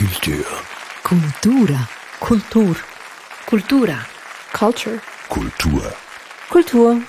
Kultur. 0.00 0.46
Cultura. 1.02 1.88
Kultur. 2.20 2.76
Kultura. 3.44 3.98
Culture. 4.50 4.98
Kultur. 5.28 5.92
Kultur. 6.48 7.02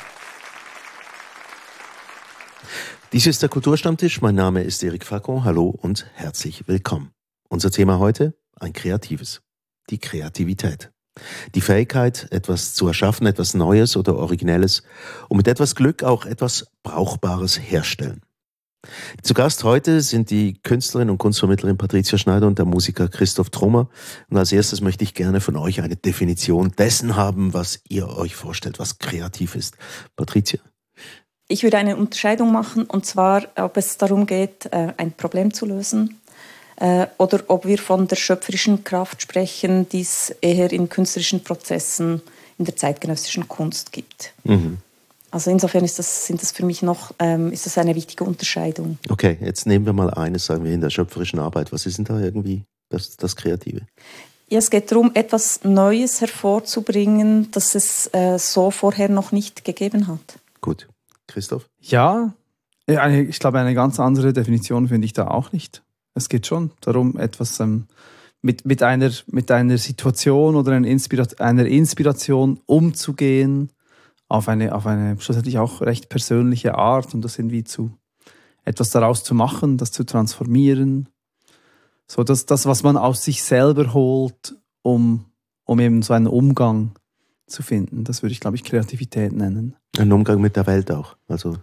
Dies 3.14 3.28
ist 3.28 3.42
der 3.42 3.48
Kulturstammtisch. 3.48 4.20
Mein 4.20 4.36
Name 4.36 4.64
ist 4.64 4.84
Eric 4.84 5.06
Facon. 5.06 5.46
Hallo 5.46 5.70
und 5.70 6.06
herzlich 6.16 6.68
willkommen. 6.68 7.12
Unser 7.48 7.72
Thema 7.72 7.98
heute 7.98 8.34
ein 8.60 8.74
kreatives. 8.74 9.42
Die 9.90 10.00
Kreativität. 10.00 10.92
Die 11.56 11.62
Fähigkeit, 11.62 12.28
etwas 12.32 12.74
zu 12.74 12.90
erschaffen, 12.90 13.26
etwas 13.26 13.54
Neues 13.54 13.96
oder 13.96 14.18
Originelles 14.18 14.84
und 15.30 15.38
mit 15.38 15.48
etwas 15.48 15.76
Glück 15.76 16.04
auch 16.04 16.26
etwas 16.26 16.68
Brauchbares 16.84 17.58
herstellen. 17.58 18.22
Zu 19.22 19.34
Gast 19.34 19.64
heute 19.64 20.02
sind 20.02 20.32
die 20.32 20.56
Künstlerin 20.64 21.10
und 21.10 21.20
Kunstvermittlerin 21.20 21.78
Patricia 21.78 22.18
Schneider 22.18 22.48
und 22.48 22.58
der 22.58 22.66
Musiker 22.66 23.08
Christoph 23.08 23.50
Trummer. 23.52 23.88
Und 24.30 24.38
als 24.38 24.52
erstes 24.52 24.82
möchte 24.82 25.04
ich 25.04 25.14
gerne 25.14 25.42
von 25.42 25.56
euch 25.56 25.82
eine 25.82 25.96
Definition 25.96 26.72
dessen 26.78 27.16
haben, 27.16 27.54
was 27.54 27.82
ihr 27.88 28.10
euch 28.10 28.36
vorstellt, 28.36 28.80
was 28.80 28.98
kreativ 28.98 29.56
ist. 29.56 29.78
Patricia. 30.16 30.60
Ich 31.48 31.64
würde 31.64 31.78
eine 31.78 31.98
Unterscheidung 31.98 32.52
machen, 32.52 32.86
und 32.86 33.06
zwar, 33.06 33.44
ob 33.56 33.78
es 33.78 33.98
darum 33.98 34.26
geht, 34.26 34.68
äh, 34.72 34.94
ein 34.98 35.12
Problem 35.12 35.54
zu 35.54 35.66
lösen 35.66 36.22
äh, 36.78 37.08
oder 37.18 37.42
ob 37.48 37.66
wir 37.66 37.78
von 37.78 38.08
der 38.08 38.16
schöpferischen 38.16 38.84
Kraft 38.84 39.22
sprechen, 39.22 39.88
die 39.90 40.02
es 40.02 40.30
eher 40.42 40.72
in 40.72 40.90
künstlerischen 40.90 41.44
Prozessen 41.44 42.22
in 42.58 42.66
der 42.66 42.76
zeitgenössischen 42.76 43.48
Kunst 43.48 43.92
gibt. 43.92 44.34
Mhm. 44.44 44.78
Also 45.32 45.50
insofern 45.50 45.84
ist 45.86 45.98
das, 45.98 46.28
sind 46.28 46.42
das 46.42 46.52
für 46.52 46.66
mich 46.66 46.82
noch 46.82 47.14
ähm, 47.20 47.52
ist 47.52 47.66
das 47.66 47.78
eine 47.78 47.96
wichtige 47.96 48.24
Unterscheidung. 48.26 48.98
Okay, 49.10 49.38
jetzt 49.42 49.66
nehmen 49.66 49.86
wir 49.86 49.94
mal 49.94 50.14
eines, 50.14 50.46
sagen 50.46 50.64
wir 50.64 50.74
in 50.74 50.82
der 50.82 50.90
schöpferischen 50.90 51.40
Arbeit. 51.40 51.72
Was 51.72 51.86
ist 51.86 51.98
denn 51.98 52.06
da 52.06 52.20
irgendwie 52.20 52.64
das, 52.90 53.16
das 53.16 53.36
Kreative? 53.36 53.82
Ja, 54.50 54.60
es 54.60 54.70
geht 54.70 54.92
darum, 54.92 55.12
etwas 55.14 55.64
Neues 55.64 56.20
hervorzubringen, 56.20 57.50
das 57.52 57.74
es 57.74 58.10
äh, 58.14 58.38
so 58.38 58.70
vorher 58.70 59.08
noch 59.08 59.32
nicht 59.32 59.64
gegeben 59.64 60.08
hat. 60.08 60.20
Gut. 60.60 60.90
Christoph? 61.28 61.70
Ja, 61.80 62.34
eine, 62.88 63.22
ich 63.22 63.40
glaube, 63.40 63.60
eine 63.60 63.74
ganz 63.74 64.00
andere 64.00 64.34
Definition 64.34 64.90
finde 64.90 65.06
ich 65.06 65.14
da 65.14 65.28
auch 65.28 65.54
nicht. 65.54 65.82
Es 66.14 66.28
geht 66.28 66.46
schon 66.46 66.72
darum, 66.82 67.18
etwas 67.18 67.60
ähm, 67.62 67.86
mit, 68.42 68.66
mit, 68.66 68.84
einer, 68.84 69.12
mit 69.28 69.50
einer 69.52 69.78
Situation 69.78 70.56
oder 70.56 70.74
einer, 70.74 70.88
Inspira 70.88 71.26
einer 71.40 71.66
Inspiration 71.66 72.60
umzugehen, 72.66 73.70
auf 74.32 74.48
eine, 74.48 74.74
auf 74.74 74.88
eine 74.88 75.20
schlussendlich 75.20 75.60
auch 75.60 75.82
recht 75.82 76.10
persönliche 76.10 76.76
Art 76.76 77.14
und 77.14 77.22
das 77.22 77.38
irgendwie 77.38 77.64
zu 77.64 77.92
etwas 78.64 78.92
daraus 78.92 79.24
zu 79.24 79.36
machen, 79.36 79.78
das 79.78 79.92
zu 79.92 80.06
transformieren. 80.06 81.10
So 82.08 82.24
dass 82.24 82.46
das, 82.46 82.66
was 82.66 82.84
man 82.84 82.98
aus 82.98 83.24
sich 83.24 83.44
selber 83.44 83.94
holt, 83.94 84.56
um, 84.82 85.26
um 85.66 85.80
eben 85.80 86.02
so 86.02 86.14
einen 86.14 86.28
Umgang 86.28 86.92
zu 87.48 87.64
finden. 87.64 88.04
Das 88.04 88.22
würde 88.22 88.34
ich, 88.34 88.40
glaube 88.40 88.56
ich, 88.56 88.64
Kreativität 88.64 89.34
nennen. 89.34 89.76
Ein 89.98 90.12
Umgang 90.12 90.40
mit 90.40 90.56
der 90.56 90.68
Welt 90.68 90.92
auch. 90.92 91.16
Also 91.28 91.58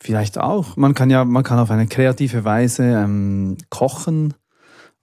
Vielleicht 0.00 0.38
auch. 0.38 0.76
Man 0.76 0.94
kann 0.94 1.10
ja, 1.10 1.24
man 1.24 1.42
kann 1.42 1.58
auf 1.58 1.70
eine 1.70 1.88
kreative 1.88 2.44
Weise 2.44 2.84
ähm, 2.84 3.56
kochen 3.68 4.34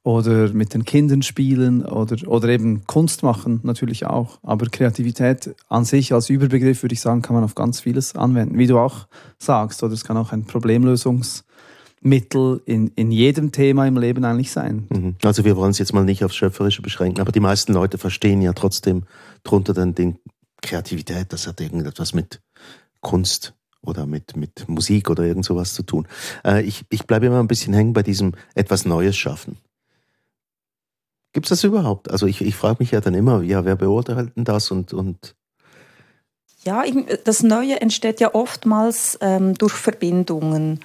oder 0.05 0.53
mit 0.53 0.73
den 0.75 0.85
Kindern 0.85 1.23
spielen 1.23 1.83
oder, 1.83 2.15
oder 2.27 2.47
eben 2.49 2.85
Kunst 2.85 3.23
machen, 3.23 3.59
natürlich 3.63 4.05
auch. 4.05 4.37
Aber 4.43 4.67
Kreativität 4.67 5.55
an 5.67 5.83
sich 5.83 6.13
als 6.13 6.29
Überbegriff, 6.29 6.83
würde 6.83 6.93
ich 6.93 7.01
sagen, 7.01 7.23
kann 7.23 7.33
man 7.33 7.43
auf 7.43 7.55
ganz 7.55 7.79
vieles 7.79 8.15
anwenden, 8.15 8.59
wie 8.59 8.67
du 8.67 8.77
auch 8.77 9.07
sagst. 9.39 9.81
Oder 9.81 9.93
es 9.93 10.03
kann 10.03 10.15
auch 10.15 10.31
ein 10.31 10.45
Problemlösungsmittel 10.45 12.61
in, 12.65 12.91
in 12.95 13.09
jedem 13.09 13.51
Thema 13.51 13.87
im 13.87 13.97
Leben 13.97 14.23
eigentlich 14.25 14.51
sein. 14.51 14.85
Mhm. 14.89 15.15
Also 15.23 15.43
wir 15.43 15.57
wollen 15.57 15.71
es 15.71 15.79
jetzt 15.79 15.91
mal 15.91 16.05
nicht 16.05 16.23
aufs 16.23 16.35
Schöpferische 16.35 16.83
beschränken, 16.83 17.21
aber 17.21 17.31
die 17.31 17.39
meisten 17.39 17.73
Leute 17.73 17.97
verstehen 17.97 18.43
ja 18.43 18.53
trotzdem 18.53 19.05
drunter 19.43 19.73
dann 19.73 19.95
den 19.95 20.19
Kreativität, 20.61 21.33
das 21.33 21.47
hat 21.47 21.61
irgendetwas 21.61 22.13
mit 22.13 22.41
Kunst 23.01 23.55
oder 23.81 24.05
mit, 24.05 24.37
mit 24.37 24.69
Musik 24.69 25.09
oder 25.09 25.23
irgend 25.23 25.45
sowas 25.45 25.73
zu 25.73 25.81
tun. 25.81 26.07
Äh, 26.43 26.61
ich, 26.61 26.85
ich 26.89 27.07
bleibe 27.07 27.25
immer 27.25 27.39
ein 27.39 27.47
bisschen 27.47 27.73
hängen 27.73 27.93
bei 27.93 28.03
diesem 28.03 28.33
etwas 28.53 28.85
Neues 28.85 29.17
schaffen. 29.17 29.57
Gibt 31.35 31.47
es 31.47 31.49
das 31.49 31.65
überhaupt? 31.65 32.09
Also 32.09 32.27
ich, 32.27 32.39
ich 32.39 32.55
frage 32.55 32.77
mich 32.79 32.91
ja 32.91 33.01
dann 33.01 33.13
immer, 33.13 33.41
ja, 33.41 33.65
wer 33.65 33.75
beurteilt 33.75 34.37
denn 34.37 34.45
das 34.45 34.71
und, 34.71 34.93
und 34.93 35.35
ja, 36.63 36.85
das 37.25 37.43
Neue 37.43 37.81
entsteht 37.81 38.21
ja 38.21 38.33
oftmals 38.33 39.17
ähm, 39.19 39.53
durch 39.55 39.73
Verbindungen. 39.73 40.79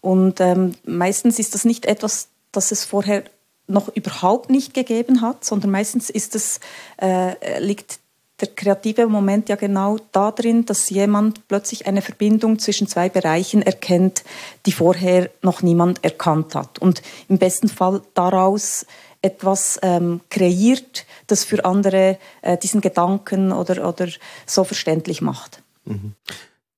Und 0.00 0.40
ähm, 0.40 0.76
meistens 0.86 1.40
ist 1.40 1.56
das 1.56 1.64
nicht 1.64 1.86
etwas, 1.86 2.28
das 2.52 2.70
es 2.70 2.84
vorher 2.84 3.24
noch 3.66 3.88
überhaupt 3.88 4.48
nicht 4.48 4.74
gegeben 4.74 5.22
hat, 5.22 5.44
sondern 5.44 5.72
meistens 5.72 6.08
ist 6.08 6.36
es, 6.36 6.60
äh, 7.02 7.58
liegt 7.58 7.98
der 8.40 8.48
kreative 8.48 9.08
Moment 9.08 9.48
ja 9.48 9.56
genau 9.56 9.98
darin, 10.12 10.66
dass 10.66 10.88
jemand 10.88 11.48
plötzlich 11.48 11.88
eine 11.88 12.00
Verbindung 12.00 12.60
zwischen 12.60 12.86
zwei 12.86 13.08
Bereichen 13.08 13.60
erkennt, 13.60 14.22
die 14.66 14.72
vorher 14.72 15.30
noch 15.42 15.62
niemand 15.62 16.04
erkannt 16.04 16.54
hat. 16.54 16.78
Und 16.78 17.02
im 17.28 17.38
besten 17.38 17.68
Fall 17.68 18.02
daraus 18.14 18.86
etwas 19.22 19.78
ähm, 19.82 20.20
kreiert, 20.30 21.06
das 21.26 21.44
für 21.44 21.64
andere 21.64 22.18
äh, 22.42 22.56
diesen 22.56 22.80
Gedanken 22.80 23.52
oder, 23.52 23.86
oder 23.88 24.08
so 24.46 24.64
verständlich 24.64 25.20
macht. 25.20 25.62
Mhm. 25.84 26.14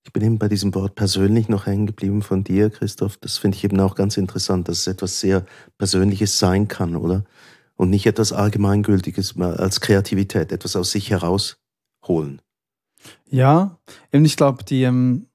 Ich 0.05 0.13
bin 0.13 0.25
eben 0.25 0.39
bei 0.39 0.49
diesem 0.49 0.75
Wort 0.75 0.95
persönlich 0.95 1.49
noch 1.49 1.67
hängen 1.67 1.87
geblieben 1.87 2.23
von 2.23 2.45
dir, 2.45 2.71
Christoph. 2.71 3.17
Das 3.19 3.39
finde 3.39 3.57
ich 3.57 3.65
eben 3.65 3.79
auch 3.81 3.95
ganz 3.95 4.17
interessant, 4.17 4.69
dass 4.69 4.81
es 4.81 4.87
etwas 4.87 5.21
sehr 5.21 5.47
Persönliches 5.79 6.39
sein 6.39 6.69
kann, 6.69 6.97
oder? 6.97 7.25
Und 7.77 7.91
nicht 7.91 8.07
etwas 8.07 8.33
Allgemeingültiges 8.33 9.39
als 9.39 9.81
Kreativität, 9.81 10.53
etwas 10.53 10.77
aus 10.77 10.91
sich 10.91 11.11
herausholen. 11.11 12.43
Ja, 13.31 13.79
und 14.13 14.25
ich 14.25 14.37
glaube, 14.37 14.65
die, 14.65 14.83
ähm, 14.83 15.27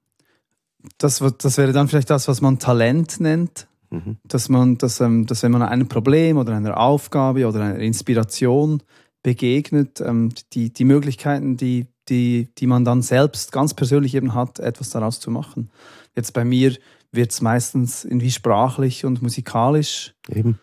das, 0.98 1.22
das 1.38 1.58
wäre 1.58 1.72
dann 1.72 1.88
vielleicht 1.88 2.10
das, 2.10 2.28
was 2.28 2.40
man 2.40 2.58
Talent 2.58 3.20
nennt. 3.20 3.67
Mhm. 3.90 4.16
Dass 4.24 4.48
man, 4.48 4.78
dass, 4.78 5.00
ähm, 5.00 5.26
dass 5.26 5.42
wenn 5.42 5.52
man 5.52 5.62
einem 5.62 5.88
Problem 5.88 6.36
oder 6.36 6.54
einer 6.54 6.78
Aufgabe 6.78 7.46
oder 7.46 7.60
einer 7.60 7.78
Inspiration 7.78 8.82
begegnet, 9.22 10.00
ähm, 10.00 10.30
die, 10.52 10.72
die 10.72 10.84
Möglichkeiten, 10.84 11.56
die, 11.56 11.86
die, 12.08 12.48
die 12.58 12.66
man 12.66 12.84
dann 12.84 13.02
selbst 13.02 13.52
ganz 13.52 13.74
persönlich 13.74 14.14
eben 14.14 14.34
hat, 14.34 14.58
etwas 14.58 14.90
daraus 14.90 15.20
zu 15.20 15.30
machen. 15.30 15.70
Jetzt 16.14 16.32
bei 16.32 16.44
mir 16.44 16.76
wird 17.12 17.32
es 17.32 17.40
meistens 17.40 18.04
irgendwie 18.04 18.30
sprachlich 18.30 19.04
und 19.04 19.22
musikalisch. 19.22 20.14
Eben. 20.28 20.58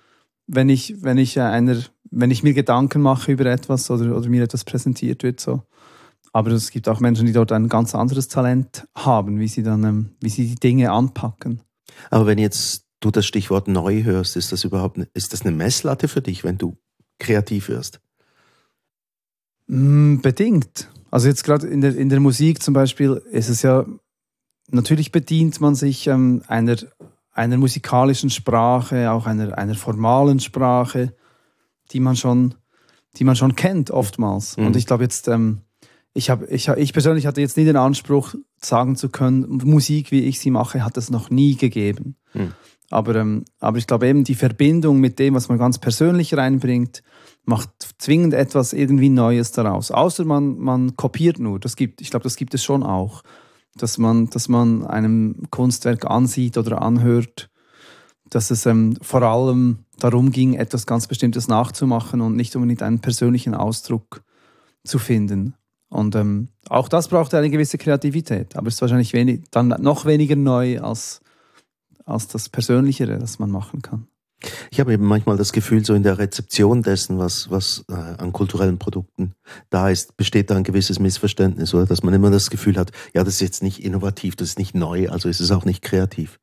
Wenn 0.48 0.70
ich, 0.70 1.02
wenn 1.02 1.18
ich 1.18 1.40
einer, 1.40 1.78
wenn 2.12 2.32
ich 2.32 2.44
mir 2.44 2.54
Gedanken 2.54 3.02
mache 3.02 3.32
über 3.32 3.46
etwas 3.48 3.90
oder, 3.90 4.16
oder 4.16 4.30
mir 4.30 4.44
etwas 4.44 4.64
präsentiert 4.64 5.24
wird, 5.24 5.40
so. 5.40 5.64
Aber 6.34 6.52
es 6.52 6.70
gibt 6.70 6.90
auch 6.90 7.00
Menschen, 7.00 7.26
die 7.26 7.32
dort 7.32 7.54
ein 7.54 7.70
ganz 7.70 7.96
anderes 7.96 8.28
Talent 8.28 8.86
haben, 8.94 9.40
wie 9.40 9.48
sie 9.48 9.64
dann, 9.64 9.84
ähm, 9.86 10.10
wie 10.20 10.30
sie 10.30 10.48
die 10.48 10.56
Dinge 10.56 10.92
anpacken. 10.92 11.62
Aber 12.10 12.26
wenn 12.26 12.38
jetzt 12.38 12.85
du 13.06 13.12
das 13.12 13.26
Stichwort 13.26 13.68
neu 13.68 14.04
hörst, 14.04 14.36
ist 14.36 14.52
das 14.52 14.64
überhaupt 14.64 14.98
ist 15.14 15.34
das 15.34 15.44
eine 15.44 15.52
Messlatte 15.52 16.08
für 16.08 16.22
dich, 16.22 16.44
wenn 16.44 16.58
du 16.58 16.78
kreativ 17.20 17.70
wirst? 17.70 18.02
Mm, 19.68 20.18
bedingt. 20.18 20.90
Also 21.12 21.28
jetzt 21.28 21.44
gerade 21.44 21.68
in 21.68 21.82
der, 21.82 21.96
in 21.96 22.10
der 22.10 22.20
Musik 22.20 22.62
zum 22.62 22.74
Beispiel 22.74 23.22
ist 23.32 23.50
es 23.50 23.62
ja, 23.62 23.86
natürlich 24.70 25.12
bedient 25.12 25.62
man 25.62 25.76
sich 25.76 26.08
ähm, 26.08 26.44
einer, 26.48 26.76
einer 27.32 27.58
musikalischen 27.58 28.30
Sprache, 28.30 29.12
auch 29.12 29.26
einer, 29.28 29.58
einer 29.58 29.76
formalen 29.76 30.40
Sprache, 30.40 31.14
die 31.92 32.00
man 32.00 32.16
schon, 32.16 32.56
die 33.18 33.24
man 33.24 33.36
schon 33.36 33.56
kennt 33.56 33.92
oftmals. 33.92 34.58
Mhm. 34.58 34.68
Und 34.68 34.76
ich 34.76 34.88
glaube 34.88 35.04
jetzt, 35.04 35.28
ähm, 35.28 35.62
ich, 36.14 36.30
hab, 36.30 36.50
ich, 36.50 36.68
ich 36.70 36.94
persönlich 36.94 37.28
hatte 37.28 37.42
jetzt 37.42 37.58
nie 37.58 37.66
den 37.66 37.78
Anspruch, 37.78 38.36
sagen 38.58 38.96
zu 38.96 39.10
können, 39.10 39.62
Musik, 39.64 40.12
wie 40.12 40.22
ich 40.22 40.40
sie 40.40 40.50
mache, 40.50 40.84
hat 40.84 40.98
es 40.98 41.10
noch 41.10 41.30
nie 41.30 41.56
gegeben. 41.56 42.16
Mhm. 42.34 42.54
Aber, 42.92 43.16
ähm, 43.16 43.46
aber 43.60 43.78
ich 43.78 43.88
glaube 43.88 44.08
eben, 44.08 44.24
die 44.24 44.36
Verbindung 44.36 45.00
mit 45.00 45.20
dem, 45.20 45.34
was 45.34 45.50
man 45.50 45.58
ganz 45.58 45.80
persönlich 45.80 46.36
reinbringt, 46.36 47.04
macht 47.44 47.70
zwingend 47.98 48.34
etwas 48.34 48.74
irgendwie 48.74 49.10
Neues 49.10 49.52
daraus. 49.52 49.92
Außer 49.92 50.26
man, 50.26 50.58
man 50.60 50.96
kopiert 50.96 51.40
nur. 51.40 51.60
Das 51.60 51.76
gibt, 51.76 52.02
ich 52.02 52.10
glaube, 52.10 52.24
das 52.24 52.36
gibt 52.36 52.54
es 52.54 52.64
schon 52.64 52.84
auch. 52.84 53.24
Dass 53.78 53.98
man, 53.98 54.30
dass 54.30 54.48
man 54.48 54.86
einem 54.86 55.44
Kunstwerk 55.52 56.06
ansieht 56.06 56.58
oder 56.58 56.82
anhört, 56.82 57.50
dass 58.30 58.50
es 58.50 58.66
ähm, 58.66 58.98
vor 59.02 59.22
allem 59.22 59.80
darum 60.00 60.32
ging, 60.32 60.54
etwas 60.54 60.86
ganz 60.86 61.08
Bestimmtes 61.08 61.48
nachzumachen 61.48 62.22
und 62.22 62.36
nicht 62.36 62.56
unbedingt 62.56 62.84
einen 62.84 63.00
persönlichen 63.00 63.54
Ausdruck 63.54 64.24
zu 64.84 64.98
finden. 64.98 65.56
Und 65.90 66.16
ähm, 66.16 66.50
auch 66.70 66.88
das 66.88 67.10
braucht 67.10 67.34
eine 67.34 67.50
gewisse 67.50 67.78
Kreativität, 67.78 68.56
aber 68.56 68.68
es 68.68 68.76
ist 68.76 68.82
wahrscheinlich 68.82 69.14
wenig, 69.14 69.44
dann 69.52 69.70
noch 69.80 70.06
weniger 70.06 70.36
neu 70.36 70.80
als 70.80 71.22
als 72.06 72.28
das 72.28 72.50
Persönlichere, 72.50 73.20
das 73.20 73.40
man 73.40 73.52
machen 73.52 73.82
kann. 73.82 74.08
Ich 74.70 74.80
habe 74.80 74.94
eben 74.94 75.06
manchmal 75.06 75.38
das 75.38 75.54
Gefühl, 75.54 75.84
so 75.84 75.94
in 75.94 76.04
der 76.04 76.18
Rezeption 76.18 76.84
dessen, 76.84 77.18
was, 77.18 77.50
was 77.50 77.86
äh, 77.90 77.94
an 77.94 78.34
kulturellen 78.34 78.78
Produkten 78.78 79.34
da 79.70 79.90
ist, 79.90 80.18
besteht 80.18 80.50
da 80.50 80.56
ein 80.56 80.64
gewisses 80.64 81.00
Missverständnis, 81.00 81.74
oder? 81.74 81.86
Dass 81.86 82.04
man 82.04 82.14
immer 82.14 82.30
das 82.30 82.50
Gefühl 82.50 82.78
hat, 82.78 82.92
ja, 83.14 83.24
das 83.24 83.36
ist 83.36 83.42
jetzt 83.42 83.64
nicht 83.64 83.84
innovativ, 83.84 84.36
das 84.36 84.50
ist 84.50 84.60
nicht 84.60 84.76
neu, 84.76 85.10
also 85.10 85.30
ist 85.30 85.40
es 85.40 85.52
auch 85.52 85.66
nicht 85.66 85.82
kreativ. 85.82 86.40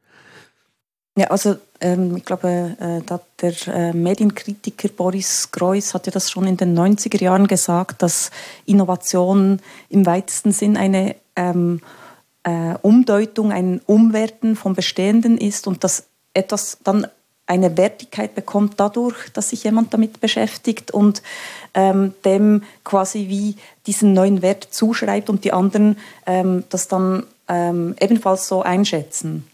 Ja, 1.16 1.26
also 1.26 1.56
ähm, 1.80 2.16
ich 2.16 2.24
glaube, 2.24 2.76
äh, 2.80 3.18
der 3.42 3.68
äh, 3.68 3.92
Medienkritiker 3.92 4.88
Boris 4.88 5.50
Greuß 5.52 5.92
hat 5.92 6.06
ja 6.06 6.12
das 6.12 6.30
schon 6.30 6.46
in 6.46 6.56
den 6.56 6.76
90er 6.76 7.22
Jahren 7.22 7.46
gesagt, 7.46 8.02
dass 8.02 8.30
Innovation 8.64 9.60
im 9.90 10.06
weitesten 10.06 10.52
Sinn 10.52 10.78
eine 10.78 11.16
ähm, 11.36 11.82
äh, 12.44 12.74
Umdeutung, 12.82 13.52
ein 13.52 13.80
Umwerten 13.86 14.56
vom 14.56 14.74
Bestehenden 14.74 15.38
ist 15.38 15.66
und 15.66 15.84
dass 15.84 16.04
etwas 16.34 16.78
dann 16.82 17.06
eine 17.46 17.76
Wertigkeit 17.76 18.34
bekommt 18.34 18.74
dadurch, 18.78 19.30
dass 19.32 19.50
sich 19.50 19.64
jemand 19.64 19.92
damit 19.92 20.20
beschäftigt 20.20 20.90
und 20.90 21.22
ähm, 21.74 22.14
dem 22.24 22.62
quasi 22.84 23.28
wie 23.28 23.56
diesen 23.86 24.12
neuen 24.12 24.42
Wert 24.42 24.68
zuschreibt 24.70 25.28
und 25.28 25.44
die 25.44 25.52
anderen 25.52 25.98
ähm, 26.26 26.64
das 26.70 26.88
dann 26.88 27.24
ähm, 27.48 27.94
ebenfalls 28.00 28.48
so 28.48 28.62
einschätzen. 28.62 29.44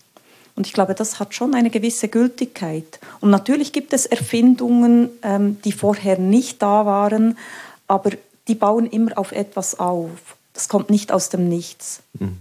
Und 0.54 0.66
ich 0.66 0.72
glaube, 0.72 0.94
das 0.94 1.20
hat 1.20 1.34
schon 1.34 1.54
eine 1.54 1.70
gewisse 1.70 2.08
Gültigkeit. 2.08 2.98
Und 3.20 3.30
natürlich 3.30 3.72
gibt 3.72 3.92
es 3.92 4.06
Erfindungen, 4.06 5.08
ähm, 5.22 5.58
die 5.64 5.72
vorher 5.72 6.18
nicht 6.18 6.62
da 6.62 6.84
waren, 6.84 7.38
aber 7.86 8.10
die 8.48 8.54
bauen 8.54 8.86
immer 8.86 9.16
auf 9.16 9.32
etwas 9.32 9.78
auf. 9.78 10.36
Das 10.54 10.68
kommt 10.68 10.90
nicht 10.90 11.12
aus 11.12 11.28
dem 11.28 11.48
Nichts. 11.48 12.00
Mhm. 12.18 12.38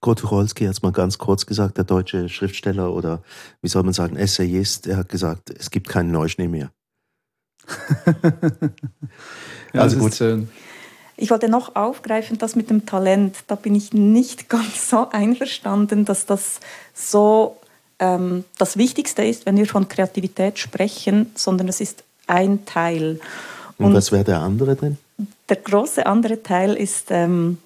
Kurt 0.00 0.20
Tucholsky 0.20 0.64
hat 0.64 0.74
es 0.74 0.82
mal 0.82 0.92
ganz 0.92 1.18
kurz 1.18 1.46
gesagt, 1.46 1.76
der 1.76 1.84
deutsche 1.84 2.28
Schriftsteller 2.28 2.92
oder 2.92 3.22
wie 3.62 3.68
soll 3.68 3.82
man 3.82 3.92
sagen, 3.92 4.16
Essayist, 4.16 4.86
er 4.86 4.98
hat 4.98 5.08
gesagt, 5.08 5.50
es 5.50 5.70
gibt 5.70 5.88
keinen 5.88 6.12
Neuschnee 6.12 6.48
mehr. 6.48 6.70
ja, 9.72 9.80
also 9.80 9.98
gut. 9.98 10.14
schön. 10.14 10.48
Ich 11.16 11.30
wollte 11.30 11.48
noch 11.48 11.74
aufgreifen, 11.74 12.38
das 12.38 12.54
mit 12.54 12.70
dem 12.70 12.86
Talent. 12.86 13.38
Da 13.48 13.56
bin 13.56 13.74
ich 13.74 13.92
nicht 13.92 14.48
ganz 14.48 14.88
so 14.88 15.08
einverstanden, 15.10 16.04
dass 16.04 16.26
das 16.26 16.60
so 16.94 17.56
ähm, 17.98 18.44
das 18.56 18.76
Wichtigste 18.76 19.24
ist, 19.24 19.44
wenn 19.44 19.56
wir 19.56 19.66
von 19.66 19.88
Kreativität 19.88 20.58
sprechen, 20.60 21.32
sondern 21.34 21.66
es 21.66 21.80
ist 21.80 22.04
ein 22.28 22.64
Teil. 22.66 23.20
Und, 23.78 23.86
Und 23.86 23.94
was 23.94 24.12
wäre 24.12 24.24
der 24.24 24.40
andere 24.40 24.76
denn? 24.76 24.96
Der 25.48 25.56
große 25.56 26.06
andere 26.06 26.42
Teil 26.42 26.74
ist 26.74 27.06
ähm, 27.10 27.58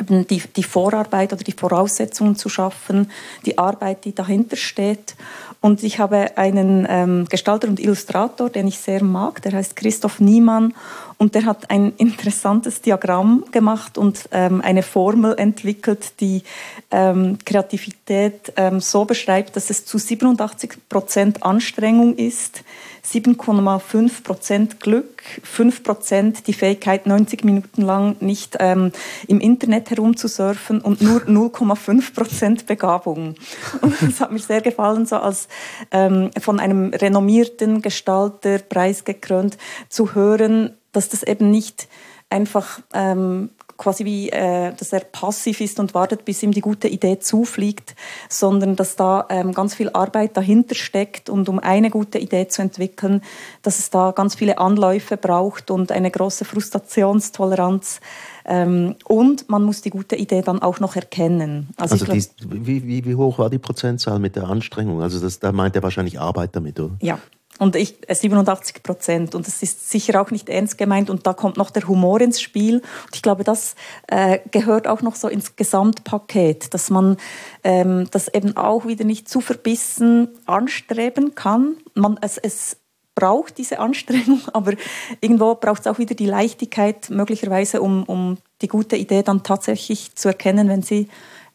die, 0.00 0.42
die 0.56 0.62
Vorarbeit 0.62 1.32
oder 1.32 1.44
die 1.44 1.52
Voraussetzungen 1.52 2.36
zu 2.36 2.48
schaffen, 2.48 3.10
die 3.46 3.58
Arbeit, 3.58 4.04
die 4.04 4.14
dahinter 4.14 4.56
steht. 4.56 5.14
Und 5.60 5.82
ich 5.82 5.98
habe 5.98 6.36
einen 6.36 6.86
ähm, 6.88 7.26
Gestalter 7.28 7.68
und 7.68 7.78
Illustrator, 7.78 8.50
den 8.50 8.66
ich 8.66 8.78
sehr 8.78 9.02
mag, 9.02 9.42
der 9.42 9.52
heißt 9.52 9.76
Christoph 9.76 10.18
Niemann. 10.18 10.74
Und 11.22 11.36
der 11.36 11.44
hat 11.44 11.70
ein 11.70 11.92
interessantes 11.98 12.80
Diagramm 12.80 13.44
gemacht 13.52 13.96
und 13.96 14.28
ähm, 14.32 14.60
eine 14.60 14.82
Formel 14.82 15.38
entwickelt, 15.38 16.14
die 16.18 16.42
ähm, 16.90 17.38
Kreativität 17.44 18.52
ähm, 18.56 18.80
so 18.80 19.04
beschreibt, 19.04 19.54
dass 19.54 19.70
es 19.70 19.84
zu 19.84 19.98
87 19.98 20.88
Prozent 20.88 21.44
Anstrengung 21.44 22.16
ist, 22.16 22.64
7,5 23.06 24.24
Prozent 24.24 24.80
Glück, 24.80 25.22
5 25.44 25.84
Prozent 25.84 26.48
die 26.48 26.54
Fähigkeit, 26.54 27.06
90 27.06 27.44
Minuten 27.44 27.82
lang 27.82 28.16
nicht 28.18 28.56
ähm, 28.58 28.90
im 29.28 29.38
Internet 29.38 29.90
herumzusurfen 29.90 30.80
und 30.80 31.02
nur 31.02 31.20
0,5 31.52 32.14
Prozent 32.14 32.66
Begabung. 32.66 33.36
Und 33.80 33.94
das 34.02 34.20
hat 34.20 34.32
mir 34.32 34.40
sehr 34.40 34.60
gefallen, 34.60 35.06
so 35.06 35.18
als 35.18 35.46
ähm, 35.92 36.32
von 36.40 36.58
einem 36.58 36.92
renommierten 36.92 37.80
Gestalter 37.80 38.58
preisgekrönt 38.58 39.56
zu 39.88 40.16
hören, 40.16 40.76
dass 40.92 41.08
das 41.08 41.22
eben 41.22 41.50
nicht 41.50 41.88
einfach 42.30 42.80
ähm, 42.94 43.50
quasi 43.76 44.04
wie, 44.04 44.30
äh, 44.30 44.72
dass 44.74 44.92
er 44.92 45.00
passiv 45.00 45.60
ist 45.60 45.80
und 45.80 45.92
wartet, 45.92 46.24
bis 46.24 46.42
ihm 46.42 46.52
die 46.52 46.60
gute 46.60 46.88
Idee 46.88 47.18
zufliegt, 47.18 47.96
sondern 48.28 48.76
dass 48.76 48.96
da 48.96 49.26
ähm, 49.28 49.52
ganz 49.52 49.74
viel 49.74 49.90
Arbeit 49.90 50.36
dahinter 50.36 50.74
steckt 50.74 51.28
und 51.28 51.48
um 51.48 51.58
eine 51.58 51.90
gute 51.90 52.18
Idee 52.18 52.46
zu 52.48 52.62
entwickeln, 52.62 53.22
dass 53.62 53.78
es 53.78 53.90
da 53.90 54.12
ganz 54.12 54.34
viele 54.34 54.58
Anläufe 54.58 55.16
braucht 55.16 55.70
und 55.70 55.90
eine 55.90 56.10
große 56.10 56.44
Frustrationstoleranz. 56.44 58.00
Ähm, 58.44 58.96
und 59.06 59.48
man 59.48 59.64
muss 59.64 59.82
die 59.82 59.90
gute 59.90 60.16
Idee 60.16 60.42
dann 60.42 60.62
auch 60.62 60.80
noch 60.80 60.96
erkennen. 60.96 61.68
Also, 61.76 61.94
also 61.94 62.04
glaub, 62.04 62.18
die, 62.18 62.66
wie, 62.66 62.86
wie, 62.86 63.04
wie 63.04 63.14
hoch 63.14 63.38
war 63.38 63.50
die 63.50 63.58
Prozentzahl 63.58 64.18
mit 64.18 64.36
der 64.36 64.44
Anstrengung? 64.44 65.02
Also 65.02 65.20
das, 65.20 65.38
da 65.38 65.52
meint 65.52 65.76
er 65.76 65.82
wahrscheinlich 65.82 66.20
Arbeit 66.20 66.54
damit, 66.54 66.78
oder? 66.78 66.94
Ja, 67.00 67.18
und 67.62 67.76
ich, 67.76 67.96
87 68.08 68.76
äh, 68.76 68.80
Prozent. 68.80 69.34
Und 69.34 69.46
das 69.46 69.62
ist 69.62 69.88
sicher 69.88 70.20
auch 70.20 70.32
nicht 70.32 70.48
ernst 70.48 70.78
gemeint. 70.78 71.10
Und 71.10 71.26
da 71.26 71.32
kommt 71.32 71.56
noch 71.56 71.70
der 71.70 71.86
Humor 71.86 72.20
ins 72.20 72.40
Spiel. 72.40 72.78
Und 72.78 73.14
ich 73.14 73.22
glaube, 73.22 73.44
das 73.44 73.76
äh, 74.08 74.40
gehört 74.50 74.88
auch 74.88 75.00
noch 75.00 75.14
so 75.14 75.28
ins 75.28 75.54
Gesamtpaket, 75.54 76.74
dass 76.74 76.90
man 76.90 77.16
ähm, 77.62 78.08
das 78.10 78.26
eben 78.26 78.56
auch 78.56 78.86
wieder 78.86 79.04
nicht 79.04 79.28
zu 79.28 79.40
verbissen 79.40 80.28
anstreben 80.44 81.36
kann. 81.36 81.76
Man, 81.94 82.18
es, 82.20 82.36
es 82.36 82.78
braucht 83.14 83.58
diese 83.58 83.78
Anstrengung, 83.78 84.40
aber 84.52 84.72
irgendwo 85.20 85.54
braucht 85.54 85.82
es 85.82 85.86
auch 85.86 85.98
wieder 85.98 86.16
die 86.16 86.26
Leichtigkeit, 86.26 87.10
möglicherweise, 87.10 87.80
um, 87.80 88.02
um 88.04 88.38
die 88.60 88.68
gute 88.68 88.96
Idee 88.96 89.22
dann 89.22 89.44
tatsächlich 89.44 90.16
zu 90.16 90.28
erkennen, 90.28 90.68
wenn 90.68 90.82
sie 90.82 91.08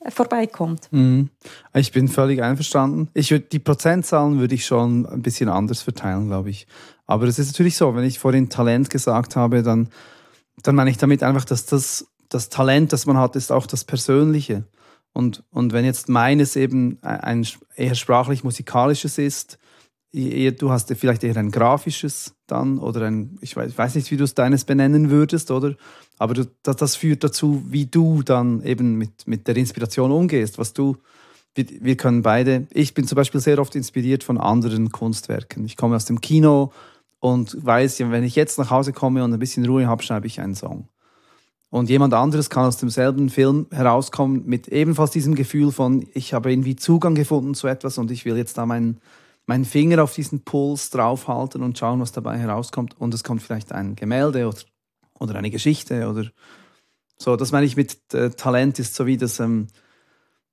vorbeikommt. 0.10 0.88
Mhm. 0.92 1.30
Ich 1.74 1.92
bin 1.92 2.08
völlig 2.08 2.42
einverstanden. 2.42 3.10
Ich 3.14 3.32
würd, 3.32 3.52
die 3.52 3.60
Prozentzahlen 3.60 4.40
würde 4.40 4.56
ich 4.56 4.66
schon 4.66 5.06
ein 5.06 5.22
bisschen 5.22 5.50
anders 5.50 5.82
verteilen, 5.82 6.28
glaube 6.28 6.50
ich. 6.50 6.68
Aber 7.06 7.26
es 7.26 7.40
ist 7.40 7.48
natürlich 7.48 7.78
so, 7.78 7.96
wenn 7.96 8.04
ich 8.04 8.20
vorhin 8.20 8.50
Talent 8.50 8.90
gesagt 8.90 9.36
habe, 9.36 9.64
dann, 9.64 9.90
dann 10.64 10.76
meine 10.76 10.90
ich 10.90 10.98
damit 10.98 11.24
einfach, 11.24 11.46
dass 11.46 11.66
das, 11.66 12.08
das 12.30 12.50
Talent, 12.50 12.94
das 12.94 13.06
man 13.06 13.18
hat, 13.18 13.36
ist 13.36 13.52
auch 13.52 13.68
das 13.68 13.84
Persönliche. 13.84 14.66
Und, 15.14 15.44
und 15.52 15.74
wenn 15.74 15.86
jetzt 15.86 16.10
meines 16.10 16.56
eben 16.56 17.00
ein 17.02 17.48
eher 17.76 17.96
sprachlich-musikalisches 17.96 19.18
ist, 19.18 19.58
du 20.18 20.72
hast 20.72 20.92
vielleicht 20.96 21.24
eher 21.24 21.38
ein 21.38 21.52
grafisches 21.52 22.34
dann 22.48 22.80
oder 22.80 23.02
ein, 23.04 23.38
ich 23.42 23.56
weiß, 23.56 23.72
ich 23.72 23.78
weiß 23.78 23.96
nicht, 23.96 24.10
wie 24.10 24.18
du 24.18 24.24
es 24.24 24.34
deines 24.34 24.66
benennen 24.66 25.10
würdest, 25.10 25.52
oder? 25.52 25.76
Aber 26.18 26.34
du, 26.34 26.46
das, 26.64 26.76
das, 26.78 26.96
führt 26.96 27.24
dazu, 27.24 27.64
wie 27.68 27.86
du 27.86 28.24
dann 28.24 28.64
eben 28.64 28.96
mit, 28.96 29.28
mit 29.28 29.48
der 29.48 29.58
Inspiration 29.58 30.12
umgehst, 30.12 30.58
was 30.58 30.74
du, 30.74 30.98
wir, 31.54 31.66
wir 31.82 31.98
können 31.98 32.24
beide, 32.24 32.68
ich 32.74 32.94
bin 32.94 33.06
zum 33.06 33.16
Beispiel 33.16 33.42
sehr 33.42 33.60
oft 33.60 33.76
inspiriert 33.76 34.24
von 34.24 34.40
anderen 34.40 34.92
Kunstwerken. 34.92 35.66
Ich 35.66 35.78
komme 35.78 35.96
aus 35.96 36.06
dem 36.06 36.20
Kino 36.20 36.72
und 37.20 37.64
weiß, 37.64 38.00
wenn 38.00 38.24
ich 38.24 38.36
jetzt 38.36 38.58
nach 38.58 38.72
Hause 38.72 38.94
komme 38.94 39.24
und 39.24 39.34
ein 39.34 39.40
bisschen 39.40 39.66
Ruhe 39.66 39.88
habe, 39.88 40.04
schreibe 40.04 40.28
ich 40.28 40.40
einen 40.40 40.56
Song. 40.56 40.90
Und 41.70 41.90
jemand 41.90 42.14
anderes 42.14 42.50
kann 42.50 42.66
aus 42.66 42.78
demselben 42.78 43.30
Film 43.30 43.68
herauskommen 43.72 44.44
mit 44.46 44.70
ebenfalls 44.70 45.12
diesem 45.12 45.36
Gefühl 45.36 45.72
von, 45.72 46.08
ich 46.14 46.34
habe 46.34 46.52
irgendwie 46.52 46.78
Zugang 46.78 47.14
gefunden 47.14 47.56
zu 47.56 47.68
etwas 47.68 47.98
und 47.98 48.10
ich 48.10 48.24
will 48.24 48.38
jetzt 48.38 48.58
da 48.58 48.66
meinen 48.66 49.00
meinen 49.48 49.66
Finger 49.66 50.04
auf 50.04 50.14
diesen 50.14 50.44
Puls 50.44 50.92
draufhalten 50.92 51.64
und 51.64 51.78
schauen, 51.78 52.00
was 52.00 52.12
dabei 52.12 52.38
herauskommt. 52.38 53.00
Und 53.00 53.14
es 53.14 53.24
kommt 53.24 53.42
vielleicht 53.42 53.72
ein 53.72 53.96
Gemälde 53.96 54.48
oder, 54.48 54.58
oder 55.18 55.36
eine 55.36 55.50
Geschichte 55.50 56.08
oder 56.08 56.26
so. 57.18 57.36
Das 57.36 57.52
meine 57.52 57.66
ich 57.66 57.76
mit 57.76 58.14
äh, 58.14 58.30
Talent 58.30 58.78
ist 58.78 58.94
so 58.94 59.06
wie 59.08 59.18
das, 59.18 59.40
ähm, 59.40 59.68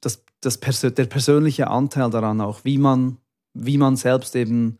das, 0.00 0.24
das 0.40 0.58
Pers 0.58 0.80
der 0.80 1.06
persönliche 1.06 1.68
Anteil 1.68 2.08
daran 2.08 2.40
auch, 2.40 2.64
wie 2.64 2.78
man, 2.78 3.18
wie 3.52 3.78
man 3.78 3.96
selbst 3.96 4.36
eben 4.36 4.78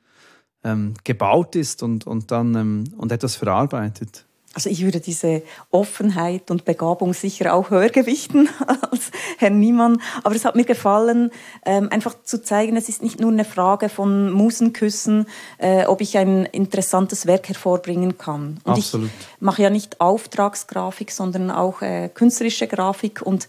ähm, 0.63 0.95
gebaut 1.03 1.57
ist 1.57 1.83
und, 1.83 2.07
und 2.07 2.31
dann 2.31 2.55
ähm, 2.55 2.85
und 2.97 3.11
etwas 3.11 3.37
verarbeitet. 3.37 4.27
Also 4.55 4.71
ich 4.71 4.85
würde 4.85 5.01
diese 5.01 5.43
Offenheit 5.71 6.51
und 6.51 6.65
Begabung 6.65 7.13
sicher 7.13 7.55
auch 7.55 7.71
höher 7.71 7.89
gewichten 7.89 8.49
als 8.91 9.11
Herr 9.39 9.51
Niemann. 9.51 10.01
Aber 10.23 10.35
es 10.35 10.45
hat 10.45 10.55
mir 10.55 10.65
gefallen, 10.65 11.31
ähm, 11.67 11.89
einfach 11.91 12.15
zu 12.23 12.43
zeigen, 12.43 12.77
es 12.77 12.89
ist 12.89 13.03
nicht 13.03 13.21
nur 13.21 13.33
eine 13.33 13.45
Frage 13.45 13.89
von 13.89 14.31
Musenküssen, 14.31 15.27
äh, 15.59 15.87
ob 15.87 16.01
ich 16.01 16.17
ein 16.17 16.45
interessantes 16.47 17.27
Werk 17.27 17.49
hervorbringen 17.49 18.17
kann. 18.17 18.59
Und 18.65 18.73
Absolut. 18.75 19.09
ich 19.09 19.43
mache 19.43 19.63
ja 19.63 19.71
nicht 19.71 20.01
Auftragsgrafik, 20.01 21.11
sondern 21.11 21.51
auch 21.51 21.83
äh, 21.83 22.09
künstlerische 22.09 22.69
Grafik 22.69 23.23
und 23.23 23.49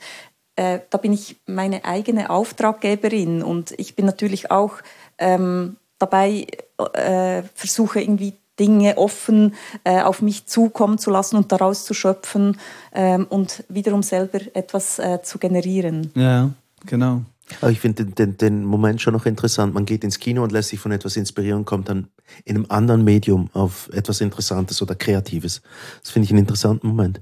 äh, 0.55 0.79
da 0.89 0.97
bin 0.97 1.13
ich 1.13 1.35
meine 1.45 1.85
eigene 1.85 2.29
Auftraggeberin 2.29 3.43
und 3.43 3.73
ich 3.77 3.95
bin 3.95 4.05
natürlich 4.05 4.51
auch 4.51 4.75
ähm, 5.17 5.75
dabei, 5.99 6.47
äh, 6.93 7.43
versuche 7.53 8.01
irgendwie 8.01 8.33
Dinge 8.59 8.97
offen 8.97 9.53
äh, 9.83 10.01
auf 10.01 10.21
mich 10.21 10.45
zukommen 10.45 10.97
zu 10.97 11.11
lassen 11.11 11.35
und 11.35 11.51
daraus 11.51 11.85
zu 11.85 11.93
schöpfen 11.93 12.57
ähm, 12.93 13.25
und 13.29 13.63
wiederum 13.69 14.03
selber 14.03 14.39
etwas 14.53 14.99
äh, 14.99 15.21
zu 15.21 15.39
generieren. 15.39 16.11
Ja, 16.15 16.51
genau. 16.85 17.21
Aber 17.61 17.71
ich 17.71 17.79
finde 17.79 18.05
den, 18.05 18.15
den, 18.15 18.37
den, 18.37 18.65
Moment 18.65 19.01
schon 19.01 19.13
noch 19.13 19.25
interessant. 19.25 19.73
Man 19.73 19.85
geht 19.85 20.03
ins 20.03 20.19
Kino 20.19 20.43
und 20.43 20.51
lässt 20.51 20.69
sich 20.69 20.79
von 20.79 20.91
etwas 20.91 21.15
inspirieren 21.15 21.59
und 21.59 21.65
kommt 21.65 21.89
dann 21.89 22.07
in 22.43 22.55
einem 22.55 22.65
anderen 22.69 23.03
Medium 23.03 23.49
auf 23.53 23.89
etwas 23.93 24.21
Interessantes 24.21 24.81
oder 24.81 24.95
Kreatives. 24.95 25.61
Das 26.01 26.11
finde 26.11 26.25
ich 26.25 26.31
einen 26.31 26.39
interessanten 26.39 26.87
Moment. 26.87 27.21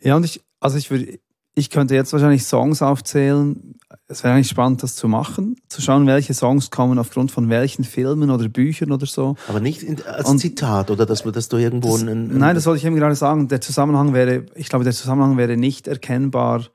Ja, 0.00 0.14
und 0.14 0.24
ich, 0.24 0.42
also 0.60 0.78
ich 0.78 0.90
würde, 0.90 1.18
ich 1.54 1.70
könnte 1.70 1.94
jetzt 1.94 2.12
wahrscheinlich 2.12 2.44
Songs 2.44 2.82
aufzählen. 2.82 3.74
Es 4.06 4.22
wäre 4.22 4.34
eigentlich 4.34 4.48
spannend, 4.48 4.82
das 4.82 4.96
zu 4.96 5.08
machen, 5.08 5.56
zu 5.68 5.80
schauen, 5.80 6.06
welche 6.06 6.34
Songs 6.34 6.70
kommen 6.70 6.98
aufgrund 6.98 7.30
von 7.30 7.48
welchen 7.48 7.84
Filmen 7.84 8.30
oder 8.30 8.48
Büchern 8.48 8.92
oder 8.92 9.06
so. 9.06 9.36
Aber 9.48 9.60
nicht 9.60 10.06
als 10.06 10.28
Und 10.28 10.38
Zitat 10.38 10.90
oder 10.90 11.06
dass, 11.06 11.22
dass 11.22 11.48
du 11.48 11.56
irgendwo 11.56 11.92
das, 11.92 12.02
einen, 12.02 12.36
Nein, 12.36 12.54
das 12.54 12.66
wollte 12.66 12.78
ich 12.78 12.84
eben 12.84 12.96
gerade 12.96 13.14
sagen. 13.14 13.48
Der 13.48 13.62
Zusammenhang 13.62 14.12
wäre, 14.12 14.44
ich 14.54 14.68
glaube, 14.68 14.84
der 14.84 14.92
Zusammenhang 14.92 15.38
wäre 15.38 15.56
nicht 15.56 15.88
erkennbar 15.88 16.66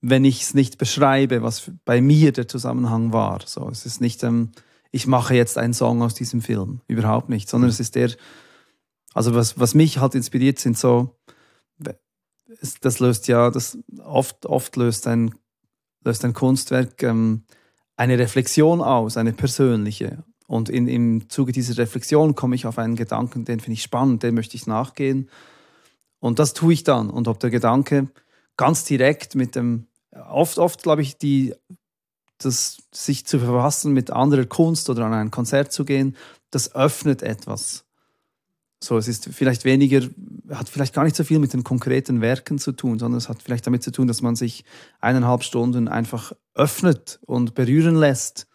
wenn 0.00 0.24
ich 0.24 0.42
es 0.42 0.54
nicht 0.54 0.78
beschreibe, 0.78 1.42
was 1.42 1.70
bei 1.84 2.00
mir 2.00 2.32
der 2.32 2.48
Zusammenhang 2.48 3.12
war. 3.12 3.40
So, 3.44 3.68
es 3.68 3.84
ist 3.86 4.00
nicht, 4.00 4.22
ähm, 4.22 4.52
ich 4.90 5.06
mache 5.06 5.34
jetzt 5.34 5.58
einen 5.58 5.74
Song 5.74 6.02
aus 6.02 6.14
diesem 6.14 6.40
Film, 6.40 6.80
überhaupt 6.86 7.28
nicht, 7.28 7.48
sondern 7.48 7.70
es 7.70 7.80
ist 7.80 7.94
der, 7.94 8.10
also 9.12 9.34
was, 9.34 9.58
was 9.58 9.74
mich 9.74 9.98
halt 9.98 10.14
inspiriert, 10.14 10.58
sind 10.58 10.78
so, 10.78 11.16
das 12.80 12.98
löst 12.98 13.28
ja, 13.28 13.50
das 13.50 13.78
oft, 14.02 14.46
oft 14.46 14.76
löst 14.76 15.06
ein, 15.06 15.34
löst 16.04 16.24
ein 16.24 16.34
Kunstwerk 16.34 17.02
ähm, 17.02 17.44
eine 17.96 18.18
Reflexion 18.18 18.80
aus, 18.80 19.16
eine 19.16 19.32
persönliche. 19.32 20.24
Und 20.46 20.70
in, 20.70 20.88
im 20.88 21.28
Zuge 21.28 21.52
dieser 21.52 21.76
Reflexion 21.76 22.34
komme 22.34 22.54
ich 22.54 22.66
auf 22.66 22.78
einen 22.78 22.96
Gedanken, 22.96 23.44
den 23.44 23.60
finde 23.60 23.74
ich 23.74 23.82
spannend, 23.82 24.22
den 24.22 24.34
möchte 24.34 24.56
ich 24.56 24.66
nachgehen. 24.66 25.28
Und 26.20 26.38
das 26.38 26.54
tue 26.54 26.72
ich 26.72 26.84
dann. 26.84 27.10
Und 27.10 27.28
ob 27.28 27.40
der 27.40 27.50
Gedanke 27.50 28.08
ganz 28.56 28.84
direkt 28.84 29.34
mit 29.34 29.56
dem, 29.56 29.88
oft, 30.12 30.58
oft 30.58 30.82
glaube 30.82 31.02
ich, 31.02 31.18
die, 31.18 31.54
das 32.38 32.82
sich 32.92 33.26
zu 33.26 33.40
verfassen 33.40 33.92
mit 33.92 34.10
anderer 34.10 34.46
Kunst 34.46 34.88
oder 34.88 35.04
an 35.04 35.12
ein 35.12 35.30
Konzert 35.30 35.72
zu 35.72 35.84
gehen, 35.84 36.16
das 36.50 36.74
öffnet 36.74 37.22
etwas. 37.22 37.84
So, 38.82 38.96
es 38.96 39.08
ist 39.08 39.28
vielleicht 39.32 39.64
weniger, 39.64 40.06
hat 40.50 40.68
vielleicht 40.68 40.94
gar 40.94 41.04
nicht 41.04 41.16
so 41.16 41.24
viel 41.24 41.40
mit 41.40 41.52
den 41.52 41.64
konkreten 41.64 42.20
Werken 42.20 42.58
zu 42.58 42.72
tun, 42.72 42.98
sondern 42.98 43.18
es 43.18 43.28
hat 43.28 43.42
vielleicht 43.42 43.66
damit 43.66 43.82
zu 43.82 43.90
tun, 43.90 44.06
dass 44.06 44.22
man 44.22 44.36
sich 44.36 44.64
eineinhalb 45.00 45.42
Stunden 45.42 45.88
einfach 45.88 46.32
öffnet 46.54 47.18
und 47.26 47.54
berühren 47.54 47.96
lässt. 47.96 48.46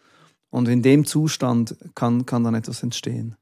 Und 0.49 0.67
in 0.67 0.81
dem 0.81 1.05
Zustand 1.05 1.75
kann, 1.95 2.25
kann 2.25 2.43
dann 2.43 2.55
etwas 2.55 2.83
entstehen. 2.83 3.35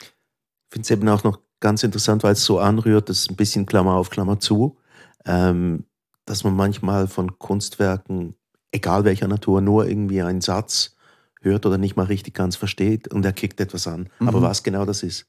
Ich 0.00 0.72
finde 0.72 0.82
es 0.82 0.90
eben 0.90 1.08
auch 1.08 1.24
noch 1.24 1.40
ganz 1.60 1.82
interessant, 1.82 2.22
weil 2.22 2.32
es 2.32 2.44
so 2.44 2.58
anrührt, 2.58 3.08
das 3.08 3.20
ist 3.20 3.30
ein 3.30 3.36
bisschen 3.36 3.66
Klammer 3.66 3.94
auf 3.94 4.10
Klammer 4.10 4.40
zu, 4.40 4.76
ähm, 5.24 5.84
dass 6.26 6.44
man 6.44 6.54
manchmal 6.54 7.08
von 7.08 7.38
Kunstwerken, 7.38 8.34
egal 8.72 9.04
welcher 9.04 9.28
Natur, 9.28 9.60
nur 9.60 9.88
irgendwie 9.88 10.20
einen 10.20 10.40
Satz 10.40 10.96
hört 11.40 11.64
oder 11.64 11.78
nicht 11.78 11.96
mal 11.96 12.06
richtig 12.06 12.34
ganz 12.34 12.56
versteht 12.56 13.08
und 13.08 13.24
er 13.24 13.32
kickt 13.32 13.60
etwas 13.60 13.86
an. 13.86 14.10
Mhm. 14.18 14.28
Aber 14.28 14.42
was 14.42 14.62
genau 14.62 14.84
das 14.84 15.02
ist, 15.02 15.26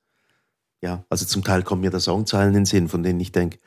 ja, 0.81 1.03
also 1.09 1.25
zum 1.25 1.43
Teil 1.43 1.63
kommen 1.63 1.81
mir 1.81 1.89
da 1.89 1.99
Songzeilen 1.99 2.49
in 2.49 2.53
den 2.53 2.65
Sinn, 2.65 2.87
von 2.87 3.03
denen 3.03 3.19
ich 3.19 3.31
denke, 3.31 3.59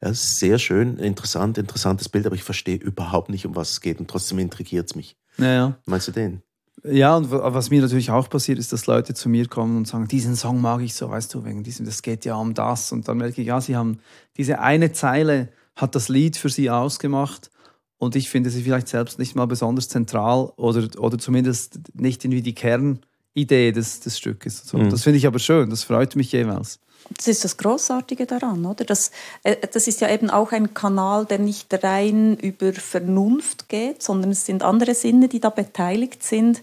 ja, 0.00 0.10
ist 0.10 0.38
sehr 0.38 0.58
schön, 0.58 0.98
interessant, 0.98 1.58
interessantes 1.58 2.08
Bild, 2.08 2.26
aber 2.26 2.36
ich 2.36 2.44
verstehe 2.44 2.76
überhaupt 2.76 3.28
nicht, 3.28 3.46
um 3.46 3.56
was 3.56 3.72
es 3.72 3.80
geht 3.80 3.98
und 3.98 4.08
trotzdem 4.08 4.38
intrigiert 4.38 4.88
es 4.88 4.94
mich. 4.94 5.16
Ja, 5.38 5.52
ja. 5.52 5.78
Meinst 5.86 6.08
du 6.08 6.12
den? 6.12 6.42
Ja, 6.82 7.16
und 7.16 7.30
was 7.30 7.70
mir 7.70 7.82
natürlich 7.82 8.10
auch 8.10 8.30
passiert, 8.30 8.58
ist, 8.58 8.72
dass 8.72 8.86
Leute 8.86 9.12
zu 9.12 9.28
mir 9.28 9.48
kommen 9.48 9.76
und 9.76 9.86
sagen, 9.86 10.08
diesen 10.08 10.34
Song 10.34 10.62
mag 10.62 10.80
ich 10.80 10.94
so, 10.94 11.10
weißt 11.10 11.34
du, 11.34 11.44
wegen 11.44 11.62
diesem, 11.62 11.84
das 11.84 12.00
geht 12.00 12.24
ja 12.24 12.36
um 12.36 12.54
das. 12.54 12.92
Und 12.92 13.06
dann 13.06 13.18
merke 13.18 13.40
ich, 13.40 13.48
ja, 13.48 13.60
sie 13.60 13.76
haben 13.76 13.98
diese 14.36 14.60
eine 14.60 14.92
Zeile 14.92 15.50
hat 15.76 15.94
das 15.94 16.08
Lied 16.08 16.36
für 16.36 16.48
sie 16.48 16.70
ausgemacht 16.70 17.50
und 17.98 18.16
ich 18.16 18.30
finde 18.30 18.50
sie 18.50 18.62
vielleicht 18.62 18.88
selbst 18.88 19.18
nicht 19.18 19.34
mal 19.34 19.46
besonders 19.46 19.88
zentral 19.88 20.52
oder, 20.56 20.88
oder 20.98 21.18
zumindest 21.18 21.80
nicht 21.94 22.24
irgendwie 22.24 22.42
die 22.42 22.54
Kern, 22.54 23.00
Idee 23.34 23.72
des, 23.72 24.00
des 24.00 24.18
Stückes. 24.18 24.62
So, 24.66 24.78
mhm. 24.78 24.90
Das 24.90 25.02
finde 25.02 25.18
ich 25.18 25.26
aber 25.26 25.38
schön, 25.38 25.70
das 25.70 25.84
freut 25.84 26.16
mich 26.16 26.32
jeweils. 26.32 26.80
Das 27.16 27.26
ist 27.26 27.44
das 27.44 27.56
Großartige 27.56 28.26
daran, 28.26 28.64
oder? 28.66 28.84
Das, 28.84 29.10
äh, 29.42 29.56
das 29.72 29.86
ist 29.88 30.00
ja 30.00 30.10
eben 30.10 30.30
auch 30.30 30.52
ein 30.52 30.74
Kanal, 30.74 31.26
der 31.26 31.38
nicht 31.38 31.72
rein 31.82 32.36
über 32.36 32.72
Vernunft 32.72 33.68
geht, 33.68 34.02
sondern 34.02 34.30
es 34.30 34.46
sind 34.46 34.62
andere 34.62 34.94
Sinne, 34.94 35.28
die 35.28 35.40
da 35.40 35.50
beteiligt 35.50 36.22
sind. 36.22 36.62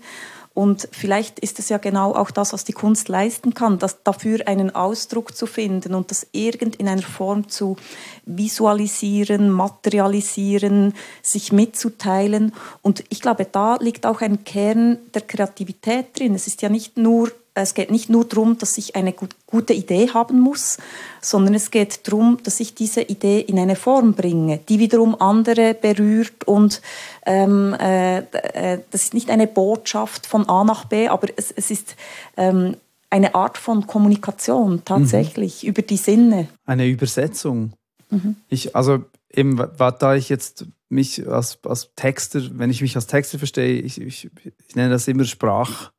Und 0.57 0.89
vielleicht 0.91 1.37
ist 1.37 1.59
es 1.59 1.69
ja 1.69 1.77
genau 1.77 2.15
auch 2.15 2.31
das, 2.31 2.51
was 2.51 2.63
die 2.63 2.73
Kunst 2.73 3.09
leisten 3.09 3.53
kann, 3.53 3.77
das 3.77 4.01
dafür 4.01 4.47
einen 4.47 4.73
Ausdruck 4.73 5.35
zu 5.35 5.45
finden 5.45 5.93
und 5.93 6.09
das 6.09 6.25
irgend 6.31 6.77
in 6.77 6.87
einer 6.87 7.03
Form 7.03 7.47
zu 7.47 7.77
visualisieren, 8.25 9.51
materialisieren, 9.51 10.95
sich 11.21 11.51
mitzuteilen. 11.51 12.53
Und 12.81 13.03
ich 13.09 13.21
glaube, 13.21 13.45
da 13.45 13.75
liegt 13.75 14.07
auch 14.07 14.21
ein 14.21 14.45
Kern 14.45 14.97
der 15.13 15.21
Kreativität 15.21 16.17
drin. 16.17 16.33
Es 16.33 16.47
ist 16.47 16.63
ja 16.63 16.69
nicht 16.69 16.97
nur 16.97 17.31
es 17.61 17.73
geht 17.73 17.91
nicht 17.91 18.09
nur 18.09 18.25
darum, 18.25 18.57
dass 18.57 18.77
ich 18.77 18.95
eine 18.95 19.13
gute 19.45 19.73
Idee 19.73 20.09
haben 20.13 20.39
muss, 20.39 20.77
sondern 21.21 21.53
es 21.53 21.71
geht 21.71 22.07
darum, 22.07 22.37
dass 22.43 22.59
ich 22.59 22.75
diese 22.75 23.01
Idee 23.01 23.39
in 23.39 23.59
eine 23.59 23.75
Form 23.75 24.13
bringe, 24.13 24.59
die 24.69 24.79
wiederum 24.79 25.19
andere 25.19 25.73
berührt 25.73 26.43
und 26.45 26.81
ähm, 27.25 27.75
äh, 27.79 28.19
äh, 28.19 28.79
das 28.91 29.03
ist 29.03 29.13
nicht 29.13 29.29
eine 29.29 29.47
Botschaft 29.47 30.25
von 30.25 30.47
A 30.47 30.63
nach 30.63 30.85
B, 30.85 31.07
aber 31.07 31.27
es, 31.35 31.51
es 31.51 31.71
ist 31.71 31.95
ähm, 32.37 32.77
eine 33.09 33.35
Art 33.35 33.57
von 33.57 33.87
Kommunikation 33.87 34.83
tatsächlich 34.83 35.63
mhm. 35.63 35.69
über 35.69 35.81
die 35.81 35.97
Sinne. 35.97 36.47
Eine 36.65 36.87
Übersetzung. 36.87 37.73
Mhm. 38.09 38.35
Ich, 38.49 38.75
also 38.75 39.03
eben, 39.31 39.57
da 39.77 40.15
ich 40.15 40.29
jetzt 40.29 40.65
mich 40.89 41.27
als, 41.27 41.59
als 41.63 41.91
Texter, 41.95 42.41
wenn 42.53 42.69
ich 42.69 42.81
mich 42.81 42.95
als 42.95 43.07
Texter 43.07 43.37
verstehe, 43.37 43.81
ich, 43.81 43.99
ich, 43.99 44.29
ich 44.67 44.75
nenne 44.75 44.89
das 44.89 45.07
immer 45.07 45.25
Sprach 45.25 45.91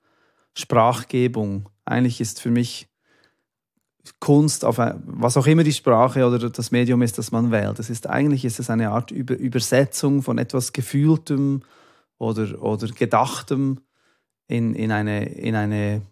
Sprachgebung. 0.59 1.69
Eigentlich 1.85 2.21
ist 2.21 2.41
für 2.41 2.51
mich 2.51 2.89
Kunst, 4.21 4.65
auf 4.65 4.79
was 4.79 5.37
auch 5.37 5.47
immer 5.47 5.65
die 5.65 5.73
Sprache 5.73 6.27
oder 6.27 6.51
das 6.51 6.71
Medium 6.71 7.03
ist, 7.03 7.19
das 7.19 7.31
man 7.31 7.51
wählt. 7.51 7.79
Das 7.79 7.91
ist 7.91 8.09
eigentlich 8.09 8.45
ist 8.45 8.59
es 8.59 8.71
eine 8.71 8.91
Art 8.91 9.11
Über 9.11 9.37
Übersetzung 9.37 10.23
von 10.23 10.39
etwas 10.39 10.73
Gefühltem 10.73 11.63
oder, 12.19 12.63
oder 12.63 12.89
Gedachtem 12.89 13.81
in, 14.47 14.75
in, 14.75 14.91
eine, 14.91 15.27
in 15.27 15.55
eine 15.55 16.03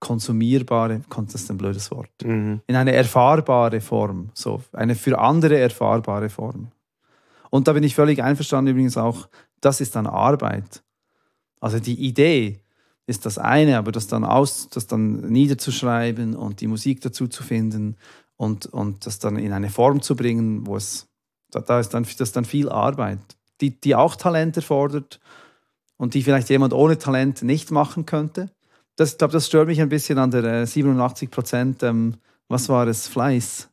konsumierbare, 0.00 1.02
das 1.10 1.34
ist 1.34 1.50
ein 1.50 1.58
blödes 1.58 1.90
Wort, 1.90 2.10
mhm. 2.24 2.62
in 2.66 2.76
eine 2.76 2.92
erfahrbare 2.92 3.80
Form, 3.80 4.30
so 4.32 4.62
eine 4.72 4.94
für 4.94 5.18
andere 5.18 5.58
erfahrbare 5.58 6.30
Form. 6.30 6.68
Und 7.50 7.68
da 7.68 7.72
bin 7.72 7.82
ich 7.82 7.94
völlig 7.94 8.22
einverstanden 8.22 8.72
übrigens 8.72 8.96
auch, 8.96 9.28
das 9.60 9.80
ist 9.80 9.96
dann 9.96 10.06
Arbeit. 10.06 10.82
Also 11.60 11.78
die 11.78 12.06
Idee, 12.06 12.60
ist 13.08 13.24
das 13.24 13.38
eine, 13.38 13.78
aber 13.78 13.90
das 13.90 14.06
dann 14.06 14.22
aus, 14.22 14.68
das 14.68 14.86
dann 14.86 15.30
niederzuschreiben 15.30 16.36
und 16.36 16.60
die 16.60 16.66
Musik 16.66 17.00
dazu 17.00 17.26
zu 17.26 17.42
finden 17.42 17.96
und, 18.36 18.66
und 18.66 19.06
das 19.06 19.18
dann 19.18 19.38
in 19.38 19.52
eine 19.52 19.70
Form 19.70 20.02
zu 20.02 20.14
bringen, 20.14 20.66
wo 20.66 20.76
es, 20.76 21.08
da, 21.50 21.60
da 21.60 21.80
ist 21.80 21.94
dann, 21.94 22.06
das 22.18 22.32
dann 22.32 22.44
viel 22.44 22.68
Arbeit, 22.68 23.18
die, 23.62 23.70
die 23.80 23.94
auch 23.94 24.14
Talent 24.14 24.56
erfordert 24.56 25.20
und 25.96 26.12
die 26.12 26.22
vielleicht 26.22 26.50
jemand 26.50 26.74
ohne 26.74 26.98
Talent 26.98 27.42
nicht 27.42 27.70
machen 27.70 28.04
könnte. 28.04 28.50
Das, 28.96 29.12
ich 29.12 29.18
glaube, 29.18 29.32
das 29.32 29.46
stört 29.46 29.68
mich 29.68 29.80
ein 29.80 29.88
bisschen 29.88 30.18
an 30.18 30.30
der 30.30 30.66
87 30.66 31.28
äh, 31.28 31.30
Prozent, 31.30 31.82
ähm, 31.82 32.16
was 32.48 32.68
war 32.68 32.86
es, 32.88 33.08
Fleiß. 33.08 33.70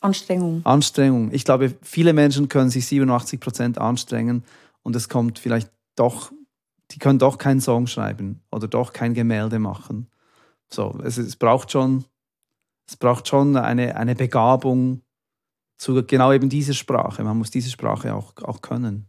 Anstrengung. 0.00 0.62
Anstrengung. 0.64 1.30
Ich 1.32 1.44
glaube, 1.44 1.74
viele 1.80 2.12
Menschen 2.12 2.48
können 2.48 2.70
sich 2.70 2.86
87 2.86 3.38
Prozent 3.38 3.78
anstrengen 3.78 4.42
und 4.82 4.96
es 4.96 5.08
kommt 5.08 5.38
vielleicht 5.38 5.70
doch 5.94 6.32
die 6.90 6.98
können 6.98 7.18
doch 7.18 7.38
keinen 7.38 7.60
Song 7.60 7.86
schreiben 7.86 8.42
oder 8.50 8.68
doch 8.68 8.92
kein 8.92 9.14
Gemälde 9.14 9.58
machen. 9.58 10.10
So, 10.70 10.98
es, 11.04 11.18
es 11.18 11.36
braucht 11.36 11.70
schon, 11.70 12.04
es 12.88 12.96
braucht 12.96 13.28
schon 13.28 13.56
eine, 13.56 13.96
eine 13.96 14.14
Begabung 14.14 15.02
zu 15.76 16.04
genau 16.06 16.32
eben 16.32 16.48
dieser 16.48 16.74
Sprache. 16.74 17.24
Man 17.24 17.38
muss 17.38 17.50
diese 17.50 17.70
Sprache 17.70 18.14
auch, 18.14 18.32
auch 18.42 18.62
können. 18.62 19.08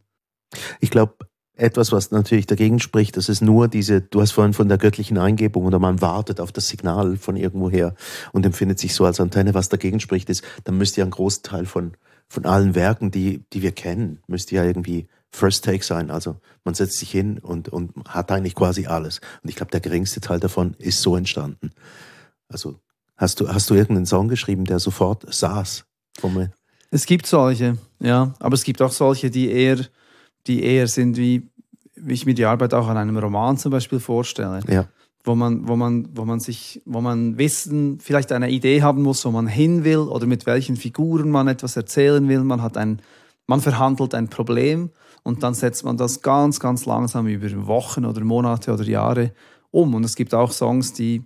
Ich 0.79 0.89
glaube, 0.89 1.17
etwas, 1.57 1.91
was 1.91 2.11
natürlich 2.11 2.47
dagegen 2.47 2.79
spricht, 2.79 3.17
das 3.17 3.29
ist 3.29 3.41
nur 3.41 3.67
diese, 3.67 4.01
du 4.01 4.21
hast 4.21 4.31
vorhin 4.31 4.53
von 4.53 4.67
der 4.67 4.77
göttlichen 4.77 5.17
Eingebung 5.17 5.65
oder 5.65 5.79
man 5.79 6.01
wartet 6.01 6.39
auf 6.39 6.51
das 6.51 6.67
Signal 6.67 7.17
von 7.17 7.37
irgendwoher 7.37 7.95
und 8.33 8.45
empfindet 8.45 8.79
sich 8.79 8.93
so 8.93 9.05
als 9.05 9.19
Antenne, 9.19 9.53
was 9.53 9.69
dagegen 9.69 9.99
spricht, 9.99 10.29
ist, 10.29 10.43
dann 10.65 10.77
müsste 10.77 11.01
ja 11.01 11.05
ein 11.05 11.11
Großteil 11.11 11.65
von, 11.65 11.95
von 12.27 12.45
allen 12.45 12.75
Werken, 12.75 13.11
die, 13.11 13.45
die 13.53 13.61
wir 13.61 13.71
kennen, 13.71 14.19
müsste 14.27 14.55
ja 14.55 14.63
irgendwie 14.63 15.07
First 15.31 15.65
Take 15.65 15.83
sein. 15.83 16.09
Also 16.09 16.37
man 16.63 16.73
setzt 16.73 16.97
sich 16.97 17.11
hin 17.11 17.39
und, 17.39 17.69
und 17.69 17.93
hat 18.07 18.31
eigentlich 18.31 18.55
quasi 18.55 18.87
alles. 18.87 19.19
Und 19.43 19.49
ich 19.49 19.55
glaube, 19.55 19.71
der 19.71 19.81
geringste 19.81 20.21
Teil 20.21 20.39
davon 20.39 20.75
ist 20.79 21.01
so 21.01 21.15
entstanden. 21.15 21.71
Also 22.47 22.79
hast 23.17 23.39
du, 23.39 23.49
hast 23.49 23.69
du 23.69 23.75
irgendeinen 23.75 24.05
Song 24.05 24.27
geschrieben, 24.27 24.65
der 24.65 24.79
sofort 24.79 25.31
saß? 25.31 25.85
Es 26.91 27.05
gibt 27.05 27.27
solche, 27.27 27.77
ja. 27.99 28.33
Aber 28.39 28.53
es 28.53 28.63
gibt 28.63 28.81
auch 28.81 28.91
solche, 28.91 29.29
die 29.29 29.51
eher, 29.51 29.79
die 30.47 30.63
eher 30.63 30.87
sind 30.87 31.17
wie, 31.17 31.49
wie 31.95 32.13
ich 32.13 32.25
mir 32.25 32.33
die 32.33 32.45
Arbeit 32.45 32.73
auch 32.73 32.87
an 32.87 32.97
einem 32.97 33.17
Roman 33.17 33.57
zum 33.57 33.71
Beispiel 33.71 33.99
vorstelle. 33.99 34.61
Ja. 34.67 34.87
Wo 35.25 35.35
man, 35.35 35.67
wo 35.67 35.75
man, 35.75 36.07
wo 36.13 36.23
man 36.23 36.39
sich, 36.39 36.81
wo 36.85 37.01
man 37.01 37.37
Wissen, 37.37 37.99
vielleicht 37.99 38.31
eine 38.31 38.49
Idee 38.49 38.83
haben 38.83 39.01
muss, 39.01 39.25
wo 39.25 39.31
man 39.31 39.47
hin 39.47 39.83
will 39.83 39.97
oder 39.97 40.27
mit 40.27 40.45
welchen 40.45 40.77
Figuren 40.77 41.29
man 41.31 41.47
etwas 41.47 41.75
erzählen 41.75 42.27
will. 42.29 42.43
Man 42.43 42.61
hat 42.61 42.77
ein, 42.77 43.01
man 43.47 43.59
verhandelt 43.59 44.13
ein 44.13 44.29
Problem 44.29 44.91
und 45.23 45.41
dann 45.41 45.55
setzt 45.55 45.83
man 45.83 45.97
das 45.97 46.21
ganz, 46.21 46.59
ganz 46.59 46.85
langsam 46.85 47.25
über 47.25 47.49
Wochen 47.65 48.05
oder 48.05 48.23
Monate 48.23 48.71
oder 48.71 48.83
Jahre 48.83 49.33
um. 49.71 49.95
Und 49.95 50.03
es 50.03 50.15
gibt 50.15 50.35
auch 50.35 50.51
Songs, 50.51 50.93
die, 50.93 51.23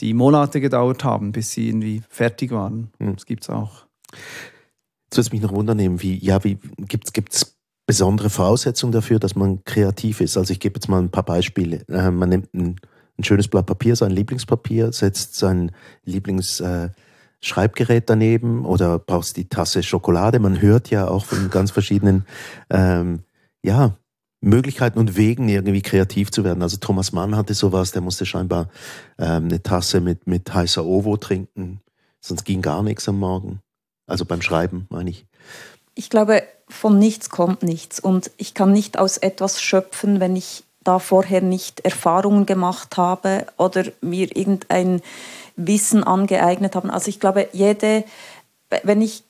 die 0.00 0.12
Monate 0.12 0.60
gedauert 0.60 1.02
haben, 1.04 1.32
bis 1.32 1.52
sie 1.52 1.68
irgendwie 1.68 2.02
fertig 2.10 2.50
waren. 2.50 2.90
Mhm. 2.98 3.14
Das 3.14 3.24
gibt 3.24 3.44
es 3.44 3.50
auch. 3.50 3.86
Jetzt 5.04 5.16
würde 5.16 5.20
es 5.20 5.32
mich 5.32 5.42
noch 5.42 5.52
wundern, 5.52 6.00
wie, 6.02 6.18
ja, 6.18 6.44
wie 6.44 6.58
gibt 6.76 7.16
es 7.32 7.53
besondere 7.86 8.30
Voraussetzungen 8.30 8.92
dafür, 8.92 9.18
dass 9.18 9.34
man 9.34 9.64
kreativ 9.64 10.20
ist? 10.20 10.36
Also 10.36 10.52
ich 10.52 10.60
gebe 10.60 10.76
jetzt 10.76 10.88
mal 10.88 11.00
ein 11.00 11.10
paar 11.10 11.24
Beispiele. 11.24 11.84
Äh, 11.88 12.10
man 12.10 12.28
nimmt 12.28 12.54
ein, 12.54 12.76
ein, 13.18 13.24
schönes 13.24 13.48
Blatt 13.48 13.66
Papier, 13.66 13.96
sein 13.96 14.10
Lieblingspapier, 14.10 14.92
setzt 14.92 15.36
sein 15.36 15.72
Lieblings... 16.04 16.60
Äh, 16.60 16.90
daneben 18.06 18.64
oder 18.64 18.98
brauchst 18.98 19.36
die 19.36 19.50
Tasse 19.50 19.82
Schokolade. 19.82 20.38
Man 20.38 20.62
hört 20.62 20.88
ja 20.88 21.08
auch 21.08 21.26
von 21.26 21.50
ganz 21.50 21.70
verschiedenen 21.70 22.24
ähm, 22.70 23.20
ja, 23.62 23.98
Möglichkeiten 24.44 24.98
und 24.98 25.16
Wegen, 25.16 25.48
irgendwie 25.48 25.82
kreativ 25.82 26.30
zu 26.30 26.44
werden. 26.44 26.62
Also 26.62 26.76
Thomas 26.76 27.12
Mann 27.12 27.36
hatte 27.36 27.54
sowas, 27.54 27.92
der 27.92 28.02
musste 28.02 28.26
scheinbar 28.26 28.68
ähm, 29.18 29.44
eine 29.44 29.62
Tasse 29.62 30.00
mit, 30.00 30.26
mit 30.26 30.52
heißer 30.52 30.84
Ovo 30.84 31.16
trinken, 31.16 31.80
sonst 32.20 32.44
ging 32.44 32.62
gar 32.62 32.82
nichts 32.82 33.08
am 33.08 33.18
Morgen. 33.18 33.60
Also 34.06 34.26
beim 34.26 34.42
Schreiben, 34.42 34.86
meine 34.90 35.10
ich. 35.10 35.26
Ich 35.94 36.10
glaube, 36.10 36.42
von 36.68 36.98
nichts 36.98 37.30
kommt 37.30 37.62
nichts. 37.62 38.00
Und 38.00 38.30
ich 38.36 38.54
kann 38.54 38.72
nicht 38.72 38.98
aus 38.98 39.16
etwas 39.16 39.60
schöpfen, 39.60 40.20
wenn 40.20 40.36
ich 40.36 40.64
da 40.82 40.98
vorher 40.98 41.40
nicht 41.40 41.80
Erfahrungen 41.80 42.46
gemacht 42.46 42.96
habe 42.96 43.46
oder 43.56 43.84
mir 44.00 44.36
irgendein 44.36 45.00
Wissen 45.56 46.04
angeeignet 46.04 46.76
habe. 46.76 46.92
Also 46.92 47.08
ich 47.08 47.20
glaube, 47.20 47.48
jede, 47.52 48.04
wenn 48.82 49.00
ich 49.00 49.24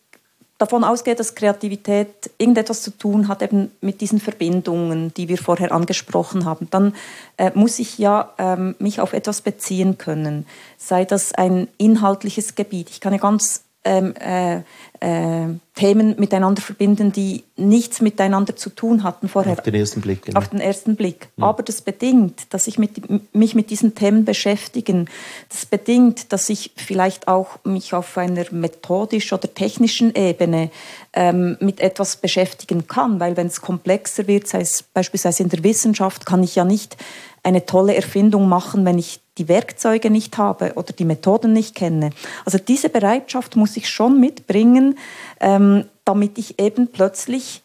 davon 0.58 0.84
ausgehe, 0.84 1.14
dass 1.14 1.34
Kreativität 1.34 2.30
irgendetwas 2.38 2.82
zu 2.82 2.90
tun 2.90 3.28
hat 3.28 3.42
eben 3.42 3.70
mit 3.80 4.00
diesen 4.00 4.20
Verbindungen, 4.20 5.12
die 5.14 5.28
wir 5.28 5.38
vorher 5.38 5.72
angesprochen 5.72 6.44
haben, 6.44 6.68
dann 6.70 6.94
äh, 7.36 7.50
muss 7.54 7.78
ich 7.78 7.98
ja 7.98 8.32
ähm, 8.38 8.74
mich 8.78 9.00
auf 9.00 9.12
etwas 9.12 9.40
beziehen 9.40 9.98
können. 9.98 10.46
Sei 10.78 11.04
das 11.04 11.34
ein 11.34 11.68
inhaltliches 11.76 12.54
Gebiet. 12.54 12.90
Ich 12.90 13.00
kann 13.00 13.12
ja 13.12 13.18
ganz 13.18 13.64
ähm, 13.84 14.14
äh, 14.16 14.62
äh, 15.00 15.54
Themen 15.74 16.14
miteinander 16.18 16.62
verbinden, 16.62 17.12
die 17.12 17.44
nichts 17.56 18.00
miteinander 18.00 18.56
zu 18.56 18.70
tun 18.70 19.02
hatten 19.02 19.28
vorher. 19.28 19.52
Auf 19.52 19.62
den 19.62 19.74
ersten 19.74 20.00
Blick. 20.00 20.22
Genau. 20.22 20.38
Auf 20.38 20.48
den 20.48 20.60
ersten 20.60 20.96
Blick. 20.96 21.28
Mhm. 21.36 21.44
Aber 21.44 21.62
das 21.62 21.82
bedingt, 21.82 22.54
dass 22.54 22.66
ich 22.66 22.78
mit, 22.78 23.34
mich 23.34 23.54
mit 23.54 23.70
diesen 23.70 23.94
Themen 23.94 24.24
beschäftigen. 24.24 25.08
Das 25.50 25.66
bedingt, 25.66 26.32
dass 26.32 26.48
ich 26.48 26.72
vielleicht 26.76 27.28
auch 27.28 27.58
mich 27.64 27.92
auf 27.92 28.16
einer 28.16 28.44
methodisch 28.52 29.32
oder 29.32 29.52
technischen 29.52 30.14
Ebene 30.14 30.70
ähm, 31.12 31.56
mit 31.60 31.80
etwas 31.80 32.16
beschäftigen 32.16 32.86
kann. 32.86 33.20
Weil 33.20 33.36
wenn 33.36 33.48
es 33.48 33.60
komplexer 33.60 34.26
wird, 34.26 34.48
sei 34.48 34.60
es 34.60 34.82
beispielsweise 34.82 35.42
in 35.42 35.48
der 35.50 35.62
Wissenschaft, 35.64 36.24
kann 36.24 36.42
ich 36.42 36.54
ja 36.54 36.64
nicht 36.64 36.96
eine 37.42 37.66
tolle 37.66 37.94
Erfindung 37.94 38.48
machen, 38.48 38.84
wenn 38.86 38.98
ich 38.98 39.20
die 39.38 39.48
Werkzeuge 39.48 40.10
nicht 40.10 40.38
habe 40.38 40.74
oder 40.74 40.92
die 40.92 41.04
Methoden 41.04 41.52
nicht 41.52 41.74
kenne. 41.74 42.10
Also 42.44 42.58
diese 42.58 42.88
Bereitschaft 42.88 43.56
muss 43.56 43.76
ich 43.76 43.88
schon 43.88 44.20
mitbringen, 44.20 44.98
ähm, 45.40 45.86
damit 46.04 46.38
ich 46.38 46.60
eben 46.60 46.88
plötzlich 46.88 47.62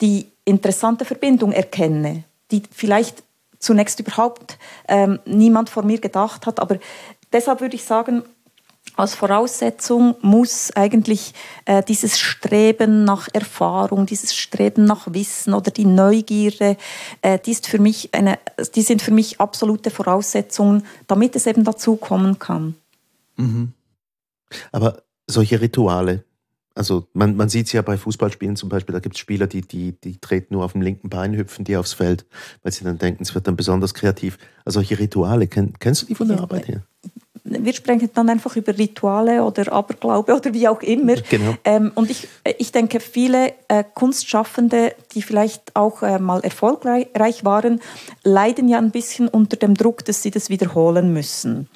die 0.00 0.26
interessante 0.44 1.04
Verbindung 1.04 1.52
erkenne, 1.52 2.24
die 2.50 2.62
vielleicht 2.70 3.22
zunächst 3.58 3.98
überhaupt 4.00 4.58
ähm, 4.86 5.18
niemand 5.24 5.68
vor 5.70 5.82
mir 5.82 5.98
gedacht 5.98 6.46
hat. 6.46 6.60
Aber 6.60 6.78
deshalb 7.32 7.60
würde 7.60 7.74
ich 7.74 7.84
sagen, 7.84 8.22
als 8.96 9.14
Voraussetzung 9.14 10.16
muss 10.22 10.70
eigentlich 10.74 11.34
äh, 11.64 11.82
dieses 11.82 12.18
Streben 12.18 13.04
nach 13.04 13.28
Erfahrung, 13.32 14.06
dieses 14.06 14.34
Streben 14.34 14.84
nach 14.84 15.12
Wissen 15.12 15.54
oder 15.54 15.70
die 15.70 15.84
Neugierde, 15.84 16.76
äh, 17.22 17.38
die, 17.38 17.52
ist 17.52 17.66
für 17.66 17.78
mich 17.78 18.14
eine, 18.14 18.38
die 18.74 18.82
sind 18.82 19.02
für 19.02 19.12
mich 19.12 19.40
absolute 19.40 19.90
Voraussetzungen, 19.90 20.84
damit 21.06 21.36
es 21.36 21.46
eben 21.46 21.64
dazu 21.64 21.96
kommen 21.96 22.38
kann. 22.38 22.74
Mhm. 23.36 23.72
Aber 24.72 25.02
solche 25.26 25.60
Rituale, 25.60 26.24
also 26.74 27.08
man, 27.12 27.36
man 27.36 27.48
sieht 27.48 27.66
es 27.66 27.72
ja 27.72 27.82
bei 27.82 27.96
Fußballspielen 27.96 28.56
zum 28.56 28.68
Beispiel, 28.68 28.92
da 28.92 29.00
gibt 29.00 29.16
es 29.16 29.20
Spieler, 29.20 29.46
die, 29.46 29.62
die, 29.62 29.92
die 29.92 30.18
treten 30.18 30.54
nur 30.54 30.64
auf 30.64 30.72
dem 30.72 30.82
linken 30.82 31.08
Bein, 31.08 31.36
hüpfen 31.36 31.64
die 31.64 31.76
aufs 31.76 31.92
Feld, 31.92 32.24
weil 32.62 32.72
sie 32.72 32.84
dann 32.84 32.98
denken, 32.98 33.22
es 33.22 33.34
wird 33.34 33.46
dann 33.46 33.56
besonders 33.56 33.94
kreativ. 33.94 34.38
Also 34.64 34.78
solche 34.78 34.98
Rituale, 34.98 35.48
kenn, 35.48 35.74
kennst 35.80 36.02
du 36.02 36.06
die 36.06 36.14
von 36.14 36.28
der 36.28 36.40
Arbeit 36.40 36.68
her? 36.68 36.82
Wir 37.50 37.72
sprechen 37.72 38.10
dann 38.14 38.28
einfach 38.28 38.56
über 38.56 38.76
Rituale 38.76 39.44
oder 39.44 39.72
Aberglaube 39.72 40.34
oder 40.36 40.52
wie 40.54 40.68
auch 40.68 40.82
immer. 40.82 41.16
Genau. 41.16 41.54
Ähm, 41.64 41.92
und 41.94 42.10
ich, 42.10 42.28
ich 42.58 42.72
denke, 42.72 43.00
viele 43.00 43.52
äh, 43.68 43.84
Kunstschaffende, 43.94 44.94
die 45.12 45.22
vielleicht 45.22 45.74
auch 45.76 46.02
äh, 46.02 46.18
mal 46.18 46.40
erfolgreich 46.40 47.44
waren, 47.44 47.80
leiden 48.24 48.68
ja 48.68 48.78
ein 48.78 48.90
bisschen 48.90 49.28
unter 49.28 49.56
dem 49.56 49.74
Druck, 49.74 50.04
dass 50.04 50.22
sie 50.22 50.30
das 50.30 50.50
wiederholen 50.50 51.12
müssen 51.12 51.68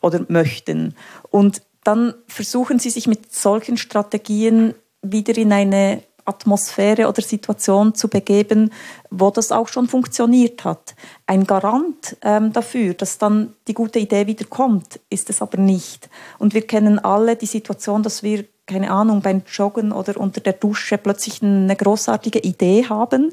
oder 0.00 0.24
möchten. 0.28 0.94
Und 1.30 1.62
dann 1.82 2.14
versuchen 2.26 2.78
sie 2.78 2.90
sich 2.90 3.06
mit 3.06 3.32
solchen 3.32 3.76
Strategien 3.76 4.74
wieder 5.02 5.36
in 5.36 5.52
eine 5.52 6.02
Atmosphäre 6.24 7.08
oder 7.08 7.22
Situation 7.22 7.94
zu 7.94 8.08
begeben, 8.08 8.70
wo 9.10 9.30
das 9.30 9.52
auch 9.52 9.68
schon 9.68 9.88
funktioniert 9.88 10.64
hat. 10.64 10.94
Ein 11.26 11.46
Garant 11.46 12.16
ähm, 12.22 12.52
dafür, 12.52 12.94
dass 12.94 13.18
dann 13.18 13.54
die 13.68 13.74
gute 13.74 13.98
Idee 13.98 14.26
wieder 14.26 14.44
kommt, 14.46 15.00
ist 15.10 15.30
es 15.30 15.42
aber 15.42 15.58
nicht. 15.58 16.08
Und 16.38 16.54
wir 16.54 16.66
kennen 16.66 16.98
alle 16.98 17.36
die 17.36 17.46
Situation, 17.46 18.02
dass 18.02 18.22
wir 18.22 18.44
keine 18.66 18.90
Ahnung, 18.90 19.20
beim 19.20 19.42
Joggen 19.46 19.92
oder 19.92 20.18
unter 20.18 20.40
der 20.40 20.54
Dusche 20.54 20.96
plötzlich 20.96 21.42
eine 21.42 21.76
großartige 21.76 22.38
Idee 22.38 22.86
haben. 22.88 23.32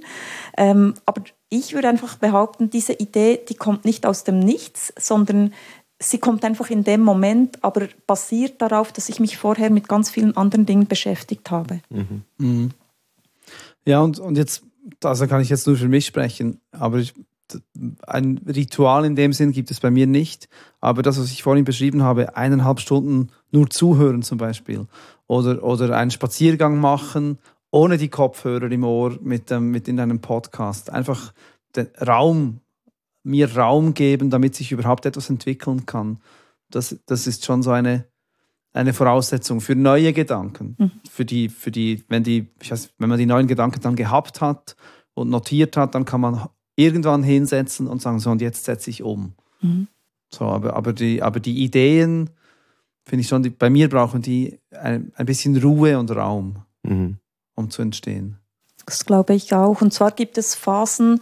Ähm, 0.58 0.96
aber 1.06 1.22
ich 1.48 1.74
würde 1.74 1.88
einfach 1.88 2.18
behaupten, 2.18 2.70
diese 2.70 2.94
Idee, 2.94 3.40
die 3.48 3.56
kommt 3.56 3.86
nicht 3.86 4.06
aus 4.06 4.26
dem 4.26 4.40
Nichts, 4.40 4.94
sondern 5.00 5.54
sie 6.00 6.18
kommt 6.18 6.44
einfach 6.44 6.70
in 6.70 6.84
dem 6.84 7.02
Moment, 7.02 7.64
aber 7.64 7.88
basiert 8.08 8.62
darauf, 8.62 8.92
dass 8.92 9.10
ich 9.10 9.20
mich 9.20 9.38
vorher 9.38 9.70
mit 9.70 9.88
ganz 9.88 10.10
vielen 10.10 10.36
anderen 10.36 10.66
Dingen 10.66 10.88
beschäftigt 10.88 11.50
habe. 11.52 11.82
Mhm. 11.90 12.24
Mhm. 12.38 12.72
Ja, 13.86 14.02
und, 14.02 14.20
und 14.20 14.38
jetzt, 14.38 14.64
also 15.04 15.28
kann 15.28 15.42
ich 15.42 15.50
jetzt 15.50 15.68
nur 15.68 15.76
für 15.76 15.88
mich 15.88 16.06
sprechen, 16.06 16.60
aber 16.72 16.98
ich, 16.98 17.14
ein 18.08 18.40
Ritual 18.48 19.04
in 19.06 19.16
dem 19.16 19.34
Sinn 19.34 19.52
gibt 19.52 19.72
es 19.72 19.80
bei 19.80 19.92
mir 19.92 20.08
nicht. 20.08 20.48
Aber 20.80 21.02
das, 21.02 21.20
was 21.20 21.32
ich 21.32 21.44
vorhin 21.44 21.66
beschrieben 21.66 22.02
habe, 22.02 22.38
eineinhalb 22.38 22.80
Stunden 22.80 23.30
nur 23.52 23.70
zuhören 23.70 24.22
zum 24.22 24.38
Beispiel 24.38 24.88
oder, 25.28 25.62
oder 25.64 25.98
einen 25.98 26.12
Spaziergang 26.12 26.80
machen 26.80 27.40
ohne 27.72 27.98
die 27.98 28.10
Kopfhörer 28.10 28.70
im 28.70 28.84
Ohr 28.84 29.18
mit, 29.22 29.50
ähm, 29.50 29.72
mit 29.72 29.88
in 29.88 30.00
einem 30.00 30.20
Podcast. 30.20 30.90
Einfach 30.90 31.34
den 31.76 31.88
Raum, 32.06 32.60
mir 33.24 33.56
Raum 33.56 33.94
geben, 33.94 34.30
damit 34.30 34.56
sich 34.56 34.72
überhaupt 34.72 35.06
etwas 35.06 35.30
entwickeln 35.30 35.86
kann. 35.86 36.20
Das, 36.70 36.98
das 37.06 37.28
ist 37.28 37.46
schon 37.46 37.64
so 37.64 37.72
eine, 37.72 38.06
eine 38.74 38.94
Voraussetzung 38.94 39.62
für 39.62 39.76
neue 39.76 40.14
Gedanken. 40.14 40.76
Mhm. 40.78 40.92
Für 41.10 41.26
die, 41.26 41.50
für 41.50 41.72
die, 41.72 42.04
wenn 42.08 42.24
die, 42.24 42.48
weiß, 42.68 42.94
wenn 42.98 43.10
man 43.10 43.20
die 43.20 43.26
neuen 43.26 43.48
Gedanken 43.48 43.82
dann 43.82 43.96
gehabt 43.96 44.42
hat 44.42 44.76
und 45.14 45.30
notiert 45.30 45.76
hat, 45.78 45.96
dann 45.96 46.06
kann 46.06 46.22
man 46.22 46.48
irgendwann 46.76 47.24
hinsetzen 47.24 47.88
und 47.88 48.02
sagen, 48.02 48.20
so 48.20 48.32
und 48.32 48.42
jetzt 48.42 48.66
setze 48.66 48.90
ich 48.90 49.04
um. 49.04 49.34
Mhm. 49.62 49.88
So, 50.34 50.46
aber, 50.46 50.76
aber, 50.76 50.94
die, 50.94 51.22
aber 51.22 51.40
die 51.40 51.64
Ideen, 51.64 52.30
finde 53.06 53.22
ich 53.22 53.28
schon, 53.28 53.44
die, 53.44 53.50
bei 53.50 53.70
mir 53.70 53.90
brauchen 53.90 54.22
die 54.22 54.60
ein, 54.72 55.12
ein 55.16 55.26
bisschen 55.26 55.58
Ruhe 55.58 56.00
und 56.00 56.12
Raum, 56.12 56.64
mhm. 56.84 57.18
um 57.56 57.70
zu 57.70 57.82
entstehen. 57.82 58.38
Das 58.92 59.06
glaube 59.06 59.34
ich 59.34 59.54
auch. 59.54 59.82
Und 59.82 59.94
zwar 59.94 60.12
gibt 60.12 60.38
es 60.38 60.54
Phasen, 60.54 61.22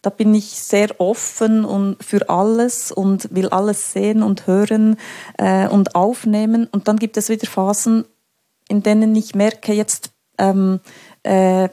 da 0.00 0.08
bin 0.08 0.34
ich 0.34 0.46
sehr 0.46 0.98
offen 0.98 1.62
und 1.66 2.02
für 2.02 2.30
alles 2.30 2.90
und 2.90 3.34
will 3.34 3.50
alles 3.50 3.92
sehen 3.92 4.22
und 4.22 4.46
hören 4.46 4.96
äh, 5.36 5.68
und 5.68 5.94
aufnehmen. 5.94 6.68
Und 6.72 6.88
dann 6.88 6.96
gibt 6.96 7.18
es 7.18 7.28
wieder 7.28 7.46
Phasen, 7.46 8.06
in 8.66 8.82
denen 8.82 9.14
ich 9.14 9.34
merke, 9.34 9.74
jetzt 9.74 10.12
ähm, 10.38 10.80
äh, 11.22 11.68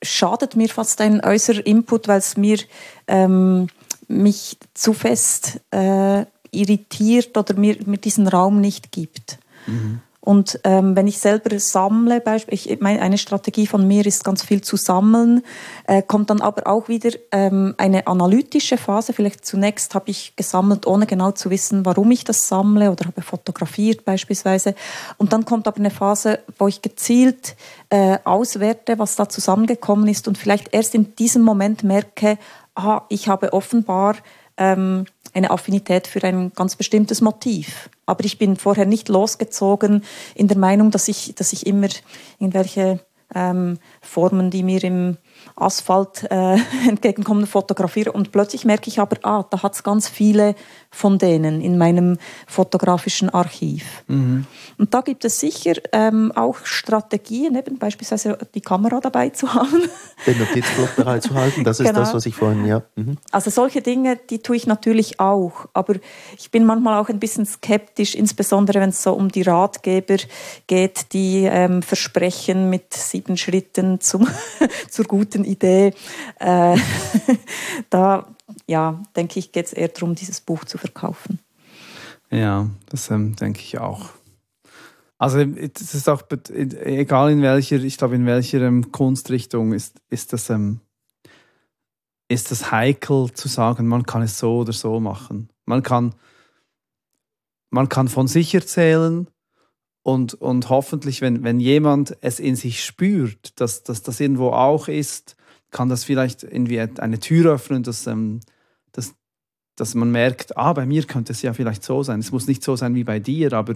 schadet 0.00 0.54
mir 0.54 0.68
fast 0.68 1.00
ein 1.00 1.24
äußerer 1.24 1.66
Input, 1.66 2.06
weil 2.06 2.18
es 2.18 2.36
mir 2.36 2.60
ähm, 3.08 3.66
mich 4.06 4.58
zu 4.74 4.92
fest 4.92 5.60
äh, 5.72 6.24
irritiert 6.52 7.36
oder 7.36 7.54
mir, 7.54 7.78
mir 7.84 7.98
diesen 7.98 8.28
Raum 8.28 8.60
nicht 8.60 8.92
gibt. 8.92 9.40
Mhm. 9.66 10.02
Und 10.26 10.58
ähm, 10.64 10.96
wenn 10.96 11.06
ich 11.06 11.20
selber 11.20 11.56
sammle, 11.60 12.20
ich 12.48 12.80
meine, 12.80 13.00
eine 13.00 13.16
Strategie 13.16 13.68
von 13.68 13.86
mir 13.86 14.04
ist 14.06 14.24
ganz 14.24 14.42
viel 14.42 14.60
zu 14.60 14.76
sammeln, 14.76 15.44
äh, 15.86 16.02
kommt 16.02 16.30
dann 16.30 16.40
aber 16.40 16.66
auch 16.66 16.88
wieder 16.88 17.10
ähm, 17.30 17.76
eine 17.78 18.08
analytische 18.08 18.76
Phase. 18.76 19.12
Vielleicht 19.12 19.46
zunächst 19.46 19.94
habe 19.94 20.10
ich 20.10 20.34
gesammelt, 20.34 20.84
ohne 20.84 21.06
genau 21.06 21.30
zu 21.30 21.48
wissen, 21.50 21.86
warum 21.86 22.10
ich 22.10 22.24
das 22.24 22.48
sammle 22.48 22.90
oder 22.90 23.06
habe 23.06 23.22
fotografiert 23.22 24.04
beispielsweise. 24.04 24.74
Und 25.16 25.32
dann 25.32 25.44
kommt 25.44 25.68
aber 25.68 25.78
eine 25.78 25.90
Phase, 25.90 26.40
wo 26.58 26.66
ich 26.66 26.82
gezielt 26.82 27.54
äh, 27.90 28.18
auswerte, 28.24 28.98
was 28.98 29.14
da 29.14 29.28
zusammengekommen 29.28 30.08
ist 30.08 30.26
und 30.26 30.38
vielleicht 30.38 30.74
erst 30.74 30.96
in 30.96 31.14
diesem 31.14 31.42
Moment 31.42 31.84
merke, 31.84 32.36
aha, 32.74 33.06
ich 33.10 33.28
habe 33.28 33.52
offenbar 33.52 34.16
ähm, 34.56 35.04
eine 35.36 35.50
Affinität 35.50 36.06
für 36.06 36.22
ein 36.24 36.52
ganz 36.54 36.76
bestimmtes 36.76 37.20
Motiv. 37.20 37.90
Aber 38.06 38.24
ich 38.24 38.38
bin 38.38 38.56
vorher 38.56 38.86
nicht 38.86 39.08
losgezogen 39.08 40.02
in 40.34 40.48
der 40.48 40.56
Meinung, 40.56 40.90
dass 40.90 41.08
ich, 41.08 41.34
dass 41.34 41.52
ich 41.52 41.66
immer 41.66 41.88
irgendwelche 42.38 43.00
ähm, 43.34 43.78
Formen, 44.00 44.50
die 44.50 44.62
mir 44.62 44.82
im, 44.82 45.18
Asphalt 45.56 46.24
äh, 46.30 46.58
entgegenkommen, 46.88 47.46
fotografiere 47.46 48.12
und 48.12 48.30
plötzlich 48.30 48.64
merke 48.64 48.88
ich 48.88 49.00
aber, 49.00 49.16
ah, 49.22 49.44
da 49.50 49.62
hat 49.62 49.74
es 49.74 49.82
ganz 49.82 50.08
viele 50.08 50.54
von 50.90 51.18
denen 51.18 51.60
in 51.60 51.76
meinem 51.78 52.18
fotografischen 52.46 53.30
Archiv. 53.30 54.04
Mhm. 54.06 54.46
Und 54.78 54.94
da 54.94 55.00
gibt 55.00 55.24
es 55.24 55.40
sicher 55.40 55.74
ähm, 55.92 56.32
auch 56.34 56.64
Strategien, 56.64 57.54
eben 57.54 57.78
beispielsweise 57.78 58.38
die 58.54 58.60
Kamera 58.60 59.00
dabei 59.00 59.30
zu 59.30 59.52
haben. 59.52 59.82
Den 60.26 60.38
Notizblock 60.38 60.96
bereit 60.96 61.22
zu 61.22 61.34
halten, 61.34 61.64
das 61.64 61.80
ist 61.80 61.86
genau. 61.86 62.00
das, 62.00 62.14
was 62.14 62.26
ich 62.26 62.34
vorhin, 62.34 62.66
ja. 62.66 62.82
Mhm. 62.96 63.16
Also 63.30 63.50
solche 63.50 63.82
Dinge, 63.82 64.16
die 64.16 64.40
tue 64.40 64.56
ich 64.56 64.66
natürlich 64.66 65.20
auch, 65.20 65.66
aber 65.72 65.94
ich 66.38 66.50
bin 66.50 66.64
manchmal 66.64 67.00
auch 67.00 67.08
ein 67.08 67.18
bisschen 67.18 67.46
skeptisch, 67.46 68.14
insbesondere 68.14 68.80
wenn 68.80 68.90
es 68.90 69.02
so 69.02 69.12
um 69.12 69.30
die 69.30 69.42
Ratgeber 69.42 70.16
geht, 70.66 71.12
die 71.12 71.44
ähm, 71.44 71.82
versprechen 71.82 72.70
mit 72.70 72.92
sieben 72.94 73.36
Schritten 73.36 74.00
zum, 74.00 74.26
zur 74.90 75.04
guten 75.04 75.45
Idee. 75.46 75.94
Äh, 76.38 76.76
da 77.90 78.26
ja, 78.66 79.02
denke 79.14 79.38
ich, 79.38 79.52
geht 79.52 79.66
es 79.66 79.72
eher 79.72 79.88
darum, 79.88 80.14
dieses 80.14 80.40
Buch 80.40 80.64
zu 80.64 80.78
verkaufen. 80.78 81.40
Ja, 82.30 82.68
das 82.88 83.10
ähm, 83.10 83.36
denke 83.36 83.60
ich 83.60 83.78
auch. 83.78 84.10
Also 85.18 85.38
es 85.38 85.94
ist 85.94 86.08
auch 86.08 86.22
egal 86.50 87.30
in 87.30 87.40
welcher, 87.40 87.76
ich 87.76 87.96
glaube 87.96 88.16
in 88.16 88.26
welcher 88.26 88.60
ähm, 88.60 88.92
Kunstrichtung 88.92 89.72
ist, 89.72 90.00
ist 90.10 90.32
das 90.32 90.50
ähm, 90.50 90.80
ist 92.28 92.50
das 92.50 92.70
heikel 92.72 93.32
zu 93.32 93.48
sagen, 93.48 93.86
man 93.86 94.04
kann 94.04 94.22
es 94.22 94.38
so 94.38 94.58
oder 94.58 94.72
so 94.72 95.00
machen. 95.00 95.48
Man 95.64 95.82
kann 95.82 96.14
man 97.70 97.88
kann 97.88 98.08
von 98.08 98.26
sich 98.28 98.54
erzählen 98.54 99.26
und, 100.06 100.34
und 100.34 100.68
hoffentlich, 100.68 101.20
wenn, 101.20 101.42
wenn 101.42 101.58
jemand 101.58 102.16
es 102.20 102.38
in 102.38 102.54
sich 102.54 102.84
spürt, 102.84 103.60
dass, 103.60 103.82
dass 103.82 104.04
das 104.04 104.20
irgendwo 104.20 104.50
auch 104.50 104.86
ist, 104.86 105.34
kann 105.72 105.88
das 105.88 106.04
vielleicht 106.04 106.44
irgendwie 106.44 106.78
eine 106.78 107.18
Tür 107.18 107.54
öffnen, 107.54 107.82
dass, 107.82 108.06
ähm, 108.06 108.38
dass, 108.92 109.16
dass 109.74 109.96
man 109.96 110.12
merkt, 110.12 110.56
ah, 110.56 110.74
bei 110.74 110.86
mir 110.86 111.02
könnte 111.02 111.32
es 111.32 111.42
ja 111.42 111.52
vielleicht 111.54 111.82
so 111.82 112.04
sein. 112.04 112.20
Es 112.20 112.30
muss 112.30 112.46
nicht 112.46 112.62
so 112.62 112.76
sein 112.76 112.94
wie 112.94 113.02
bei 113.02 113.18
dir, 113.18 113.52
aber, 113.52 113.74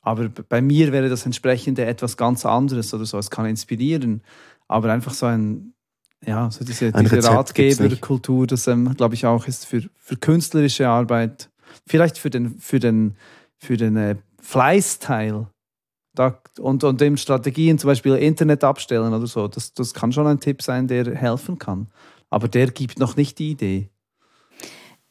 aber 0.00 0.30
bei 0.30 0.60
mir 0.60 0.90
wäre 0.90 1.08
das 1.08 1.24
entsprechende 1.26 1.84
etwas 1.84 2.16
ganz 2.16 2.44
anderes 2.44 2.92
oder 2.92 3.04
so. 3.04 3.16
Es 3.16 3.30
kann 3.30 3.46
inspirieren, 3.46 4.22
aber 4.66 4.92
einfach 4.92 5.14
so 5.14 5.26
ein, 5.26 5.74
ja, 6.26 6.50
so 6.50 6.64
diese, 6.64 6.90
diese 6.90 7.22
Ratgeberkultur, 7.22 8.48
das 8.48 8.66
ähm, 8.66 8.96
glaube 8.96 9.14
ich 9.14 9.26
auch 9.26 9.46
ist 9.46 9.64
für, 9.64 9.82
für 9.94 10.16
künstlerische 10.16 10.88
Arbeit, 10.88 11.50
vielleicht 11.86 12.18
für 12.18 12.30
den, 12.30 12.58
für 12.58 12.80
den, 12.80 13.14
für 13.58 13.76
den 13.76 13.96
äh, 13.96 14.16
Fleißteil 14.46 15.48
da, 16.14 16.38
und, 16.60 16.84
und 16.84 17.00
dem 17.00 17.16
Strategien, 17.16 17.78
zum 17.78 17.88
Beispiel 17.88 18.14
Internet 18.14 18.62
abstellen 18.64 19.12
oder 19.12 19.26
so, 19.26 19.48
das, 19.48 19.74
das 19.74 19.92
kann 19.92 20.12
schon 20.12 20.26
ein 20.26 20.40
Tipp 20.40 20.62
sein, 20.62 20.86
der 20.86 21.14
helfen 21.14 21.58
kann. 21.58 21.88
Aber 22.30 22.48
der 22.48 22.70
gibt 22.70 22.98
noch 22.98 23.16
nicht 23.16 23.38
die 23.38 23.50
Idee. 23.50 23.90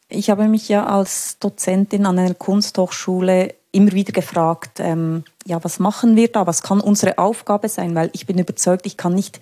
Ich 0.08 0.30
habe 0.30 0.48
mich 0.48 0.68
ja 0.68 0.86
als 0.86 1.38
Dozentin 1.38 2.06
an 2.06 2.18
einer 2.18 2.34
Kunsthochschule 2.34 3.54
immer 3.72 3.92
wieder 3.92 4.12
gefragt, 4.12 4.80
ähm, 4.80 5.24
ja, 5.44 5.62
was 5.62 5.78
machen 5.78 6.16
wir 6.16 6.28
da? 6.28 6.46
Was 6.46 6.62
kann 6.62 6.80
unsere 6.80 7.18
Aufgabe 7.18 7.68
sein? 7.68 7.94
Weil 7.94 8.10
ich 8.14 8.26
bin 8.26 8.38
überzeugt, 8.38 8.86
ich 8.86 8.96
kann 8.96 9.14
nicht 9.14 9.40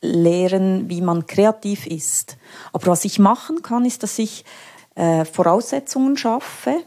lehren, 0.00 0.88
wie 0.88 1.00
man 1.00 1.26
kreativ 1.26 1.86
ist. 1.86 2.36
Aber 2.72 2.86
was 2.86 3.04
ich 3.04 3.18
machen 3.18 3.62
kann, 3.62 3.84
ist, 3.84 4.04
dass 4.04 4.18
ich 4.18 4.44
äh, 4.94 5.24
Voraussetzungen 5.24 6.16
schaffe, 6.16 6.82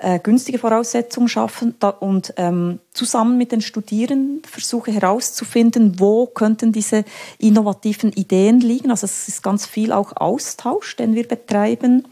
äh, 0.00 0.18
günstige 0.18 0.58
Voraussetzungen 0.58 1.28
schaffen 1.28 1.74
da, 1.80 1.90
und 1.90 2.34
ähm, 2.36 2.80
zusammen 2.92 3.36
mit 3.38 3.52
den 3.52 3.60
Studierenden 3.60 4.42
versuche 4.44 4.92
herauszufinden, 4.92 5.98
wo 5.98 6.26
könnten 6.26 6.72
diese 6.72 7.04
innovativen 7.38 8.12
Ideen 8.12 8.60
liegen. 8.60 8.90
Also 8.90 9.04
es 9.04 9.28
ist 9.28 9.42
ganz 9.42 9.66
viel 9.66 9.92
auch 9.92 10.12
Austausch, 10.16 10.96
den 10.96 11.14
wir 11.14 11.26
betreiben. 11.26 12.06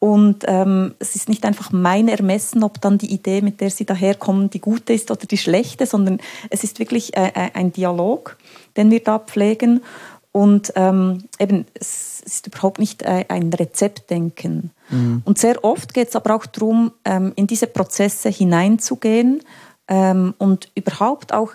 Und 0.00 0.44
ähm, 0.46 0.94
es 1.00 1.16
ist 1.16 1.28
nicht 1.28 1.44
einfach 1.44 1.72
mein 1.72 2.06
Ermessen, 2.06 2.62
ob 2.62 2.80
dann 2.80 2.98
die 2.98 3.12
Idee, 3.12 3.42
mit 3.42 3.60
der 3.60 3.70
sie 3.70 3.84
daherkommen, 3.84 4.48
die 4.48 4.60
gute 4.60 4.92
ist 4.92 5.10
oder 5.10 5.26
die 5.26 5.36
schlechte, 5.36 5.86
sondern 5.86 6.20
es 6.50 6.62
ist 6.62 6.78
wirklich 6.78 7.16
äh, 7.16 7.32
äh 7.34 7.50
ein 7.54 7.72
Dialog, 7.72 8.36
den 8.76 8.92
wir 8.92 9.02
da 9.02 9.18
pflegen. 9.18 9.82
Und 10.32 10.72
ähm, 10.76 11.24
eben, 11.38 11.66
es 11.74 12.20
ist 12.20 12.46
überhaupt 12.46 12.78
nicht 12.78 13.02
äh, 13.02 13.24
ein 13.28 13.52
Rezeptdenken. 13.52 14.70
Mhm. 14.90 15.22
Und 15.24 15.38
sehr 15.38 15.64
oft 15.64 15.94
geht 15.94 16.08
es 16.08 16.16
aber 16.16 16.34
auch 16.34 16.46
darum, 16.46 16.92
ähm, 17.04 17.32
in 17.36 17.46
diese 17.46 17.66
Prozesse 17.66 18.28
hineinzugehen 18.28 19.42
ähm, 19.88 20.34
und 20.38 20.70
überhaupt 20.74 21.32
auch 21.32 21.54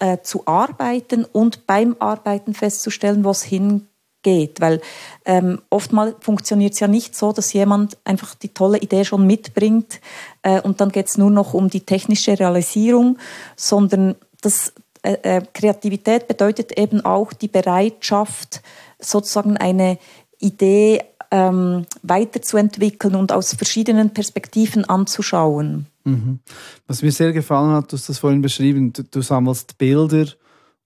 äh, 0.00 0.18
zu 0.22 0.46
arbeiten 0.46 1.24
und 1.24 1.66
beim 1.66 1.96
Arbeiten 1.98 2.54
festzustellen, 2.54 3.24
wo 3.24 3.30
es 3.30 3.42
hingeht. 3.42 4.60
Weil 4.60 4.80
ähm, 5.24 5.60
oftmals 5.70 6.14
funktioniert 6.20 6.74
es 6.74 6.80
ja 6.80 6.88
nicht 6.88 7.14
so, 7.16 7.32
dass 7.32 7.52
jemand 7.52 7.98
einfach 8.04 8.34
die 8.34 8.48
tolle 8.48 8.78
Idee 8.78 9.04
schon 9.04 9.26
mitbringt 9.26 10.00
äh, 10.42 10.60
und 10.60 10.80
dann 10.80 10.90
geht 10.90 11.08
es 11.08 11.18
nur 11.18 11.30
noch 11.30 11.52
um 11.52 11.68
die 11.68 11.82
technische 11.82 12.38
Realisierung, 12.38 13.18
sondern 13.56 14.14
das, 14.40 14.72
äh, 15.04 15.36
äh, 15.36 15.42
Kreativität 15.52 16.26
bedeutet 16.26 16.78
eben 16.78 17.04
auch 17.04 17.34
die 17.34 17.48
Bereitschaft, 17.48 18.62
sozusagen 18.98 19.58
eine 19.58 19.98
Idee 20.38 21.02
ähm, 21.30 21.84
weiterzuentwickeln 22.02 23.14
und 23.14 23.30
aus 23.30 23.52
verschiedenen 23.54 24.14
Perspektiven 24.14 24.86
anzuschauen. 24.86 25.86
Mhm. 26.04 26.40
Was 26.86 27.02
mir 27.02 27.12
sehr 27.12 27.32
gefallen 27.32 27.72
hat, 27.72 27.92
du 27.92 27.98
hast 27.98 28.08
das 28.08 28.18
vorhin 28.18 28.40
beschrieben, 28.40 28.94
du, 28.94 29.04
du 29.04 29.20
sammelst 29.20 29.76
Bilder 29.76 30.26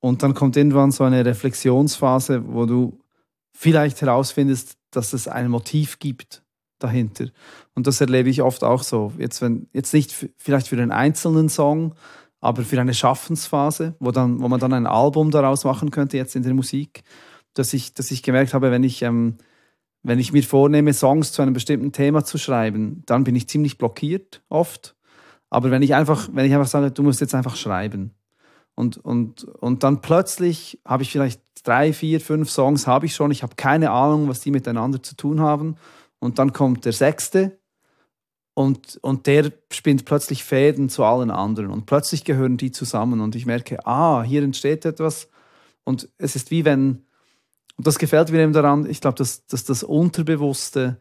und 0.01 0.25
dann 0.25 0.35
kommt 0.35 0.57
irgendwann 0.57 0.91
so 0.91 1.05
eine 1.05 1.25
Reflexionsphase, 1.25 2.43
wo 2.53 2.67
du 2.67 2.99
vielleicht 3.53 4.01
herausfindest, 4.01 4.79
dass 4.91 5.13
es 5.13 5.29
ein 5.29 5.49
Motiv 5.49 6.01
gibt 6.01 6.43
dahinter. 6.81 7.27
Und 7.75 7.87
das 7.87 8.01
erlebe 8.01 8.31
ich 8.31 8.43
oft 8.43 8.65
auch 8.65 8.83
so. 8.83 9.13
Jetzt, 9.17 9.43
wenn, 9.43 9.69
jetzt 9.73 9.95
nicht 9.95 10.13
vielleicht 10.37 10.67
für 10.67 10.77
den 10.77 10.91
einzelnen 10.91 11.49
Song, 11.49 11.95
aber 12.41 12.63
für 12.63 12.81
eine 12.81 12.95
Schaffensphase, 12.95 13.97
wo, 13.99 14.11
dann, 14.11 14.41
wo 14.41 14.49
man 14.49 14.61
dann 14.61 14.73
ein 14.73 14.87
Album 14.87 15.31
daraus 15.31 15.65
machen 15.65 15.91
könnte, 15.91 16.17
jetzt 16.17 16.37
in 16.37 16.43
der 16.43 16.55
Musik, 16.55 17.03
dass 17.55 17.73
ich, 17.73 17.95
dass 17.95 18.11
ich 18.11 18.23
gemerkt 18.23 18.55
habe, 18.55 18.71
wenn 18.71 18.85
ich, 18.85 19.03
ähm, 19.03 19.39
wenn 20.03 20.19
ich 20.19 20.33
mir 20.33 20.43
vornehme, 20.45 20.93
Songs 20.93 21.33
zu 21.33 21.43
einem 21.43 21.55
bestimmten 21.55 21.93
Thema 21.93 22.25
zu 22.25 22.39
schreiben, 22.39 23.03
dann 23.07 23.25
bin 23.25 23.35
ich 23.35 23.49
ziemlich 23.49 23.79
blockiert 23.79 24.43
oft. 24.49 24.95
Aber 25.51 25.71
wenn 25.71 25.83
ich 25.83 25.95
einfach, 25.95 26.29
wenn 26.33 26.47
ich 26.47 26.53
einfach 26.53 26.69
sage, 26.69 26.91
du 26.91 27.03
musst 27.03 27.21
jetzt 27.21 27.35
einfach 27.35 27.57
schreiben. 27.57 28.15
Und, 28.75 28.99
und, 28.99 29.45
und 29.45 29.83
dann 29.83 30.01
plötzlich 30.03 30.81
habe 30.85 31.03
ich 31.03 31.11
vielleicht 31.11 31.43
drei, 31.65 31.93
vier, 31.93 32.21
fünf 32.21 32.51
Songs 32.51 32.87
habe 32.87 33.07
ich 33.07 33.15
schon. 33.15 33.33
Ich 33.33 33.43
habe 33.43 33.57
keine 33.57 33.91
Ahnung, 33.91 34.29
was 34.29 34.41
die 34.41 34.53
miteinander 34.53 35.03
zu 35.03 35.17
tun 35.17 35.41
haben. 35.41 35.75
Und 36.21 36.39
dann 36.39 36.53
kommt 36.53 36.85
der 36.85 36.93
sechste 36.93 37.59
und, 38.59 38.99
und 39.03 39.29
der 39.29 39.53
spinnt 39.71 40.05
plötzlich 40.05 40.43
Fäden 40.43 40.89
zu 40.89 41.05
allen 41.05 41.31
anderen. 41.31 41.71
Und 41.71 41.87
plötzlich 41.87 42.25
gehören 42.25 42.57
die 42.57 42.73
zusammen. 42.73 43.21
Und 43.21 43.37
ich 43.37 43.47
merke, 43.47 43.87
ah, 43.87 44.25
hier 44.25 44.43
entsteht 44.43 44.85
etwas. 44.85 45.29
Und 45.85 46.09
es 46.19 46.35
ist 46.35 46.51
wie 46.51 46.65
wenn, 46.65 47.05
und 47.77 47.87
das 47.87 48.01
gefällt 48.01 48.33
mir 48.33 48.41
eben 48.41 48.53
daran, 48.53 48.85
ich 48.91 49.01
glaube, 49.01 49.17
dass, 49.17 49.47
dass 49.47 49.63
das 49.63 49.85
Unterbewusste 49.85 51.01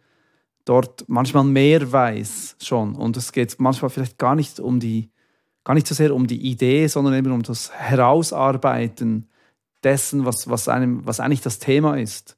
dort 0.65 1.05
manchmal 1.07 1.45
mehr 1.45 1.91
weiß 1.91 2.57
schon. 2.61 2.93
Und 2.93 3.17
es 3.17 3.31
geht 3.31 3.59
manchmal 3.59 3.89
vielleicht 3.89 4.19
gar 4.19 4.35
nicht 4.35 4.59
um 4.59 4.79
die, 4.79 5.09
gar 5.63 5.73
nicht 5.73 5.87
so 5.87 5.95
sehr 5.95 6.13
um 6.13 6.27
die 6.27 6.51
Idee, 6.51 6.85
sondern 6.85 7.15
eben 7.15 7.31
um 7.31 7.41
das 7.41 7.71
Herausarbeiten 7.71 9.29
dessen, 9.83 10.25
was, 10.25 10.47
was, 10.47 10.67
einem, 10.67 11.07
was 11.07 11.19
eigentlich 11.19 11.41
das 11.41 11.57
Thema 11.57 11.97
ist. 11.97 12.36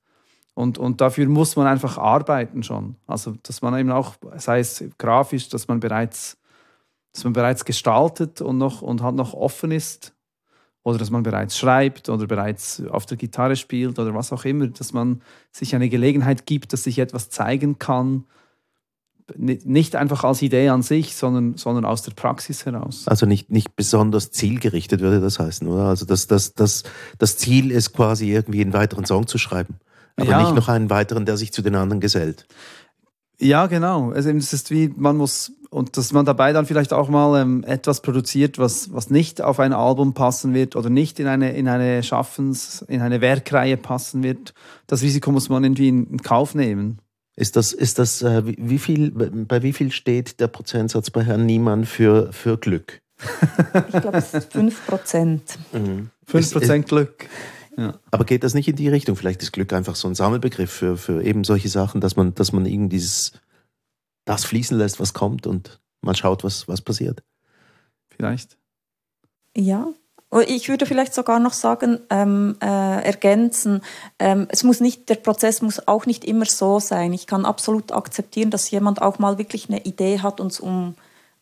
Und, 0.59 0.77
und 0.77 0.99
dafür 0.99 1.25
muss 1.29 1.55
man 1.55 1.67
einfach 1.67 1.97
arbeiten 1.97 2.63
schon. 2.63 2.97
Also, 3.07 3.33
dass 3.43 3.61
man 3.61 3.79
eben 3.79 3.93
auch, 3.93 4.15
sei 4.35 4.59
es 4.59 4.83
grafisch, 4.97 5.47
dass 5.47 5.69
man 5.69 5.79
bereits, 5.79 6.37
dass 7.13 7.23
man 7.23 7.31
bereits 7.31 7.63
gestaltet 7.63 8.41
und, 8.41 8.57
noch, 8.57 8.81
und 8.81 9.01
halt 9.01 9.15
noch 9.15 9.33
offen 9.33 9.71
ist. 9.71 10.13
Oder 10.83 10.97
dass 10.97 11.11
man 11.11 11.23
bereits 11.23 11.57
schreibt 11.57 12.09
oder 12.09 12.27
bereits 12.27 12.83
auf 12.89 13.05
der 13.05 13.15
Gitarre 13.15 13.55
spielt 13.55 13.99
oder 13.99 14.13
was 14.13 14.33
auch 14.33 14.43
immer. 14.43 14.67
Dass 14.67 14.91
man 14.91 15.21
sich 15.49 15.75
eine 15.75 15.87
Gelegenheit 15.87 16.45
gibt, 16.45 16.73
dass 16.73 16.83
sich 16.83 16.99
etwas 16.99 17.29
zeigen 17.29 17.79
kann. 17.79 18.25
Nicht 19.37 19.95
einfach 19.95 20.25
als 20.25 20.41
Idee 20.41 20.67
an 20.67 20.81
sich, 20.81 21.15
sondern, 21.15 21.55
sondern 21.55 21.85
aus 21.85 22.01
der 22.01 22.11
Praxis 22.11 22.65
heraus. 22.65 23.07
Also 23.07 23.25
nicht, 23.25 23.49
nicht 23.49 23.77
besonders 23.77 24.31
zielgerichtet 24.31 24.99
würde 24.99 25.21
das 25.21 25.39
heißen, 25.39 25.65
oder? 25.69 25.83
Also 25.83 26.05
das, 26.05 26.27
das, 26.27 26.53
das, 26.53 26.83
das 27.17 27.37
Ziel 27.37 27.71
ist 27.71 27.93
quasi 27.93 28.29
irgendwie 28.29 28.59
einen 28.59 28.73
weiteren 28.73 29.05
Song 29.05 29.25
zu 29.25 29.37
schreiben 29.37 29.79
aber 30.21 30.31
ja. 30.31 30.41
nicht 30.41 30.55
noch 30.55 30.67
einen 30.67 30.89
weiteren, 30.89 31.25
der 31.25 31.37
sich 31.37 31.53
zu 31.53 31.61
den 31.61 31.75
anderen 31.75 31.99
gesellt. 31.99 32.45
Ja, 33.41 33.67
genau. 33.67 34.11
Also 34.11 34.29
es 34.31 34.51
ist 34.51 34.69
wie, 34.69 34.91
man 34.95 35.15
muss, 35.15 35.53
und 35.69 35.95
dass 35.95 36.11
man 36.11 36.25
dabei 36.25 36.51
dann 36.51 36.65
vielleicht 36.65 36.91
auch 36.91 37.07
mal 37.07 37.41
ähm, 37.41 37.63
etwas 37.63 38.01
produziert, 38.01 38.59
was, 38.59 38.93
was 38.93 39.09
nicht 39.09 39.41
auf 39.41 39.59
ein 39.59 39.71
Album 39.71 40.13
passen 40.13 40.53
wird 40.53 40.75
oder 40.75 40.89
nicht 40.89 41.19
in 41.19 41.27
eine, 41.27 41.53
in 41.53 41.69
eine 41.69 42.03
Schaffens-, 42.03 42.83
in 42.87 43.01
eine 43.01 43.21
Werkreihe 43.21 43.77
passen 43.77 44.23
wird. 44.23 44.53
Das 44.87 45.01
Risiko 45.01 45.31
muss 45.31 45.47
man 45.47 45.63
irgendwie 45.63 45.87
in, 45.87 46.21
Kauf 46.21 46.53
nehmen. 46.53 46.99
Ist 47.37 47.55
das, 47.55 47.71
ist 47.71 47.97
das, 47.99 48.21
äh, 48.21 48.43
wie 48.45 48.79
viel, 48.79 49.11
bei 49.11 49.63
wie 49.63 49.71
viel 49.71 49.93
steht 49.93 50.41
der 50.41 50.47
Prozentsatz 50.47 51.09
bei 51.09 51.23
Herrn 51.23 51.45
Niemann 51.45 51.85
für, 51.85 52.33
für 52.33 52.57
Glück? 52.57 52.99
Ich 53.93 54.01
glaube, 54.01 54.17
es 54.17 54.33
ist 54.33 54.51
5 54.51 54.87
Prozent. 54.87 55.43
Mhm. 55.71 56.09
5 56.25 56.53
Prozent 56.53 56.87
Glück. 56.87 57.25
Ja. 57.79 57.93
Aber 58.11 58.25
geht 58.25 58.43
das 58.43 58.53
nicht 58.53 58.67
in 58.67 58.75
die 58.75 58.89
Richtung? 58.89 59.15
Vielleicht 59.15 59.41
ist 59.41 59.53
Glück 59.53 59.71
einfach 59.71 59.95
so 59.95 60.07
ein 60.09 60.15
Sammelbegriff 60.15 60.69
für, 60.69 60.97
für 60.97 61.23
eben 61.23 61.45
solche 61.45 61.69
Sachen, 61.69 62.01
dass 62.01 62.17
man, 62.17 62.35
dass 62.35 62.51
man 62.51 62.65
irgendwie 62.65 62.97
dieses, 62.97 63.31
das 64.25 64.43
fließen 64.43 64.77
lässt, 64.77 64.99
was 64.99 65.13
kommt 65.13 65.47
und 65.47 65.79
mal 66.01 66.15
schaut, 66.15 66.43
was, 66.43 66.67
was 66.67 66.81
passiert. 66.81 67.23
Vielleicht. 68.09 68.57
Ja, 69.55 69.87
ich 70.45 70.67
würde 70.67 70.85
vielleicht 70.85 71.13
sogar 71.13 71.39
noch 71.39 71.53
sagen, 71.53 72.01
ähm, 72.09 72.57
äh, 72.61 73.03
ergänzen, 73.03 73.81
ähm, 74.19 74.47
es 74.49 74.63
muss 74.63 74.81
nicht, 74.81 75.09
der 75.09 75.15
Prozess 75.15 75.61
muss 75.61 75.87
auch 75.87 76.05
nicht 76.05 76.25
immer 76.25 76.45
so 76.45 76.79
sein. 76.79 77.13
Ich 77.13 77.27
kann 77.27 77.45
absolut 77.45 77.93
akzeptieren, 77.93 78.51
dass 78.51 78.69
jemand 78.69 79.01
auch 79.01 79.19
mal 79.19 79.37
wirklich 79.37 79.69
eine 79.69 79.85
Idee 79.85 80.19
hat 80.19 80.41
und 80.41 80.51
es 80.51 80.59
um, 80.59 80.95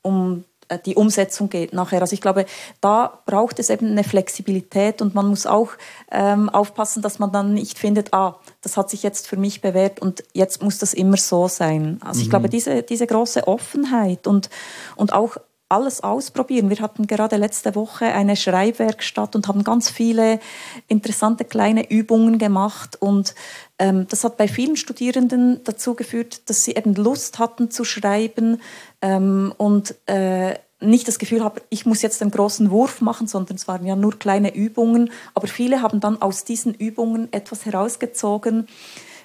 um 0.03 0.45
die 0.85 0.95
Umsetzung 0.95 1.49
geht 1.49 1.73
nachher. 1.73 2.01
Also 2.01 2.13
ich 2.13 2.21
glaube, 2.21 2.45
da 2.81 3.21
braucht 3.25 3.59
es 3.59 3.69
eben 3.69 3.87
eine 3.87 4.03
Flexibilität 4.03 5.01
und 5.01 5.15
man 5.15 5.27
muss 5.27 5.45
auch 5.45 5.71
ähm, 6.11 6.49
aufpassen, 6.49 7.01
dass 7.01 7.19
man 7.19 7.31
dann 7.31 7.53
nicht 7.53 7.79
findet, 7.79 8.13
ah, 8.13 8.39
das 8.61 8.77
hat 8.77 8.89
sich 8.89 9.03
jetzt 9.03 9.27
für 9.27 9.37
mich 9.37 9.61
bewährt 9.61 10.01
und 10.01 10.23
jetzt 10.33 10.61
muss 10.61 10.77
das 10.77 10.93
immer 10.93 11.17
so 11.17 11.47
sein. 11.47 11.99
Also 12.03 12.21
ich 12.21 12.27
mhm. 12.27 12.31
glaube, 12.31 12.49
diese, 12.49 12.83
diese 12.83 13.07
große 13.07 13.47
Offenheit 13.47 14.27
und, 14.27 14.49
und 14.95 15.13
auch 15.13 15.37
alles 15.69 16.01
ausprobieren. 16.01 16.69
Wir 16.69 16.79
hatten 16.79 17.07
gerade 17.07 17.35
letzte 17.35 17.75
Woche 17.75 18.05
eine 18.05 18.37
Schreibwerkstatt 18.37 19.35
und 19.35 19.47
haben 19.47 19.63
ganz 19.63 19.89
viele 19.89 20.39
interessante 20.87 21.43
kleine 21.43 21.89
Übungen 21.89 22.37
gemacht 22.37 22.95
und 23.01 23.35
das 23.77 24.23
hat 24.23 24.37
bei 24.37 24.47
vielen 24.47 24.75
Studierenden 24.75 25.63
dazu 25.63 25.93
geführt, 25.93 26.49
dass 26.49 26.63
sie 26.63 26.75
eben 26.75 26.95
Lust 26.95 27.37
hatten 27.37 27.69
zu 27.69 27.83
schreiben 27.83 28.59
ähm, 29.01 29.53
und 29.57 29.95
äh, 30.07 30.55
nicht 30.79 31.07
das 31.07 31.19
Gefühl 31.19 31.43
haben, 31.43 31.59
ich 31.69 31.85
muss 31.85 32.01
jetzt 32.01 32.21
einen 32.21 32.31
großen 32.31 32.69
Wurf 32.69 33.01
machen, 33.01 33.27
sondern 33.27 33.55
es 33.55 33.67
waren 33.67 33.85
ja 33.85 33.95
nur 33.95 34.17
kleine 34.17 34.53
Übungen. 34.53 35.11
Aber 35.33 35.47
viele 35.47 35.81
haben 35.81 35.99
dann 35.99 36.21
aus 36.21 36.43
diesen 36.43 36.73
Übungen 36.73 37.31
etwas 37.33 37.65
herausgezogen, 37.65 38.67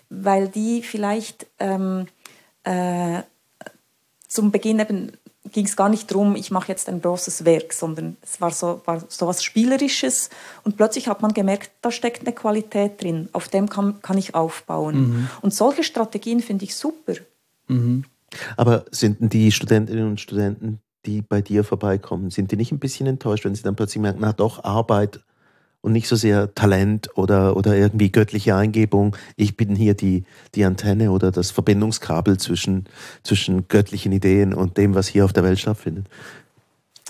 weil 0.09 0.49
die 0.49 0.83
vielleicht 0.83 1.47
ähm, 1.59 2.07
äh, 2.65 3.23
zum 4.29 4.51
Beginn 4.51 4.81
eben 4.81 5.13
ging 5.53 5.67
es 5.67 5.77
gar 5.77 5.89
nicht 5.89 6.11
darum, 6.11 6.35
ich 6.35 6.51
mache 6.51 6.69
jetzt 6.69 6.89
ein 6.89 7.01
großes 7.01 7.45
Werk, 7.45 7.73
sondern 7.73 8.17
es 8.23 8.41
war 8.41 8.51
so, 8.51 8.81
war 8.85 9.03
so 9.09 9.27
was 9.27 9.45
Spielerisches 9.45 10.31
und 10.65 10.77
plötzlich 10.77 11.09
hat 11.09 11.23
man 11.23 11.33
gemerkt, 11.33 11.71
da 11.83 11.91
steckt 11.91 12.23
eine 12.23 12.35
Qualität 12.35 13.03
drin, 13.03 13.29
auf 13.33 13.49
dem 13.49 13.69
kann, 13.69 14.01
kann 14.03 14.19
ich 14.19 14.35
aufbauen. 14.35 14.97
Mhm. 14.97 15.29
Und 15.43 15.55
solche 15.55 15.85
Strategien 15.85 16.41
finde 16.41 16.65
ich 16.65 16.75
super. 16.75 17.15
Mhm. 17.69 18.05
Aber 18.57 18.85
sind 18.91 19.33
die 19.33 19.53
Studentinnen 19.53 20.09
und 20.09 20.21
Studenten, 20.21 20.81
die 21.05 21.23
bei 21.23 21.41
dir 21.41 21.65
vorbeikommen, 21.65 22.31
sind 22.31 22.51
die 22.51 22.57
nicht 22.57 22.73
ein 22.73 22.79
bisschen 22.79 23.07
enttäuscht, 23.07 23.45
wenn 23.45 23.55
sie 23.55 23.63
dann 23.63 23.77
plötzlich 23.77 24.01
merken, 24.01 24.21
na 24.23 24.33
doch, 24.33 24.65
Arbeit 24.65 25.21
und 25.83 25.93
nicht 25.93 26.09
so 26.09 26.17
sehr 26.17 26.55
Talent 26.55 27.11
oder, 27.17 27.57
oder 27.57 27.77
irgendwie 27.77 28.11
göttliche 28.11 28.55
Eingebung. 28.57 29.17
Ich 29.37 29.57
bin 29.57 29.77
hier 29.77 29.95
die, 29.95 30.25
die 30.55 30.65
Antenne 30.65 31.11
oder 31.11 31.31
das 31.31 31.51
Verbindungskabel 31.51 32.39
zwischen, 32.39 32.87
zwischen 33.23 33.69
göttlichen 33.69 34.13
Ideen 34.13 34.55
und 34.55 34.79
dem, 34.79 34.95
was 34.95 35.09
hier 35.09 35.25
auf 35.25 35.33
der 35.33 35.45
Welt 35.45 35.59
stattfindet. 35.59 36.07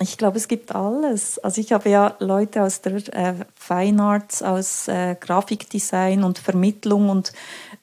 Ich 0.01 0.17
glaube, 0.17 0.39
es 0.39 0.49
gibt 0.49 0.75
alles. 0.75 1.39
Also 1.39 1.61
ich 1.61 1.73
habe 1.73 1.91
ja 1.91 2.17
Leute 2.19 2.63
aus 2.63 2.81
der 2.81 2.95
äh, 3.15 3.35
Fine 3.55 4.03
Arts, 4.03 4.43
aus 4.43 4.89
äh, 4.89 5.17
Grafikdesign 5.21 6.25
und 6.25 6.39
Vermittlung 6.39 7.11
und 7.11 7.33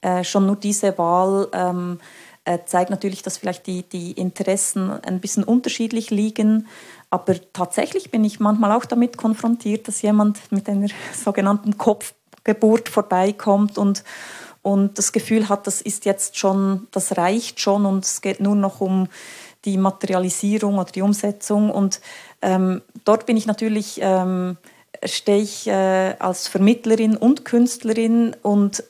äh, 0.01 0.23
schon 0.23 0.47
nur 0.47 0.55
diese 0.55 0.97
Wahl 0.97 1.47
ähm, 1.53 1.99
äh, 2.45 2.59
zeigt 2.65 2.89
natürlich, 2.89 3.21
dass 3.21 3.37
vielleicht 3.37 3.67
die, 3.67 3.83
die 3.83 4.13
Interessen 4.13 4.89
ein 4.89 5.19
bisschen 5.19 5.43
unterschiedlich 5.43 6.09
liegen. 6.09 6.67
Aber 7.09 7.35
tatsächlich 7.53 8.11
bin 8.11 8.23
ich 8.23 8.39
manchmal 8.39 8.71
auch 8.71 8.85
damit 8.85 9.17
konfrontiert, 9.17 9.87
dass 9.87 10.01
jemand 10.01 10.51
mit 10.51 10.69
einer 10.69 10.89
sogenannten 11.13 11.77
Kopfgeburt 11.77 12.89
vorbeikommt 12.89 13.77
und, 13.77 14.03
und 14.61 14.97
das 14.97 15.11
Gefühl 15.11 15.49
hat, 15.49 15.65
das 15.67 15.81
ist 15.81 16.05
jetzt 16.05 16.37
schon, 16.37 16.87
das 16.91 17.17
reicht 17.17 17.59
schon 17.59 17.85
und 17.85 18.05
es 18.05 18.21
geht 18.21 18.39
nur 18.39 18.55
noch 18.55 18.81
um 18.81 19.07
die 19.65 19.77
Materialisierung 19.77 20.75
oder 20.75 20.91
die 20.91 21.01
Umsetzung. 21.01 21.69
Und 21.71 22.01
ähm, 22.41 22.81
dort 23.05 23.25
bin 23.25 23.37
ich 23.37 23.45
natürlich, 23.45 23.99
ähm, 24.01 24.57
stehe 25.03 25.41
ich 25.41 25.67
äh, 25.67 26.15
als 26.19 26.47
Vermittlerin 26.47 27.17
und 27.17 27.43
Künstlerin 27.45 28.35
und 28.41 28.83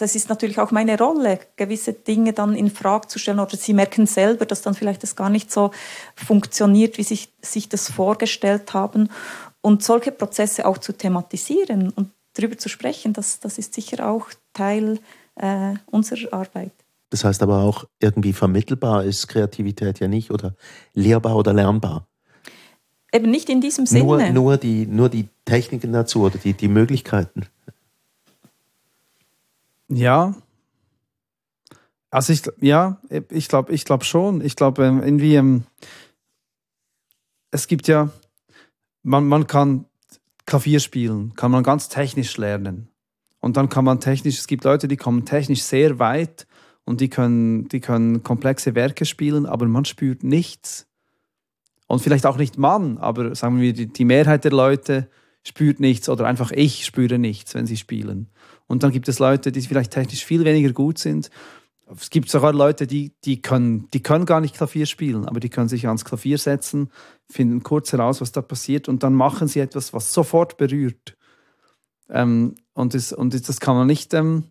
das 0.00 0.14
ist 0.14 0.28
natürlich 0.28 0.58
auch 0.58 0.70
meine 0.70 0.98
Rolle, 0.98 1.40
gewisse 1.56 1.92
Dinge 1.92 2.32
dann 2.32 2.54
in 2.54 2.70
Frage 2.70 3.08
zu 3.08 3.18
stellen 3.18 3.38
oder 3.38 3.56
sie 3.56 3.74
merken 3.74 4.06
selber, 4.06 4.46
dass 4.46 4.62
dann 4.62 4.74
vielleicht 4.74 5.02
das 5.02 5.14
gar 5.14 5.28
nicht 5.28 5.52
so 5.52 5.72
funktioniert, 6.14 6.96
wie 6.96 7.02
sie 7.02 7.16
sich, 7.16 7.32
sich 7.42 7.68
das 7.68 7.90
vorgestellt 7.90 8.72
haben 8.72 9.10
und 9.60 9.82
solche 9.82 10.10
Prozesse 10.10 10.66
auch 10.66 10.78
zu 10.78 10.92
thematisieren 10.92 11.90
und 11.90 12.10
darüber 12.32 12.56
zu 12.56 12.68
sprechen, 12.68 13.12
das, 13.12 13.40
das 13.40 13.58
ist 13.58 13.74
sicher 13.74 14.08
auch 14.08 14.28
Teil 14.54 14.98
äh, 15.36 15.74
unserer 15.86 16.32
Arbeit. 16.32 16.72
Das 17.10 17.24
heißt 17.24 17.42
aber 17.42 17.62
auch, 17.62 17.84
irgendwie 17.98 18.32
vermittelbar 18.32 19.04
ist 19.04 19.26
Kreativität 19.26 19.98
ja 19.98 20.08
nicht 20.08 20.30
oder 20.30 20.54
lehrbar 20.94 21.36
oder 21.36 21.52
lernbar. 21.52 22.06
Eben 23.12 23.30
nicht 23.30 23.48
in 23.50 23.60
diesem 23.60 23.86
Sinne. 23.86 24.04
Nur, 24.04 24.30
nur, 24.30 24.56
die, 24.56 24.86
nur 24.86 25.08
die 25.08 25.28
Techniken 25.44 25.92
dazu 25.92 26.22
oder 26.22 26.38
die, 26.38 26.52
die 26.52 26.68
Möglichkeiten. 26.68 27.46
Ja. 29.90 30.34
Also 32.10 32.32
ich, 32.32 32.42
ja, 32.60 33.00
ich 33.30 33.48
glaube, 33.48 33.72
ich 33.72 33.84
glaube 33.84 34.04
schon. 34.04 34.40
Ich 34.40 34.56
glaube, 34.56 34.84
ähm, 34.84 35.02
irgendwie, 35.02 35.34
ähm, 35.34 35.64
es 37.50 37.66
gibt 37.66 37.88
ja, 37.88 38.10
man, 39.02 39.26
man 39.26 39.46
kann 39.46 39.86
Klavier 40.46 40.80
spielen, 40.80 41.34
kann 41.34 41.50
man 41.50 41.62
ganz 41.62 41.88
technisch 41.88 42.36
lernen. 42.36 42.88
Und 43.40 43.56
dann 43.56 43.68
kann 43.68 43.84
man 43.84 44.00
technisch, 44.00 44.38
es 44.38 44.46
gibt 44.46 44.64
Leute, 44.64 44.88
die 44.88 44.96
kommen 44.96 45.24
technisch 45.24 45.62
sehr 45.62 45.98
weit 45.98 46.46
und 46.84 47.00
die 47.00 47.08
können, 47.08 47.68
die 47.68 47.80
können 47.80 48.22
komplexe 48.22 48.74
Werke 48.74 49.04
spielen, 49.04 49.46
aber 49.46 49.66
man 49.66 49.84
spürt 49.84 50.22
nichts. 50.22 50.86
Und 51.86 52.02
vielleicht 52.02 52.26
auch 52.26 52.36
nicht 52.36 52.58
man, 52.58 52.98
aber 52.98 53.34
sagen 53.34 53.60
wir, 53.60 53.72
die, 53.72 53.86
die 53.86 54.04
Mehrheit 54.04 54.44
der 54.44 54.52
Leute 54.52 55.08
spürt 55.42 55.80
nichts 55.80 56.08
oder 56.08 56.26
einfach 56.26 56.52
ich 56.52 56.84
spüre 56.84 57.18
nichts, 57.18 57.54
wenn 57.54 57.66
sie 57.66 57.76
spielen. 57.76 58.28
Und 58.70 58.84
dann 58.84 58.92
gibt 58.92 59.08
es 59.08 59.18
Leute, 59.18 59.50
die 59.50 59.62
vielleicht 59.62 59.90
technisch 59.90 60.24
viel 60.24 60.44
weniger 60.44 60.72
gut 60.72 60.96
sind. 60.96 61.28
Es 61.98 62.08
gibt 62.08 62.30
sogar 62.30 62.52
Leute, 62.52 62.86
die, 62.86 63.12
die, 63.24 63.42
können, 63.42 63.90
die 63.90 64.00
können 64.00 64.26
gar 64.26 64.40
nicht 64.40 64.54
Klavier 64.54 64.86
spielen, 64.86 65.24
aber 65.26 65.40
die 65.40 65.48
können 65.48 65.68
sich 65.68 65.88
ans 65.88 66.04
Klavier 66.04 66.38
setzen, 66.38 66.88
finden 67.28 67.64
kurz 67.64 67.92
heraus, 67.92 68.20
was 68.20 68.30
da 68.30 68.42
passiert 68.42 68.88
und 68.88 69.02
dann 69.02 69.12
machen 69.12 69.48
sie 69.48 69.58
etwas, 69.58 69.92
was 69.92 70.12
sofort 70.12 70.56
berührt. 70.56 71.16
Ähm, 72.08 72.54
und, 72.72 72.94
das, 72.94 73.12
und 73.12 73.48
das 73.48 73.58
kann 73.58 73.74
man 73.74 73.88
nicht, 73.88 74.14
ähm, 74.14 74.44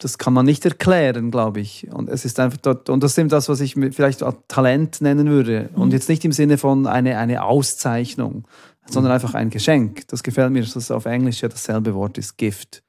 das 0.00 0.18
kann 0.18 0.32
man 0.32 0.44
nicht 0.44 0.64
erklären, 0.64 1.30
glaube 1.30 1.60
ich. 1.60 1.86
Und 1.92 2.08
es 2.08 2.24
ist 2.24 2.40
einfach 2.40 2.58
dort, 2.58 2.90
und 2.90 3.04
das 3.04 3.12
ist 3.12 3.18
eben 3.18 3.28
das, 3.28 3.48
was 3.48 3.60
ich 3.60 3.74
vielleicht 3.74 4.24
Talent 4.48 5.00
nennen 5.00 5.28
würde. 5.28 5.70
Und 5.76 5.88
mhm. 5.88 5.92
jetzt 5.92 6.08
nicht 6.08 6.24
im 6.24 6.32
Sinne 6.32 6.58
von 6.58 6.88
eine, 6.88 7.16
eine 7.18 7.44
Auszeichnung, 7.44 8.48
sondern 8.90 9.12
einfach 9.12 9.34
ein 9.34 9.50
Geschenk. 9.50 10.08
Das 10.08 10.24
gefällt 10.24 10.50
mir, 10.50 10.62
dass 10.62 10.74
das 10.74 10.90
auf 10.90 11.06
Englisch 11.06 11.42
ja 11.42 11.48
dasselbe 11.48 11.94
Wort 11.94 12.18
ist, 12.18 12.36
Gift. 12.38 12.82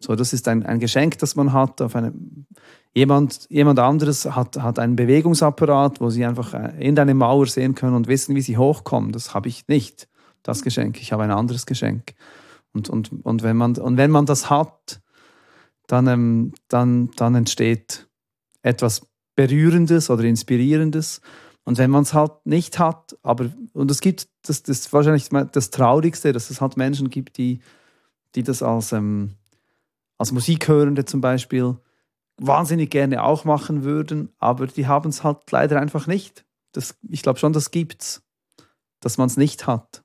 So, 0.00 0.14
das 0.14 0.32
ist 0.32 0.46
ein, 0.46 0.64
ein 0.64 0.78
Geschenk, 0.78 1.18
das 1.18 1.34
man 1.34 1.52
hat. 1.52 1.82
Auf 1.82 1.96
eine, 1.96 2.12
jemand, 2.94 3.46
jemand 3.50 3.78
anderes 3.80 4.24
hat, 4.26 4.56
hat 4.56 4.78
einen 4.78 4.96
Bewegungsapparat, 4.96 6.00
wo 6.00 6.10
sie 6.10 6.24
einfach 6.24 6.54
äh, 6.54 6.72
in 6.78 6.94
deine 6.94 7.14
Mauer 7.14 7.46
sehen 7.46 7.74
können 7.74 7.94
und 7.94 8.06
wissen, 8.06 8.36
wie 8.36 8.40
sie 8.40 8.56
hochkommen. 8.56 9.12
Das 9.12 9.34
habe 9.34 9.48
ich 9.48 9.66
nicht, 9.66 10.08
das 10.42 10.62
Geschenk. 10.62 11.00
Ich 11.00 11.12
habe 11.12 11.24
ein 11.24 11.32
anderes 11.32 11.66
Geschenk. 11.66 12.14
Und, 12.72 12.88
und, 12.88 13.10
und, 13.24 13.42
wenn, 13.42 13.56
man, 13.56 13.76
und 13.76 13.96
wenn 13.96 14.10
man 14.10 14.26
das 14.26 14.50
hat, 14.50 15.00
dann, 15.88 16.06
ähm, 16.06 16.52
dann, 16.68 17.10
dann 17.16 17.34
entsteht 17.34 18.06
etwas 18.62 19.02
Berührendes 19.34 20.10
oder 20.10 20.24
Inspirierendes. 20.24 21.20
Und 21.64 21.78
wenn 21.78 21.90
man 21.90 22.02
es 22.02 22.14
halt 22.14 22.32
nicht 22.44 22.78
hat, 22.78 23.18
aber, 23.22 23.50
und 23.72 23.90
es 23.90 24.00
gibt, 24.00 24.28
das, 24.42 24.62
das 24.62 24.80
ist 24.80 24.92
wahrscheinlich 24.92 25.28
das 25.52 25.70
Traurigste, 25.70 26.32
dass 26.32 26.50
es 26.50 26.60
halt 26.60 26.76
Menschen 26.76 27.10
gibt, 27.10 27.36
die, 27.36 27.60
die 28.34 28.42
das 28.42 28.62
als, 28.62 28.92
ähm, 28.92 29.34
als 30.16 30.32
Musikhörende 30.32 31.04
zum 31.04 31.20
Beispiel 31.20 31.76
wahnsinnig 32.38 32.90
gerne 32.90 33.22
auch 33.24 33.44
machen 33.44 33.84
würden, 33.84 34.32
aber 34.38 34.66
die 34.66 34.86
haben 34.86 35.10
es 35.10 35.24
halt 35.24 35.50
leider 35.50 35.80
einfach 35.80 36.06
nicht. 36.06 36.44
Das, 36.72 36.96
ich 37.08 37.22
glaube 37.22 37.38
schon, 37.38 37.52
das 37.52 37.70
gibt's, 37.70 38.22
dass 39.00 39.18
man 39.18 39.26
es 39.26 39.36
nicht 39.36 39.66
hat, 39.66 40.04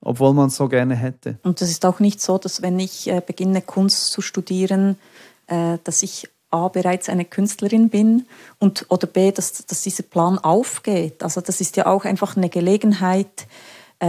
obwohl 0.00 0.34
man 0.34 0.48
es 0.48 0.56
so 0.56 0.68
gerne 0.68 0.94
hätte. 0.94 1.38
Und 1.42 1.60
das 1.60 1.70
ist 1.70 1.86
auch 1.86 2.00
nicht 2.00 2.20
so, 2.20 2.38
dass 2.38 2.62
wenn 2.62 2.78
ich 2.78 3.08
äh, 3.08 3.22
beginne 3.24 3.62
Kunst 3.62 4.10
zu 4.10 4.20
studieren, 4.20 4.98
äh, 5.46 5.78
dass 5.84 6.02
ich 6.02 6.28
A, 6.50 6.68
bereits 6.68 7.08
eine 7.08 7.24
Künstlerin 7.24 7.90
bin 7.90 8.26
und 8.58 8.86
oder 8.88 9.06
B, 9.06 9.30
dass, 9.30 9.64
dass 9.66 9.82
dieser 9.82 10.02
Plan 10.02 10.36
aufgeht. 10.38 11.22
Also 11.22 11.40
das 11.40 11.60
ist 11.60 11.76
ja 11.76 11.86
auch 11.86 12.04
einfach 12.04 12.36
eine 12.36 12.48
Gelegenheit, 12.48 13.46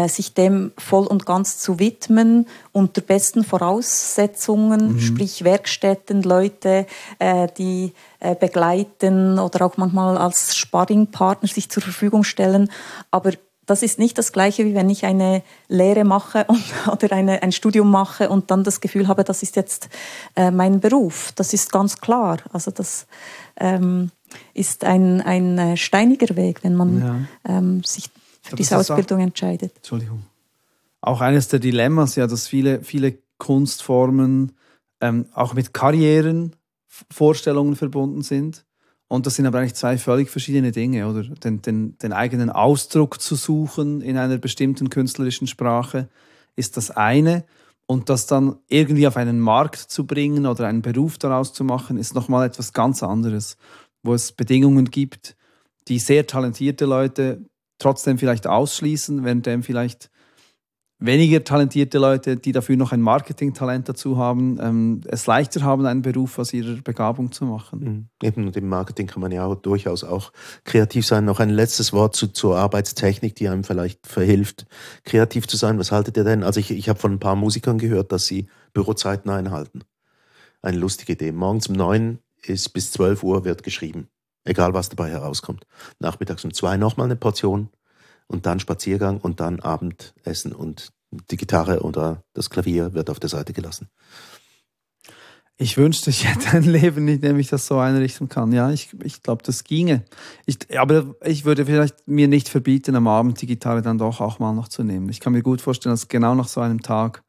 sich 0.07 0.33
dem 0.33 0.71
voll 0.77 1.05
und 1.05 1.25
ganz 1.25 1.59
zu 1.59 1.77
widmen, 1.77 2.47
unter 2.71 3.01
besten 3.01 3.43
Voraussetzungen, 3.43 4.93
mhm. 4.93 4.99
sprich 4.99 5.43
Werkstätten, 5.43 6.23
Leute, 6.23 6.85
äh, 7.19 7.47
die 7.57 7.93
äh, 8.19 8.35
begleiten 8.35 9.37
oder 9.37 9.65
auch 9.65 9.77
manchmal 9.77 10.17
als 10.17 10.55
Sparringpartner 10.55 11.49
sich 11.49 11.69
zur 11.69 11.83
Verfügung 11.83 12.23
stellen. 12.23 12.71
Aber 13.11 13.31
das 13.65 13.83
ist 13.83 13.99
nicht 13.99 14.17
das 14.17 14.31
Gleiche, 14.31 14.65
wie 14.65 14.75
wenn 14.75 14.89
ich 14.89 15.05
eine 15.05 15.43
Lehre 15.67 16.03
mache 16.03 16.45
und, 16.47 16.63
oder 16.91 17.11
eine, 17.11 17.43
ein 17.43 17.51
Studium 17.51 17.89
mache 17.89 18.29
und 18.29 18.51
dann 18.51 18.63
das 18.63 18.81
Gefühl 18.81 19.07
habe, 19.07 19.23
das 19.23 19.43
ist 19.43 19.55
jetzt 19.55 19.89
äh, 20.35 20.51
mein 20.51 20.79
Beruf. 20.79 21.31
Das 21.35 21.53
ist 21.53 21.71
ganz 21.71 21.99
klar. 21.99 22.37
Also 22.53 22.71
das 22.71 23.07
ähm, 23.57 24.11
ist 24.53 24.83
ein, 24.83 25.21
ein 25.21 25.57
äh, 25.57 25.77
steiniger 25.77 26.35
Weg, 26.35 26.63
wenn 26.63 26.75
man 26.75 27.27
ja. 27.45 27.57
ähm, 27.57 27.83
sich 27.83 28.09
für 28.41 28.55
diese 28.55 28.77
Ausbildung 28.77 29.19
auch, 29.19 29.23
entscheidet. 29.23 29.75
Entschuldigung. 29.77 30.23
Auch 31.01 31.21
eines 31.21 31.47
der 31.47 31.59
Dilemmas, 31.59 32.15
ja, 32.15 32.27
dass 32.27 32.47
viele, 32.47 32.83
viele 32.83 33.17
Kunstformen 33.37 34.53
ähm, 34.99 35.25
auch 35.33 35.53
mit 35.53 35.73
Karrieren, 35.73 36.55
Vorstellungen 36.87 37.75
verbunden 37.75 38.21
sind. 38.21 38.65
Und 39.07 39.25
das 39.25 39.35
sind 39.35 39.45
aber 39.45 39.59
eigentlich 39.59 39.73
zwei 39.73 39.97
völlig 39.97 40.29
verschiedene 40.29 40.71
Dinge, 40.71 41.07
oder? 41.07 41.23
Den, 41.23 41.61
den, 41.61 41.97
den 41.97 42.13
eigenen 42.13 42.49
Ausdruck 42.49 43.19
zu 43.19 43.35
suchen 43.35 44.01
in 44.01 44.17
einer 44.17 44.37
bestimmten 44.37 44.89
künstlerischen 44.89 45.47
Sprache 45.47 46.07
ist 46.55 46.77
das 46.77 46.91
eine. 46.91 47.43
Und 47.87 48.09
das 48.09 48.25
dann 48.25 48.57
irgendwie 48.69 49.07
auf 49.07 49.17
einen 49.17 49.39
Markt 49.39 49.75
zu 49.75 50.07
bringen 50.07 50.45
oder 50.45 50.67
einen 50.67 50.81
Beruf 50.81 51.17
daraus 51.17 51.51
zu 51.51 51.65
machen, 51.65 51.97
ist 51.97 52.15
nochmal 52.15 52.47
etwas 52.47 52.71
ganz 52.71 53.03
anderes, 53.03 53.57
wo 54.01 54.13
es 54.13 54.31
Bedingungen 54.31 54.85
gibt, 54.85 55.35
die 55.89 55.99
sehr 55.99 56.25
talentierte 56.25 56.85
Leute 56.85 57.43
trotzdem 57.81 58.17
vielleicht 58.17 58.47
ausschließen, 58.47 59.23
währenddem 59.23 59.63
vielleicht 59.63 60.09
weniger 61.01 61.43
talentierte 61.43 61.97
Leute, 61.97 62.37
die 62.37 62.51
dafür 62.51 62.77
noch 62.77 62.91
ein 62.91 63.01
Marketingtalent 63.01 63.89
dazu 63.89 64.17
haben, 64.17 64.59
ähm, 64.61 65.01
es 65.07 65.25
leichter 65.25 65.63
haben, 65.63 65.85
einen 65.85 66.03
Beruf 66.03 66.37
aus 66.37 66.53
ihrer 66.53 66.79
Begabung 66.81 67.31
zu 67.31 67.45
machen. 67.45 67.79
Mhm. 67.79 68.07
Eben, 68.21 68.45
und 68.45 68.55
im 68.55 68.69
Marketing 68.69 69.07
kann 69.07 69.21
man 69.21 69.31
ja 69.31 69.45
auch 69.45 69.55
durchaus 69.55 70.03
auch 70.03 70.31
kreativ 70.63 71.05
sein. 71.05 71.25
Noch 71.25 71.39
ein 71.39 71.49
letztes 71.49 71.91
Wort 71.91 72.15
zu, 72.15 72.27
zur 72.27 72.55
Arbeitstechnik, 72.57 73.35
die 73.35 73.49
einem 73.49 73.63
vielleicht 73.63 74.05
verhilft, 74.05 74.67
kreativ 75.03 75.47
zu 75.47 75.57
sein. 75.57 75.79
Was 75.79 75.91
haltet 75.91 76.17
ihr 76.17 76.23
denn? 76.23 76.43
Also 76.43 76.59
ich, 76.59 76.71
ich 76.71 76.87
habe 76.87 76.99
von 76.99 77.13
ein 77.13 77.19
paar 77.19 77.35
Musikern 77.35 77.79
gehört, 77.79 78.11
dass 78.11 78.27
sie 78.27 78.47
Bürozeiten 78.73 79.31
einhalten. 79.31 79.81
Eine 80.61 80.77
lustige 80.77 81.13
Idee. 81.13 81.31
Morgens 81.31 81.67
um 81.67 81.75
neun 81.75 82.19
ist 82.43 82.69
bis 82.69 82.91
zwölf 82.91 83.23
Uhr 83.23 83.43
wird 83.43 83.63
geschrieben. 83.63 84.07
Egal, 84.43 84.73
was 84.73 84.89
dabei 84.89 85.09
herauskommt. 85.09 85.65
Nachmittags 85.99 86.43
um 86.43 86.53
zwei 86.53 86.77
nochmal 86.77 87.05
eine 87.05 87.15
Portion 87.15 87.69
und 88.27 88.45
dann 88.45 88.59
Spaziergang 88.59 89.19
und 89.19 89.39
dann 89.39 89.59
Abendessen 89.59 90.53
und 90.53 90.91
die 91.11 91.37
Gitarre 91.37 91.81
oder 91.81 92.23
das 92.33 92.49
Klavier 92.49 92.93
wird 92.93 93.09
auf 93.09 93.19
der 93.19 93.29
Seite 93.29 93.53
gelassen. 93.53 93.89
Ich 95.57 95.77
wünschte, 95.77 96.09
ich 96.09 96.27
hätte 96.27 96.57
ein 96.57 96.63
Leben, 96.63 97.07
in 97.07 97.21
dem 97.21 97.37
ich 97.37 97.49
das 97.49 97.67
so 97.67 97.77
einrichten 97.77 98.29
kann. 98.29 98.51
Ja, 98.51 98.71
ich, 98.71 98.95
ich 99.03 99.21
glaube, 99.21 99.43
das 99.43 99.63
ginge. 99.63 100.03
Ich, 100.47 100.57
aber 100.75 101.13
ich 101.23 101.45
würde 101.45 101.67
vielleicht 101.67 102.07
mir 102.07 102.27
nicht 102.27 102.49
verbieten, 102.49 102.95
am 102.95 103.07
Abend 103.07 103.39
die 103.41 103.45
Gitarre 103.45 103.83
dann 103.83 103.99
doch 103.99 104.21
auch 104.21 104.39
mal 104.39 104.53
noch 104.53 104.69
zu 104.69 104.83
nehmen. 104.83 105.09
Ich 105.09 105.19
kann 105.19 105.33
mir 105.33 105.43
gut 105.43 105.61
vorstellen, 105.61 105.93
dass 105.93 106.07
genau 106.07 106.33
nach 106.33 106.47
so 106.47 106.61
einem 106.61 106.81
Tag 106.81 107.23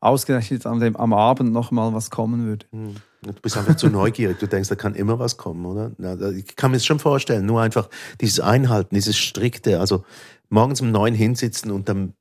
ausgerechnet 0.00 0.64
am, 0.64 0.80
dem, 0.80 0.96
am 0.96 1.12
Abend 1.12 1.52
noch 1.52 1.70
mal 1.72 1.92
was 1.92 2.10
kommen 2.10 2.46
würde. 2.46 2.66
Hm. 2.72 2.96
Du 3.24 3.40
bist 3.40 3.56
einfach 3.56 3.76
zu 3.76 3.88
neugierig. 3.88 4.38
Du 4.38 4.46
denkst, 4.46 4.68
da 4.68 4.74
kann 4.74 4.94
immer 4.94 5.18
was 5.18 5.36
kommen, 5.36 5.64
oder? 5.66 5.92
Ich 6.32 6.56
kann 6.56 6.70
mir 6.70 6.76
das 6.76 6.86
schon 6.86 6.98
vorstellen. 6.98 7.46
Nur 7.46 7.60
einfach 7.60 7.88
dieses 8.20 8.40
Einhalten, 8.40 8.94
dieses 8.94 9.16
strikte. 9.16 9.80
Also 9.80 10.04
morgens 10.48 10.80
um 10.80 10.90
neun 10.90 11.14
hinsitzen 11.14 11.70
und 11.70 11.88
dann 11.88 12.14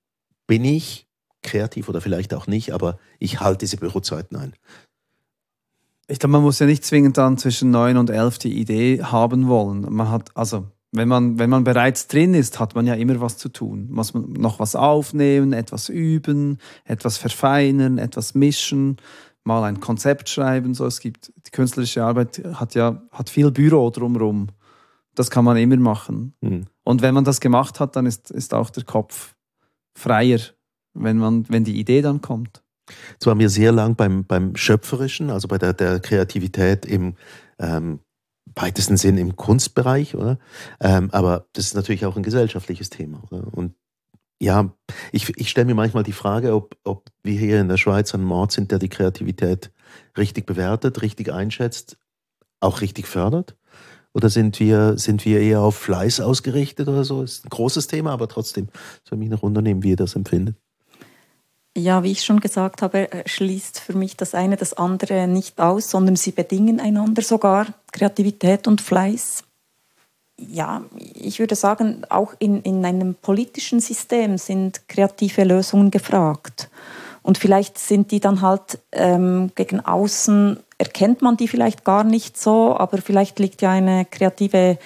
bin 0.47 0.65
ich 0.65 1.07
kreativ 1.41 1.89
oder 1.89 2.01
vielleicht 2.01 2.33
auch 2.33 2.47
nicht, 2.47 2.73
aber 2.73 2.97
ich 3.19 3.39
halte 3.39 3.59
diese 3.59 3.77
Bürozeiten 3.77 4.37
ein. 4.37 4.53
Ich 6.07 6.19
glaube, 6.19 6.31
man 6.31 6.41
muss 6.41 6.59
ja 6.59 6.65
nicht 6.65 6.83
zwingend 6.83 7.17
dann 7.17 7.37
zwischen 7.37 7.71
neun 7.71 7.97
und 7.97 8.09
elf 8.09 8.37
die 8.37 8.59
Idee 8.59 9.03
haben 9.03 9.47
wollen. 9.47 9.81
Man 9.89 10.09
hat, 10.09 10.35
also, 10.35 10.67
wenn 10.91 11.07
man, 11.07 11.39
wenn 11.39 11.49
man 11.49 11.63
bereits 11.63 12.07
drin 12.07 12.33
ist, 12.33 12.59
hat 12.59 12.75
man 12.75 12.85
ja 12.85 12.93
immer 12.93 13.19
was 13.21 13.37
zu 13.37 13.49
tun. 13.49 13.87
Muss 13.89 14.13
man 14.13 14.31
noch 14.33 14.59
was 14.59 14.75
aufnehmen, 14.75 15.53
etwas 15.53 15.89
üben, 15.89 16.59
etwas 16.85 17.17
verfeinern, 17.17 17.97
etwas 17.97 18.35
mischen, 18.35 18.97
mal 19.43 19.63
ein 19.63 19.79
Konzept 19.79 20.29
schreiben. 20.29 20.73
So, 20.73 20.85
es 20.85 20.99
gibt, 20.99 21.33
die 21.45 21.51
künstlerische 21.51 22.03
Arbeit 22.03 22.41
hat 22.53 22.75
ja, 22.75 23.01
hat 23.11 23.29
viel 23.29 23.51
Büro 23.51 23.89
drumherum. 23.89 24.47
Das 25.15 25.29
kann 25.29 25.45
man 25.45 25.57
immer 25.57 25.77
machen. 25.77 26.33
Mhm. 26.41 26.65
Und 26.83 27.01
wenn 27.01 27.13
man 27.13 27.23
das 27.23 27.39
gemacht 27.39 27.79
hat, 27.79 27.95
dann 27.95 28.05
ist, 28.05 28.31
ist 28.31 28.53
auch 28.53 28.69
der 28.69 28.83
Kopf 28.83 29.35
freier, 29.97 30.39
wenn, 30.93 31.17
man, 31.17 31.47
wenn 31.49 31.63
die 31.63 31.79
Idee 31.79 32.01
dann 32.01 32.21
kommt. 32.21 32.63
Jetzt 33.11 33.25
waren 33.25 33.39
wir 33.39 33.49
sehr 33.49 33.71
lang 33.71 33.95
beim, 33.95 34.25
beim 34.25 34.55
Schöpferischen, 34.55 35.29
also 35.29 35.47
bei 35.47 35.57
der, 35.57 35.73
der 35.73 35.99
Kreativität 35.99 36.85
im 36.85 37.15
ähm, 37.59 37.99
weitesten 38.55 38.97
Sinn 38.97 39.17
im 39.17 39.35
Kunstbereich, 39.35 40.15
oder? 40.15 40.37
Ähm, 40.79 41.09
aber 41.11 41.47
das 41.53 41.67
ist 41.67 41.75
natürlich 41.75 42.05
auch 42.05 42.17
ein 42.17 42.23
gesellschaftliches 42.23 42.89
Thema. 42.89 43.21
Oder? 43.31 43.47
Und 43.53 43.73
ja, 44.43 44.69
ich, 45.13 45.29
ich 45.37 45.49
stelle 45.49 45.65
mir 45.65 45.75
manchmal 45.75 46.03
die 46.03 46.11
Frage, 46.11 46.53
ob, 46.53 46.75
ob 46.83 47.09
wir 47.23 47.39
hier 47.39 47.61
in 47.61 47.69
der 47.69 47.77
Schweiz 47.77 48.13
ein 48.13 48.29
Ort 48.29 48.51
sind, 48.51 48.71
der 48.71 48.79
die 48.79 48.89
Kreativität 48.89 49.71
richtig 50.17 50.45
bewertet, 50.45 51.01
richtig 51.01 51.31
einschätzt, 51.31 51.97
auch 52.59 52.81
richtig 52.81 53.07
fördert. 53.07 53.55
Oder 54.13 54.29
sind 54.29 54.59
wir, 54.59 54.97
sind 54.97 55.23
wir 55.25 55.39
eher 55.39 55.61
auf 55.61 55.77
Fleiß 55.77 56.19
ausgerichtet 56.19 56.89
oder 56.89 57.05
so? 57.05 57.23
Ist 57.23 57.45
ein 57.45 57.49
großes 57.49 57.87
Thema, 57.87 58.11
aber 58.11 58.27
trotzdem 58.27 58.67
soll 59.07 59.17
mich 59.17 59.29
noch 59.29 59.43
unternehmen, 59.43 59.81
wie 59.81 59.91
ihr 59.91 59.95
das 59.95 60.15
empfindet. 60.15 60.57
Ja, 61.75 62.03
wie 62.03 62.11
ich 62.11 62.23
schon 62.23 62.39
gesagt 62.39 62.83
habe, 62.83 63.11
äh, 63.11 63.27
schließt 63.27 63.79
für 63.79 63.93
mich 63.93 64.15
das 64.17 64.35
eine 64.35 64.57
das 64.57 64.73
andere 64.73 65.27
nicht 65.27 65.59
aus, 65.59 65.89
sondern 65.89 66.17
sie 66.17 66.31
bedingen 66.31 66.79
einander 66.79 67.23
sogar, 67.23 67.67
Kreativität 67.91 68.67
und 68.67 68.81
Fleiß. 68.81 69.45
Ja, 70.37 70.83
ich 71.13 71.39
würde 71.39 71.55
sagen, 71.55 72.05
auch 72.09 72.33
in, 72.39 72.61
in 72.63 72.83
einem 72.85 73.15
politischen 73.15 73.79
System 73.79 74.37
sind 74.37 74.87
kreative 74.87 75.43
Lösungen 75.43 75.91
gefragt. 75.91 76.69
Und 77.21 77.37
vielleicht 77.37 77.77
sind 77.77 78.11
die 78.11 78.19
dann 78.19 78.41
halt 78.41 78.79
ähm, 78.91 79.51
gegen 79.55 79.79
außen 79.79 80.59
erkennt 80.77 81.21
man 81.21 81.37
die 81.37 81.47
vielleicht 81.47 81.85
gar 81.85 82.03
nicht 82.03 82.37
so, 82.37 82.75
aber 82.77 82.97
vielleicht 82.97 83.39
liegt 83.39 83.61
ja 83.61 83.71
eine 83.71 84.05
kreative 84.05 84.77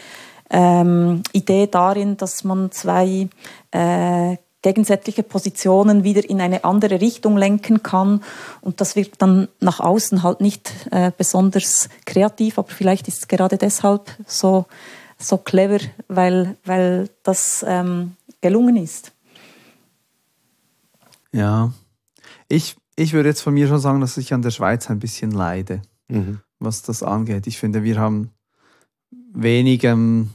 ähm, 0.50 1.24
Idee 1.34 1.68
darin, 1.68 2.18
dass 2.18 2.44
man 2.44 2.72
zwei 2.72 3.28
äh, 3.72 4.38
gegensätzliche 4.62 5.24
Positionen 5.24 6.04
wieder 6.04 6.28
in 6.30 6.40
eine 6.42 6.64
andere 6.64 7.02
Richtung 7.02 7.38
lenken 7.38 7.84
kann. 7.84 8.22
Und 8.62 8.80
das 8.82 8.96
wird 8.96 9.22
dann 9.22 9.48
nach 9.60 9.80
außen 9.80 10.24
halt 10.24 10.42
nicht 10.42 10.72
äh, 10.92 11.12
besonders 11.16 11.90
kreativ, 12.06 12.60
aber 12.60 12.70
vielleicht 12.70 13.08
ist 13.08 13.20
es 13.20 13.28
gerade 13.28 13.58
deshalb 13.58 14.12
so, 14.26 14.66
so 15.18 15.38
clever, 15.38 15.80
weil, 16.08 16.58
weil 16.64 17.10
das 17.24 17.66
ähm, 17.68 18.16
gelungen 18.42 18.76
ist. 18.76 19.12
Ja, 21.32 21.74
ich 22.48 22.76
ich 23.00 23.14
würde 23.14 23.30
jetzt 23.30 23.42
von 23.42 23.54
mir 23.54 23.68
schon 23.68 23.80
sagen, 23.80 24.02
dass 24.02 24.18
ich 24.18 24.34
an 24.34 24.42
der 24.42 24.50
Schweiz 24.50 24.90
ein 24.90 25.00
bisschen 25.00 25.32
leide, 25.32 25.84
mhm. 26.08 26.42
was 26.60 26.82
das 26.82 27.04
angeht. 27.04 27.46
Ich 27.46 27.60
finde, 27.60 27.84
wir 27.84 28.00
haben 28.00 28.32
wenig, 29.34 29.84
ähm, 29.84 30.32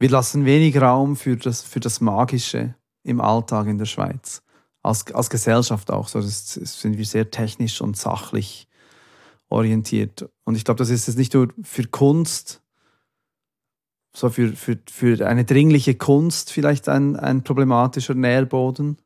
wir 0.00 0.10
lassen 0.10 0.44
wenig 0.44 0.80
Raum 0.80 1.14
für 1.14 1.36
das, 1.36 1.62
für 1.62 1.78
das 1.78 2.00
Magische 2.00 2.74
im 3.04 3.20
Alltag 3.20 3.68
in 3.68 3.78
der 3.78 3.86
Schweiz. 3.86 4.42
Als, 4.82 5.06
als 5.14 5.30
Gesellschaft 5.30 5.90
auch. 5.92 6.08
So, 6.08 6.20
das, 6.20 6.54
das 6.54 6.80
sind 6.80 6.98
wir 6.98 7.04
sehr 7.04 7.30
technisch 7.30 7.80
und 7.80 7.96
sachlich 7.96 8.68
orientiert. 9.48 10.28
Und 10.44 10.56
ich 10.56 10.64
glaube, 10.64 10.78
das 10.78 10.90
ist 10.90 11.06
jetzt 11.06 11.18
nicht 11.18 11.34
nur 11.34 11.48
für 11.62 11.84
Kunst, 11.84 12.62
so 14.16 14.30
für, 14.30 14.48
für, 14.54 14.78
für 14.90 15.26
eine 15.28 15.44
dringliche 15.44 15.94
Kunst 15.94 16.50
vielleicht 16.50 16.88
ein, 16.88 17.16
ein 17.16 17.44
problematischer 17.44 18.14
Nährboden, 18.14 18.96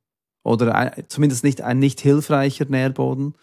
oder 0.45 0.75
ein, 0.75 1.05
zumindest 1.09 1.43
nicht 1.43 1.63
ein 1.63 1.81
nicht 1.81 2.01
hilfreicher 2.01 2.67
Nährboden, 2.67 3.35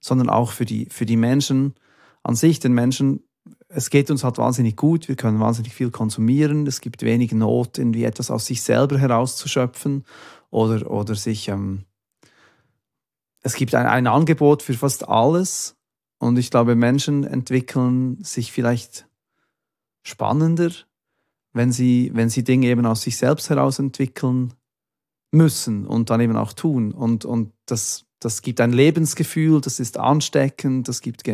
sondern 0.00 0.30
auch 0.30 0.52
für 0.52 0.64
die, 0.64 0.86
für 0.86 1.04
die 1.04 1.18
Menschen 1.18 1.74
an 2.22 2.34
sich, 2.34 2.60
den 2.60 2.72
Menschen, 2.72 3.22
es 3.68 3.90
geht 3.90 4.10
uns 4.10 4.24
halt 4.24 4.38
wahnsinnig 4.38 4.74
gut, 4.76 5.06
wir 5.08 5.16
können 5.16 5.38
wahnsinnig 5.38 5.74
viel 5.74 5.90
konsumieren, 5.90 6.66
es 6.66 6.80
gibt 6.80 7.02
wenig 7.02 7.32
Not, 7.32 7.76
irgendwie 7.76 8.04
etwas 8.04 8.30
aus 8.30 8.46
sich 8.46 8.62
selber 8.62 8.98
herauszuschöpfen 8.98 10.04
oder, 10.50 10.90
oder 10.90 11.14
sich, 11.14 11.48
ähm, 11.48 11.84
es 13.42 13.54
gibt 13.54 13.74
ein, 13.74 13.86
ein 13.86 14.06
Angebot 14.06 14.62
für 14.62 14.74
fast 14.74 15.08
alles. 15.08 15.76
Und 16.18 16.38
ich 16.38 16.50
glaube, 16.50 16.74
Menschen 16.74 17.24
entwickeln 17.24 18.22
sich 18.22 18.50
vielleicht 18.52 19.08
spannender, 20.04 20.70
wenn 21.52 21.72
sie, 21.72 22.10
wenn 22.14 22.30
sie 22.30 22.44
Dinge 22.44 22.66
eben 22.66 22.86
aus 22.86 23.02
sich 23.02 23.16
selbst 23.16 23.50
heraus 23.50 23.78
entwickeln, 23.78 24.54
müssen 25.32 25.86
und 25.86 26.10
dann 26.10 26.20
eben 26.20 26.36
auch 26.36 26.52
tun. 26.52 26.92
Und, 26.92 27.24
und 27.24 27.52
das, 27.66 28.04
das 28.20 28.42
gibt 28.42 28.60
ein 28.60 28.72
Lebensgefühl, 28.72 29.60
das 29.60 29.80
ist 29.80 29.98
ansteckend, 29.98 30.88
das 30.88 31.00
gibt, 31.00 31.24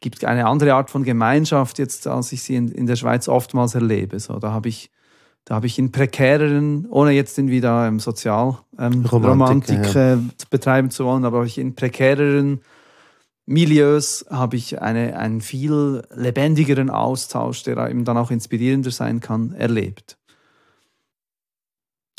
gibt 0.00 0.24
eine 0.24 0.46
andere 0.46 0.74
Art 0.74 0.90
von 0.90 1.02
Gemeinschaft, 1.02 1.78
jetzt 1.78 2.06
als 2.06 2.30
ich 2.32 2.42
sie 2.42 2.54
in, 2.54 2.68
in 2.68 2.86
der 2.86 2.96
Schweiz 2.96 3.26
oftmals 3.26 3.74
erlebe. 3.74 4.20
So, 4.20 4.38
da 4.38 4.52
habe 4.52 4.68
ich, 4.68 4.90
da 5.46 5.56
habe 5.56 5.66
ich 5.66 5.78
in 5.78 5.92
prekäreren, 5.92 6.86
ohne 6.90 7.12
jetzt 7.12 7.38
irgendwie 7.38 7.62
da 7.62 7.88
ähm, 7.88 8.00
Sozialromantik 8.00 9.78
ähm, 9.78 9.92
ja. 9.94 10.14
äh, 10.14 10.18
betreiben 10.50 10.90
zu 10.90 11.06
wollen, 11.06 11.24
aber 11.24 11.44
ich 11.44 11.58
in 11.58 11.74
prekäreren 11.74 12.60
Milieus 13.46 14.24
habe 14.30 14.56
ich 14.56 14.80
eine, 14.80 15.18
einen 15.18 15.40
viel 15.40 16.02
lebendigeren 16.14 16.88
Austausch, 16.88 17.62
der 17.62 17.90
eben 17.90 18.04
dann 18.04 18.16
auch 18.16 18.30
inspirierender 18.30 18.90
sein 18.90 19.20
kann, 19.20 19.52
erlebt. 19.52 20.16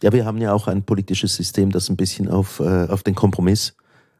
Ja, 0.02 0.12
wir 0.12 0.26
haben 0.26 0.38
ja 0.38 0.54
auch 0.54 0.68
ein 0.68 0.84
politisches 0.84 1.36
System, 1.36 1.72
das 1.72 1.90
ein 1.90 1.98
bisschen 1.98 2.28
auf, 2.28 2.60
äh, 2.60 2.88
auf 2.88 3.02
den 3.02 3.16
Kompromiss 3.16 3.76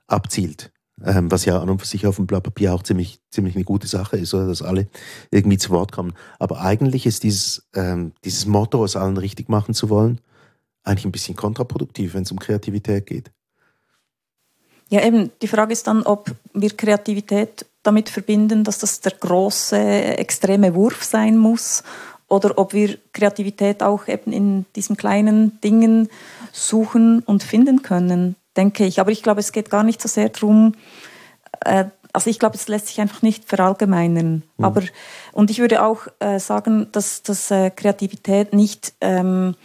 abzielt. 0.08 0.72
Ähm, 1.04 1.30
was 1.30 1.44
ja 1.44 1.60
an 1.62 1.70
und 1.70 1.80
für 1.80 1.88
sich 1.88 2.08
auf 2.08 2.16
dem 2.16 2.26
Blatt 2.26 2.44
Papier 2.44 2.74
auch 2.74 2.82
ziemlich, 2.82 3.20
ziemlich 3.30 3.56
eine 3.56 3.66
gute 3.66 3.86
Sache 3.86 4.16
ist, 4.16 4.34
oder 4.34 4.48
dass 4.48 4.62
alle 4.62 4.88
irgendwie 5.30 5.58
zu 5.58 5.72
Wort 5.72 5.92
kommen. 5.92 6.14
Aber 6.40 6.62
eigentlich 6.62 7.06
ist 7.06 7.24
dieses, 7.24 7.68
ähm, 7.76 8.14
dieses 8.24 8.46
Motto, 8.46 8.86
es 8.86 8.96
allen 8.96 9.18
richtig 9.18 9.50
machen 9.50 9.74
zu 9.74 9.90
wollen, 9.90 10.22
eigentlich 10.84 11.06
ein 11.06 11.12
bisschen 11.12 11.36
kontraproduktiv, 11.36 12.14
wenn 12.14 12.24
es 12.24 12.32
um 12.32 12.40
Kreativität 12.40 13.06
geht. 13.06 13.32
Ja, 14.90 15.04
eben, 15.04 15.32
die 15.42 15.48
Frage 15.48 15.74
ist 15.74 15.88
dann, 15.88 16.04
ob 16.04 16.32
wir 16.54 16.70
Kreativität 16.70 17.66
damit 17.84 18.10
verbinden, 18.10 18.64
dass 18.64 18.80
das 18.80 19.02
der 19.02 19.14
große, 19.14 19.78
extreme 19.78 20.76
Wurf 20.76 21.04
sein 21.04 21.38
muss 21.38 21.84
oder 22.28 22.58
ob 22.58 22.74
wir 22.74 22.98
Kreativität 23.14 23.84
auch 23.84 24.08
eben 24.08 24.32
in 24.32 24.66
diesen 24.76 24.98
kleinen 24.98 25.60
Dingen 25.62 26.10
suchen 26.52 27.22
und 27.22 27.44
finden 27.44 27.82
können, 27.82 28.36
denke 28.58 28.86
ich. 28.86 29.00
Aber 29.00 29.12
ich 29.12 29.24
glaube, 29.24 29.40
es 29.40 29.52
geht 29.52 29.70
gar 29.70 29.84
nicht 29.84 30.02
so 30.02 30.08
sehr 30.08 30.30
darum, 30.30 30.74
äh, 31.62 31.86
also 32.14 32.30
ich 32.30 32.40
glaube, 32.40 32.56
es 32.56 32.70
lässt 32.70 32.88
sich 32.88 33.02
einfach 33.02 33.22
nicht 33.22 33.46
verallgemeinern. 33.46 34.44
Mhm. 34.58 34.66
Aber, 34.66 34.82
und 35.34 35.52
ich 35.52 35.60
würde 35.60 35.84
auch 35.84 36.08
äh, 36.20 36.40
sagen, 36.40 36.88
dass, 36.94 37.24
dass 37.24 37.52
äh, 37.52 37.70
Kreativität 37.70 38.54
nicht 38.54 38.94
ähm, 39.02 39.56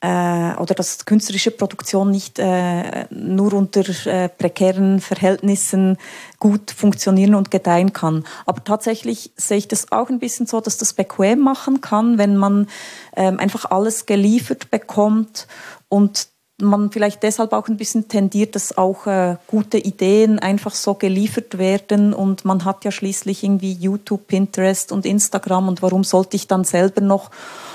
äh, 0.00 0.54
oder 0.56 0.74
dass 0.74 1.04
künstlerische 1.04 1.50
Produktion 1.50 2.10
nicht 2.10 2.38
äh, 2.38 3.06
nur 3.10 3.52
unter 3.52 3.82
äh, 4.06 4.28
prekären 4.28 5.00
Verhältnissen 5.00 5.98
gut 6.38 6.70
funktionieren 6.70 7.34
und 7.34 7.50
gedeihen 7.50 7.92
kann. 7.92 8.24
Aber 8.46 8.62
tatsächlich 8.62 9.32
sehe 9.36 9.58
ich 9.58 9.68
das 9.68 9.90
auch 9.90 10.08
ein 10.08 10.20
bisschen 10.20 10.46
so, 10.46 10.60
dass 10.60 10.78
das 10.78 10.92
bequem 10.92 11.40
machen 11.40 11.80
kann, 11.80 12.18
wenn 12.18 12.36
man 12.36 12.68
ähm, 13.16 13.38
einfach 13.40 13.64
alles 13.70 14.06
geliefert 14.06 14.70
bekommt 14.70 15.48
und 15.88 16.28
man 16.60 16.90
vielleicht 16.90 17.22
deshalb 17.22 17.52
auch 17.52 17.68
ein 17.68 17.76
bisschen 17.76 18.08
tendiert, 18.08 18.56
dass 18.56 18.76
auch 18.76 19.06
äh, 19.06 19.36
gute 19.46 19.78
Ideen 19.78 20.40
einfach 20.40 20.74
so 20.74 20.94
geliefert 20.94 21.58
werden 21.58 22.12
und 22.12 22.44
man 22.44 22.64
hat 22.64 22.84
ja 22.84 22.90
schließlich 22.90 23.44
irgendwie 23.44 23.72
YouTube, 23.72 24.26
Pinterest 24.26 24.90
und 24.90 25.06
Instagram 25.06 25.68
und 25.68 25.82
warum 25.82 26.02
sollte 26.02 26.36
ich 26.36 26.48
dann 26.48 26.64
selber 26.64 27.00
noch? 27.00 27.30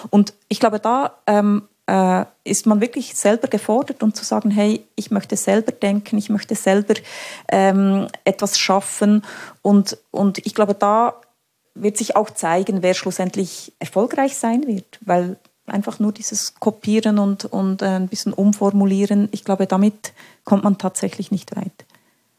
Und 0.09 0.33
ich 0.49 0.59
glaube, 0.59 0.79
da 0.79 1.15
ähm, 1.27 1.63
äh, 1.87 2.25
ist 2.43 2.65
man 2.65 2.81
wirklich 2.81 3.15
selber 3.15 3.47
gefordert, 3.47 4.03
um 4.03 4.13
zu 4.13 4.23
sagen, 4.23 4.51
hey, 4.51 4.85
ich 4.95 5.11
möchte 5.11 5.35
selber 5.35 5.71
denken, 5.71 6.17
ich 6.17 6.29
möchte 6.29 6.55
selber 6.55 6.95
ähm, 7.49 8.07
etwas 8.23 8.57
schaffen. 8.57 9.23
Und, 9.61 9.97
und 10.11 10.39
ich 10.45 10.55
glaube, 10.55 10.75
da 10.75 11.15
wird 11.75 11.97
sich 11.97 12.15
auch 12.15 12.29
zeigen, 12.29 12.83
wer 12.83 12.93
schlussendlich 12.93 13.73
erfolgreich 13.79 14.37
sein 14.37 14.67
wird, 14.67 14.99
weil 15.01 15.37
einfach 15.65 15.99
nur 15.99 16.11
dieses 16.11 16.55
Kopieren 16.55 17.19
und, 17.19 17.45
und 17.45 17.81
äh, 17.81 17.85
ein 17.85 18.07
bisschen 18.07 18.33
umformulieren, 18.33 19.29
ich 19.31 19.43
glaube, 19.43 19.65
damit 19.65 20.13
kommt 20.43 20.63
man 20.63 20.77
tatsächlich 20.77 21.31
nicht 21.31 21.55
weit. 21.55 21.85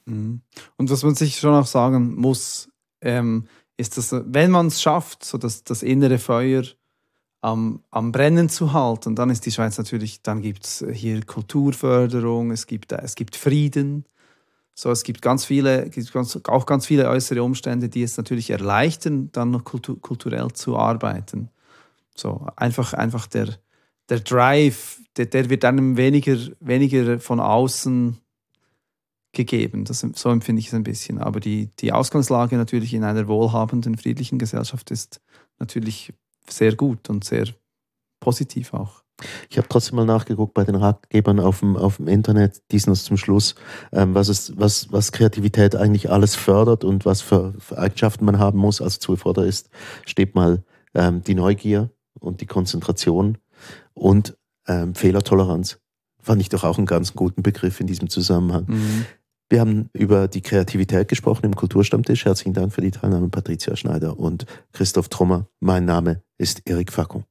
Mhm. 0.04 0.40
Und 0.76 0.90
was 0.90 1.02
man 1.02 1.14
sich 1.14 1.38
schon 1.38 1.54
auch 1.54 1.66
sagen 1.66 2.14
muss, 2.16 2.68
ähm, 3.00 3.48
ist, 3.76 3.96
dass 3.96 4.12
wenn 4.12 4.50
man 4.50 4.68
es 4.68 4.80
schafft, 4.80 5.24
so 5.24 5.38
dass 5.38 5.64
das 5.64 5.82
innere 5.82 6.18
Feuer 6.18 6.64
am, 7.44 7.80
am 7.90 8.10
Brennen 8.10 8.48
zu 8.48 8.72
halten. 8.72 9.14
Dann 9.14 9.28
ist 9.28 9.44
die 9.44 9.52
Schweiz 9.52 9.76
natürlich, 9.76 10.22
dann 10.22 10.40
gibt 10.40 10.64
es 10.64 10.84
hier 10.92 11.22
Kulturförderung, 11.22 12.50
es 12.50 12.66
gibt, 12.66 12.92
es 12.92 13.14
gibt 13.14 13.36
Frieden. 13.36 14.06
So, 14.74 14.90
es 14.90 15.04
gibt 15.04 15.20
ganz 15.20 15.44
viele, 15.44 15.90
gibt 15.90 16.10
ganz, 16.10 16.40
auch 16.48 16.64
ganz 16.64 16.86
viele 16.86 17.08
äußere 17.10 17.42
Umstände, 17.42 17.90
die 17.90 18.02
es 18.02 18.16
natürlich 18.16 18.48
erleichtern, 18.48 19.28
dann 19.32 19.50
noch 19.50 19.62
kultur, 19.62 20.00
kulturell 20.00 20.52
zu 20.52 20.78
arbeiten. 20.78 21.50
So, 22.16 22.46
einfach, 22.56 22.94
einfach 22.94 23.26
der, 23.26 23.50
der 24.08 24.20
Drive, 24.20 25.00
der, 25.18 25.26
der 25.26 25.50
wird 25.50 25.64
dann 25.64 25.98
weniger, 25.98 26.38
weniger 26.60 27.20
von 27.20 27.40
außen 27.40 28.16
gegeben. 29.32 29.84
Das, 29.84 30.00
so 30.14 30.30
empfinde 30.30 30.60
ich 30.60 30.68
es 30.68 30.74
ein 30.74 30.82
bisschen. 30.82 31.18
Aber 31.18 31.40
die, 31.40 31.68
die 31.78 31.92
Ausgangslage 31.92 32.56
natürlich 32.56 32.94
in 32.94 33.04
einer 33.04 33.28
wohlhabenden, 33.28 33.98
friedlichen 33.98 34.38
Gesellschaft 34.38 34.90
ist 34.90 35.20
natürlich 35.58 36.14
sehr 36.48 36.74
gut 36.76 37.08
und 37.10 37.24
sehr 37.24 37.46
positiv 38.20 38.74
auch. 38.74 39.04
Ich 39.48 39.58
habe 39.58 39.68
trotzdem 39.68 39.96
mal 39.96 40.04
nachgeguckt 40.04 40.54
bei 40.54 40.64
den 40.64 40.74
Ratgebern 40.74 41.38
auf 41.38 41.60
dem, 41.60 41.76
auf 41.76 41.98
dem 41.98 42.08
Internet, 42.08 42.62
dies 42.72 42.86
noch 42.86 42.96
zum 42.96 43.16
Schluss, 43.16 43.54
ähm, 43.92 44.14
was, 44.14 44.28
es, 44.28 44.58
was, 44.58 44.90
was 44.90 45.12
Kreativität 45.12 45.76
eigentlich 45.76 46.10
alles 46.10 46.34
fördert 46.34 46.84
und 46.84 47.04
was 47.04 47.20
für, 47.20 47.54
für 47.58 47.78
Eigenschaften 47.78 48.24
man 48.24 48.38
haben 48.38 48.58
muss. 48.58 48.82
Also 48.82 48.98
zu 48.98 49.16
fördern 49.16 49.46
ist, 49.46 49.70
steht 50.04 50.34
mal 50.34 50.64
ähm, 50.94 51.22
die 51.22 51.34
Neugier 51.34 51.90
und 52.18 52.40
die 52.40 52.46
Konzentration 52.46 53.38
und 53.92 54.36
ähm, 54.66 54.94
Fehlertoleranz. 54.94 55.78
Fand 56.20 56.40
ich 56.40 56.48
doch 56.48 56.64
auch 56.64 56.78
einen 56.78 56.86
ganz 56.86 57.14
guten 57.14 57.42
Begriff 57.42 57.80
in 57.80 57.86
diesem 57.86 58.08
Zusammenhang. 58.08 58.64
Mhm. 58.66 59.06
Wir 59.54 59.60
haben 59.60 59.88
über 59.92 60.26
die 60.26 60.42
Kreativität 60.42 61.06
gesprochen 61.06 61.46
im 61.46 61.54
Kulturstammtisch. 61.54 62.24
Herzlichen 62.24 62.54
Dank 62.54 62.72
für 62.72 62.80
die 62.80 62.90
Teilnahme, 62.90 63.28
Patricia 63.28 63.76
Schneider 63.76 64.18
und 64.18 64.46
Christoph 64.72 65.08
Trummer. 65.08 65.46
Mein 65.60 65.84
Name 65.84 66.24
ist 66.38 66.62
Erik 66.68 66.90
Facko. 66.90 67.24